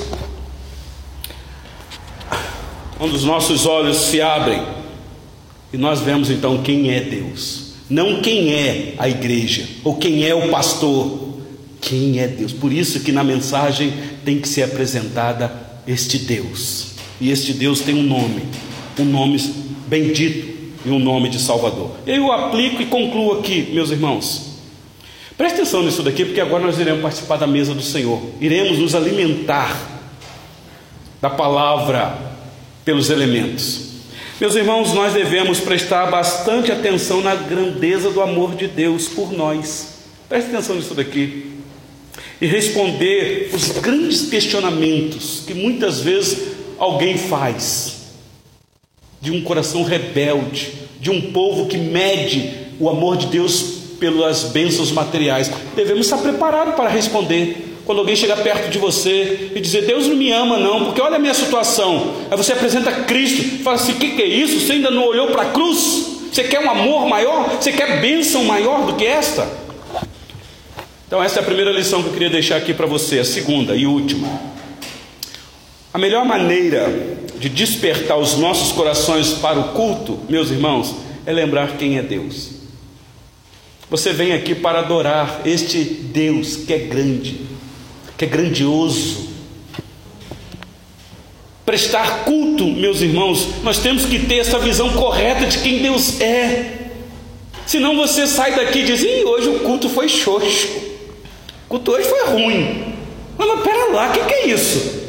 Quando 2.98 3.14
os 3.14 3.24
nossos 3.24 3.68
olhos 3.68 3.98
se 3.98 4.20
abrem 4.20 4.60
e 5.72 5.78
nós 5.78 6.02
vemos 6.02 6.32
então 6.32 6.64
quem 6.64 6.90
é 6.90 7.00
Deus, 7.00 7.74
não 7.88 8.24
quem 8.24 8.52
é 8.56 8.96
a 8.98 9.08
igreja 9.08 9.68
ou 9.84 9.98
quem 9.98 10.26
é 10.26 10.34
o 10.34 10.50
pastor, 10.50 11.38
quem 11.80 12.18
é 12.18 12.26
Deus. 12.26 12.54
Por 12.54 12.74
isso 12.74 13.02
que 13.02 13.12
na 13.12 13.24
mensagem 13.24 13.94
tem 14.26 14.40
que 14.40 14.50
ser 14.50 14.64
apresentada 14.64 15.54
este 15.88 16.18
Deus. 16.18 16.94
E 17.20 17.30
este 17.30 17.54
Deus 17.54 17.82
tem 17.82 17.94
um 17.94 18.02
nome, 18.02 18.42
um 18.98 19.06
nome 19.06 19.38
bendito 19.86 20.72
e 20.84 20.90
um 20.90 20.98
nome 20.98 21.30
de 21.30 21.40
Salvador. 21.40 21.92
Eu 22.08 22.32
aplico 22.32 22.82
e 22.82 22.88
concluo 22.88 23.34
aqui, 23.34 23.70
meus 23.72 23.92
irmãos. 23.92 24.51
Preste 25.42 25.56
atenção 25.56 25.82
nisso 25.82 26.04
daqui, 26.04 26.24
porque 26.24 26.40
agora 26.40 26.64
nós 26.64 26.78
iremos 26.78 27.02
participar 27.02 27.36
da 27.36 27.48
mesa 27.48 27.74
do 27.74 27.82
Senhor. 27.82 28.22
Iremos 28.40 28.78
nos 28.78 28.94
alimentar 28.94 29.76
da 31.20 31.32
palavra 31.32 32.16
pelos 32.86 33.10
elementos. 33.10 33.86
Meus 34.40 34.54
irmãos, 34.54 34.94
nós 34.94 35.14
devemos 35.14 35.60
prestar 35.60 36.12
bastante 36.12 36.72
atenção 36.72 37.22
na 37.22 37.34
grandeza 37.34 38.12
do 38.12 38.22
amor 38.22 38.54
de 38.54 38.68
Deus 38.68 39.08
por 39.08 39.32
nós. 39.34 40.04
Preste 40.30 40.50
atenção 40.52 40.76
nisso 40.76 40.94
daqui. 40.94 41.54
E 42.40 42.46
responder 42.46 43.50
os 43.52 43.70
grandes 43.80 44.30
questionamentos 44.30 45.42
que 45.48 45.56
muitas 45.56 46.02
vezes 46.02 46.50
alguém 46.78 47.18
faz 47.18 48.12
de 49.20 49.32
um 49.32 49.42
coração 49.42 49.82
rebelde, 49.82 50.72
de 51.00 51.10
um 51.10 51.32
povo 51.32 51.66
que 51.66 51.80
mede 51.80 52.48
o 52.80 52.88
amor 52.88 53.18
de 53.18 53.26
Deus 53.26 53.81
pelas 54.02 54.46
bênçãos 54.46 54.92
materiais. 54.92 55.52
Devemos 55.76 56.08
estar 56.08 56.18
preparados 56.18 56.74
para 56.74 56.90
responder. 56.90 57.78
Quando 57.86 58.00
alguém 58.00 58.16
chega 58.16 58.36
perto 58.36 58.70
de 58.70 58.80
você 58.80 59.52
e 59.56 59.60
dizer, 59.60 59.86
Deus 59.86 60.08
não 60.08 60.16
me 60.16 60.32
ama, 60.32 60.58
não, 60.58 60.86
porque 60.86 61.00
olha 61.00 61.18
a 61.18 61.20
minha 61.20 61.36
situação. 61.36 62.16
Aí 62.32 62.36
você 62.36 62.54
apresenta 62.54 62.92
Cristo, 62.92 63.64
fala 63.64 63.76
assim: 63.76 63.92
o 63.92 63.96
que, 63.96 64.16
que 64.16 64.22
é 64.24 64.28
isso? 64.28 64.60
Você 64.60 64.74
ainda 64.74 64.90
não 64.90 65.06
olhou 65.06 65.28
para 65.28 65.44
a 65.44 65.52
cruz? 65.52 66.20
Você 66.32 66.44
quer 66.44 66.66
um 66.66 66.70
amor 66.70 67.06
maior? 67.06 67.58
Você 67.60 67.72
quer 67.72 68.02
bênção 68.02 68.44
maior 68.44 68.88
do 68.88 68.94
que 68.94 69.06
esta? 69.06 69.48
Então, 71.06 71.22
essa 71.22 71.40
é 71.40 71.42
a 71.42 71.46
primeira 71.46 71.72
lição 71.72 72.02
que 72.02 72.10
eu 72.10 72.14
queria 72.14 72.30
deixar 72.30 72.56
aqui 72.56 72.74
para 72.74 72.88
você, 72.88 73.20
a 73.20 73.26
segunda 73.26 73.76
e 73.76 73.86
última. 73.86 74.28
A 75.94 75.98
melhor 76.00 76.26
maneira 76.26 76.88
de 77.38 77.50
despertar 77.50 78.18
os 78.18 78.38
nossos 78.38 78.72
corações 78.72 79.34
para 79.34 79.60
o 79.60 79.74
culto, 79.74 80.20
meus 80.30 80.50
irmãos, 80.50 80.96
é 81.26 81.34
lembrar 81.34 81.76
quem 81.78 81.98
é 81.98 82.02
Deus. 82.02 82.61
Você 83.92 84.14
vem 84.14 84.32
aqui 84.32 84.56
para 84.56 84.80
adorar 84.80 85.42
este 85.44 85.80
Deus 85.84 86.56
que 86.56 86.72
é 86.72 86.78
grande, 86.78 87.42
que 88.18 88.24
é 88.24 88.28
grandioso. 88.28 89.28
Prestar 91.66 92.24
culto, 92.24 92.68
meus 92.68 93.02
irmãos, 93.02 93.50
nós 93.64 93.80
temos 93.80 94.06
que 94.06 94.18
ter 94.18 94.38
essa 94.38 94.60
visão 94.60 94.92
correta 94.92 95.46
de 95.46 95.58
quem 95.58 95.80
Deus 95.80 96.22
é. 96.22 96.90
Senão 97.66 97.98
você 97.98 98.26
sai 98.26 98.56
daqui 98.56 98.80
e 98.80 98.86
diz: 98.86 99.04
Ih, 99.04 99.26
hoje 99.26 99.50
o 99.50 99.60
culto 99.60 99.90
foi 99.90 100.08
xoxo, 100.08 100.70
o 101.66 101.72
culto 101.72 101.92
hoje 101.92 102.08
foi 102.08 102.28
ruim. 102.28 102.94
Mas, 103.38 103.46
mas 103.46 103.62
pera 103.62 103.92
lá, 103.92 104.08
o 104.08 104.14
que, 104.14 104.24
que 104.24 104.34
é 104.34 104.48
isso? 104.48 105.02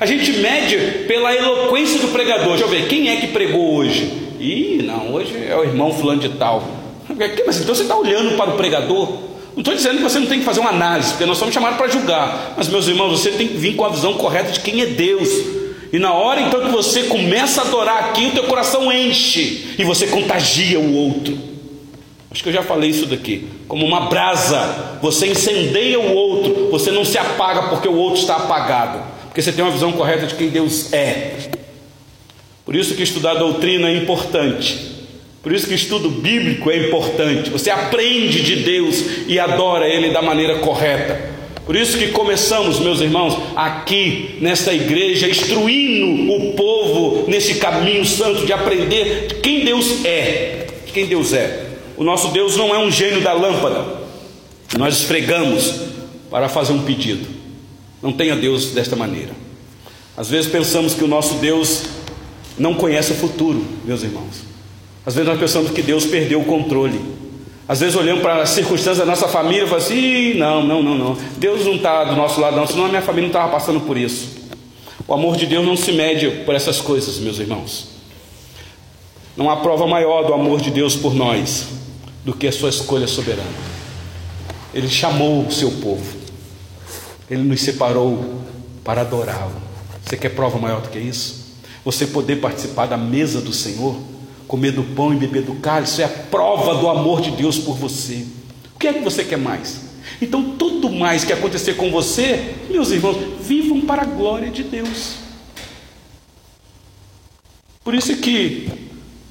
A 0.00 0.06
gente 0.06 0.32
mede 0.38 1.04
pela 1.06 1.36
eloquência 1.36 2.00
do 2.00 2.08
pregador. 2.08 2.56
Deixa 2.56 2.64
eu 2.64 2.70
ver, 2.70 2.88
quem 2.88 3.10
é 3.10 3.16
que 3.16 3.26
pregou 3.26 3.74
hoje? 3.74 4.10
Ih, 4.40 4.82
não, 4.82 5.12
hoje 5.12 5.36
é 5.46 5.54
o 5.54 5.62
irmão 5.62 5.92
fulano 5.92 6.22
de 6.22 6.30
tal. 6.30 6.79
Mas 7.46 7.60
então 7.60 7.74
você 7.74 7.82
está 7.82 7.96
olhando 7.96 8.36
para 8.36 8.50
o 8.50 8.56
pregador? 8.56 9.08
Não 9.54 9.60
estou 9.60 9.74
dizendo 9.74 9.96
que 9.96 10.02
você 10.02 10.18
não 10.18 10.26
tem 10.26 10.38
que 10.38 10.44
fazer 10.44 10.60
uma 10.60 10.70
análise, 10.70 11.10
porque 11.10 11.26
nós 11.26 11.36
somos 11.36 11.52
chamados 11.52 11.76
para 11.76 11.88
julgar. 11.88 12.54
Mas, 12.56 12.68
meus 12.68 12.86
irmãos, 12.86 13.20
você 13.20 13.30
tem 13.32 13.48
que 13.48 13.56
vir 13.56 13.74
com 13.74 13.84
a 13.84 13.88
visão 13.88 14.14
correta 14.14 14.52
de 14.52 14.60
quem 14.60 14.80
é 14.80 14.86
Deus. 14.86 15.28
E 15.92 15.98
na 15.98 16.12
hora 16.12 16.40
então 16.40 16.60
que 16.60 16.70
você 16.70 17.04
começa 17.04 17.62
a 17.62 17.64
adorar 17.64 18.04
aqui, 18.04 18.26
o 18.26 18.30
teu 18.30 18.44
coração 18.44 18.92
enche 18.92 19.74
e 19.76 19.84
você 19.84 20.06
contagia 20.06 20.78
o 20.78 20.94
outro. 20.94 21.36
Acho 22.30 22.44
que 22.44 22.48
eu 22.48 22.52
já 22.52 22.62
falei 22.62 22.90
isso 22.90 23.06
daqui. 23.06 23.48
Como 23.66 23.84
uma 23.84 24.02
brasa, 24.02 24.98
você 25.02 25.26
incendeia 25.26 25.98
o 25.98 26.14
outro, 26.14 26.70
você 26.70 26.92
não 26.92 27.04
se 27.04 27.18
apaga 27.18 27.68
porque 27.68 27.88
o 27.88 27.96
outro 27.96 28.20
está 28.20 28.36
apagado, 28.36 29.02
porque 29.26 29.42
você 29.42 29.50
tem 29.50 29.64
uma 29.64 29.72
visão 29.72 29.90
correta 29.90 30.26
de 30.26 30.36
quem 30.36 30.48
Deus 30.48 30.92
é. 30.92 31.50
Por 32.64 32.76
isso 32.76 32.94
que 32.94 33.02
estudar 33.02 33.34
doutrina 33.34 33.88
é 33.88 33.96
importante. 33.96 34.99
Por 35.42 35.52
isso 35.52 35.66
que 35.66 35.74
estudo 35.74 36.10
bíblico 36.10 36.70
é 36.70 36.86
importante. 36.86 37.50
Você 37.50 37.70
aprende 37.70 38.42
de 38.42 38.56
Deus 38.56 39.02
e 39.26 39.38
adora 39.38 39.88
Ele 39.88 40.10
da 40.10 40.20
maneira 40.20 40.58
correta. 40.58 41.30
Por 41.64 41.76
isso 41.76 41.96
que 41.96 42.08
começamos, 42.08 42.80
meus 42.80 43.00
irmãos, 43.00 43.38
aqui 43.54 44.36
nesta 44.40 44.72
igreja, 44.74 45.28
instruindo 45.28 46.32
o 46.32 46.52
povo 46.54 47.30
nesse 47.30 47.54
caminho 47.54 48.04
santo 48.04 48.44
de 48.44 48.52
aprender 48.52 49.40
quem 49.42 49.64
Deus 49.64 50.04
é. 50.04 50.66
Quem 50.92 51.06
Deus 51.06 51.32
é. 51.32 51.68
O 51.96 52.04
nosso 52.04 52.28
Deus 52.28 52.56
não 52.56 52.74
é 52.74 52.78
um 52.78 52.90
gênio 52.90 53.20
da 53.20 53.32
lâmpada. 53.32 54.00
Nós 54.76 54.96
esfregamos 54.96 55.80
para 56.30 56.48
fazer 56.48 56.72
um 56.72 56.82
pedido. 56.82 57.26
Não 58.02 58.12
tenha 58.12 58.34
Deus 58.36 58.72
desta 58.72 58.96
maneira. 58.96 59.30
Às 60.16 60.28
vezes 60.28 60.50
pensamos 60.50 60.94
que 60.94 61.04
o 61.04 61.08
nosso 61.08 61.34
Deus 61.34 61.84
não 62.58 62.74
conhece 62.74 63.12
o 63.12 63.14
futuro, 63.14 63.64
meus 63.84 64.02
irmãos. 64.02 64.50
Às 65.04 65.14
vezes 65.14 65.28
nós 65.28 65.38
pensamos 65.38 65.70
que 65.70 65.82
Deus 65.82 66.04
perdeu 66.06 66.40
o 66.40 66.44
controle. 66.44 67.00
Às 67.68 67.80
vezes 67.80 67.94
olhamos 67.94 68.22
para 68.22 68.42
as 68.42 68.50
circunstâncias 68.50 68.98
da 68.98 69.06
nossa 69.06 69.28
família 69.28 69.64
e 69.64 69.66
falamos 69.66 69.86
assim: 69.86 70.34
não, 70.34 70.64
não, 70.64 70.82
não, 70.82 70.98
não. 70.98 71.18
Deus 71.36 71.64
não 71.64 71.76
está 71.76 72.04
do 72.04 72.16
nosso 72.16 72.40
lado, 72.40 72.56
não, 72.56 72.66
senão 72.66 72.86
a 72.86 72.88
minha 72.88 73.02
família 73.02 73.28
não 73.28 73.34
estava 73.34 73.50
passando 73.50 73.80
por 73.80 73.96
isso. 73.96 74.40
O 75.06 75.14
amor 75.14 75.36
de 75.36 75.46
Deus 75.46 75.64
não 75.64 75.76
se 75.76 75.92
mede 75.92 76.30
por 76.44 76.54
essas 76.54 76.80
coisas, 76.80 77.18
meus 77.18 77.38
irmãos. 77.38 77.88
Não 79.36 79.48
há 79.48 79.56
prova 79.56 79.86
maior 79.86 80.24
do 80.26 80.34
amor 80.34 80.60
de 80.60 80.70
Deus 80.70 80.96
por 80.96 81.14
nós 81.14 81.66
do 82.24 82.32
que 82.32 82.46
a 82.46 82.52
sua 82.52 82.68
escolha 82.68 83.06
soberana. 83.06 83.48
Ele 84.74 84.88
chamou 84.88 85.46
o 85.46 85.50
seu 85.50 85.70
povo, 85.72 86.16
ele 87.30 87.42
nos 87.42 87.60
separou 87.60 88.40
para 88.84 89.00
adorá-lo. 89.00 89.60
Você 90.04 90.16
quer 90.16 90.30
prova 90.30 90.58
maior 90.58 90.80
do 90.80 90.88
que 90.88 90.98
isso? 90.98 91.56
Você 91.84 92.06
poder 92.06 92.36
participar 92.36 92.86
da 92.86 92.96
mesa 92.96 93.40
do 93.40 93.52
Senhor, 93.52 93.96
comer 94.50 94.72
do 94.72 94.82
pão 94.82 95.12
e 95.12 95.16
beber 95.16 95.42
do 95.42 95.54
cálice, 95.54 96.02
é 96.02 96.06
a 96.06 96.08
prova 96.08 96.74
do 96.74 96.88
amor 96.88 97.20
de 97.20 97.30
Deus 97.30 97.56
por 97.56 97.76
você. 97.76 98.26
O 98.74 98.80
que 98.80 98.88
é 98.88 98.92
que 98.92 98.98
você 98.98 99.22
quer 99.22 99.38
mais? 99.38 99.82
Então, 100.20 100.56
tudo 100.56 100.90
mais 100.90 101.22
que 101.22 101.32
acontecer 101.32 101.74
com 101.74 101.88
você, 101.88 102.56
meus 102.68 102.90
irmãos, 102.90 103.16
vivam 103.40 103.82
para 103.82 104.02
a 104.02 104.04
glória 104.04 104.50
de 104.50 104.64
Deus. 104.64 105.18
Por 107.84 107.94
isso 107.94 108.16
que 108.16 108.68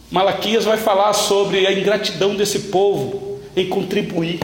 Malaquias 0.09 0.63
vai 0.63 0.77
falar 0.77 1.11
sobre 1.11 1.67
a 1.67 1.77
ingratidão 1.77 2.37
desse 2.37 2.59
povo 2.69 3.41
em 3.57 3.67
contribuir. 3.67 4.39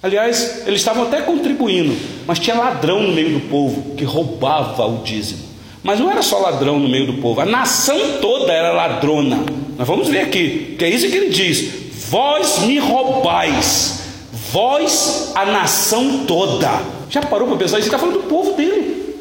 Aliás, 0.00 0.62
eles 0.64 0.78
estavam 0.78 1.08
até 1.08 1.22
contribuindo, 1.22 1.96
mas 2.24 2.38
tinha 2.38 2.56
ladrão 2.56 3.02
no 3.02 3.12
meio 3.12 3.32
do 3.32 3.48
povo 3.48 3.96
que 3.96 4.04
roubava 4.04 4.86
o 4.86 5.02
dízimo. 5.02 5.47
Mas 5.82 6.00
não 6.00 6.10
era 6.10 6.22
só 6.22 6.38
ladrão 6.38 6.78
no 6.78 6.88
meio 6.88 7.06
do 7.06 7.14
povo, 7.14 7.40
a 7.40 7.46
nação 7.46 8.18
toda 8.20 8.52
era 8.52 8.72
ladrona. 8.72 9.44
Nós 9.76 9.86
vamos 9.86 10.08
ver 10.08 10.20
aqui, 10.20 10.76
que 10.78 10.84
é 10.84 10.90
isso 10.90 11.08
que 11.08 11.16
ele 11.16 11.30
diz: 11.30 11.70
Vós 12.10 12.60
me 12.60 12.78
roubais, 12.78 14.00
vós 14.50 15.32
a 15.34 15.46
nação 15.46 16.24
toda. 16.26 16.82
Já 17.10 17.22
parou 17.22 17.48
para 17.48 17.56
pensar? 17.56 17.76
Ele 17.76 17.86
está 17.86 17.98
falando 17.98 18.22
do 18.22 18.28
povo 18.28 18.54
dele. 18.54 19.16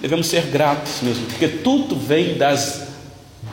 Devemos 0.00 0.26
ser 0.26 0.42
gratos 0.46 1.00
mesmo, 1.02 1.26
porque 1.26 1.48
tudo 1.48 1.96
vem 1.96 2.36
das 2.36 2.88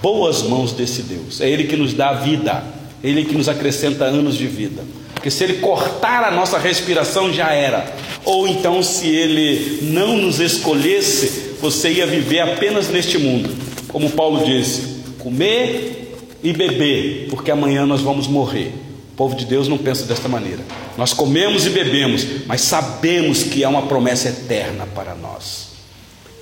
boas 0.02 0.44
mãos 0.44 0.74
desse 0.74 1.04
Deus. 1.04 1.40
É 1.40 1.50
Ele 1.50 1.66
que 1.66 1.78
nos 1.78 1.94
dá 1.94 2.14
vida, 2.14 2.64
é 3.04 3.08
Ele 3.08 3.26
que 3.26 3.36
nos 3.36 3.48
acrescenta 3.48 4.06
anos 4.06 4.36
de 4.36 4.48
vida. 4.48 4.84
Porque 5.22 5.30
se 5.30 5.44
Ele 5.44 5.60
cortar 5.60 6.24
a 6.24 6.32
nossa 6.32 6.58
respiração, 6.58 7.32
já 7.32 7.54
era. 7.54 7.86
Ou 8.26 8.48
então, 8.48 8.82
se 8.82 9.08
Ele 9.08 9.78
não 9.84 10.18
nos 10.18 10.40
escolhesse, 10.40 11.58
você 11.62 11.92
ia 11.92 12.08
viver 12.08 12.40
apenas 12.40 12.90
neste 12.90 13.20
mundo. 13.20 13.56
Como 13.88 14.10
Paulo 14.10 14.44
disse: 14.44 15.04
comer 15.20 16.18
e 16.42 16.52
beber, 16.52 17.28
porque 17.30 17.52
amanhã 17.52 17.86
nós 17.86 18.02
vamos 18.02 18.26
morrer. 18.26 18.74
O 19.14 19.16
povo 19.16 19.36
de 19.36 19.46
Deus 19.46 19.68
não 19.68 19.78
pensa 19.78 20.06
desta 20.06 20.28
maneira. 20.28 20.64
Nós 20.98 21.14
comemos 21.14 21.68
e 21.68 21.70
bebemos, 21.70 22.26
mas 22.48 22.62
sabemos 22.62 23.44
que 23.44 23.64
há 23.64 23.70
uma 23.70 23.84
promessa 23.84 24.30
eterna 24.30 24.88
para 24.88 25.14
nós. 25.14 25.68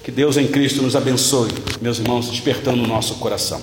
Que 0.06 0.10
Deus 0.10 0.38
em 0.38 0.48
Cristo 0.48 0.82
nos 0.82 0.96
abençoe, 0.96 1.50
meus 1.82 2.00
irmãos, 2.00 2.30
despertando 2.30 2.82
o 2.82 2.88
nosso 2.88 3.16
coração. 3.16 3.60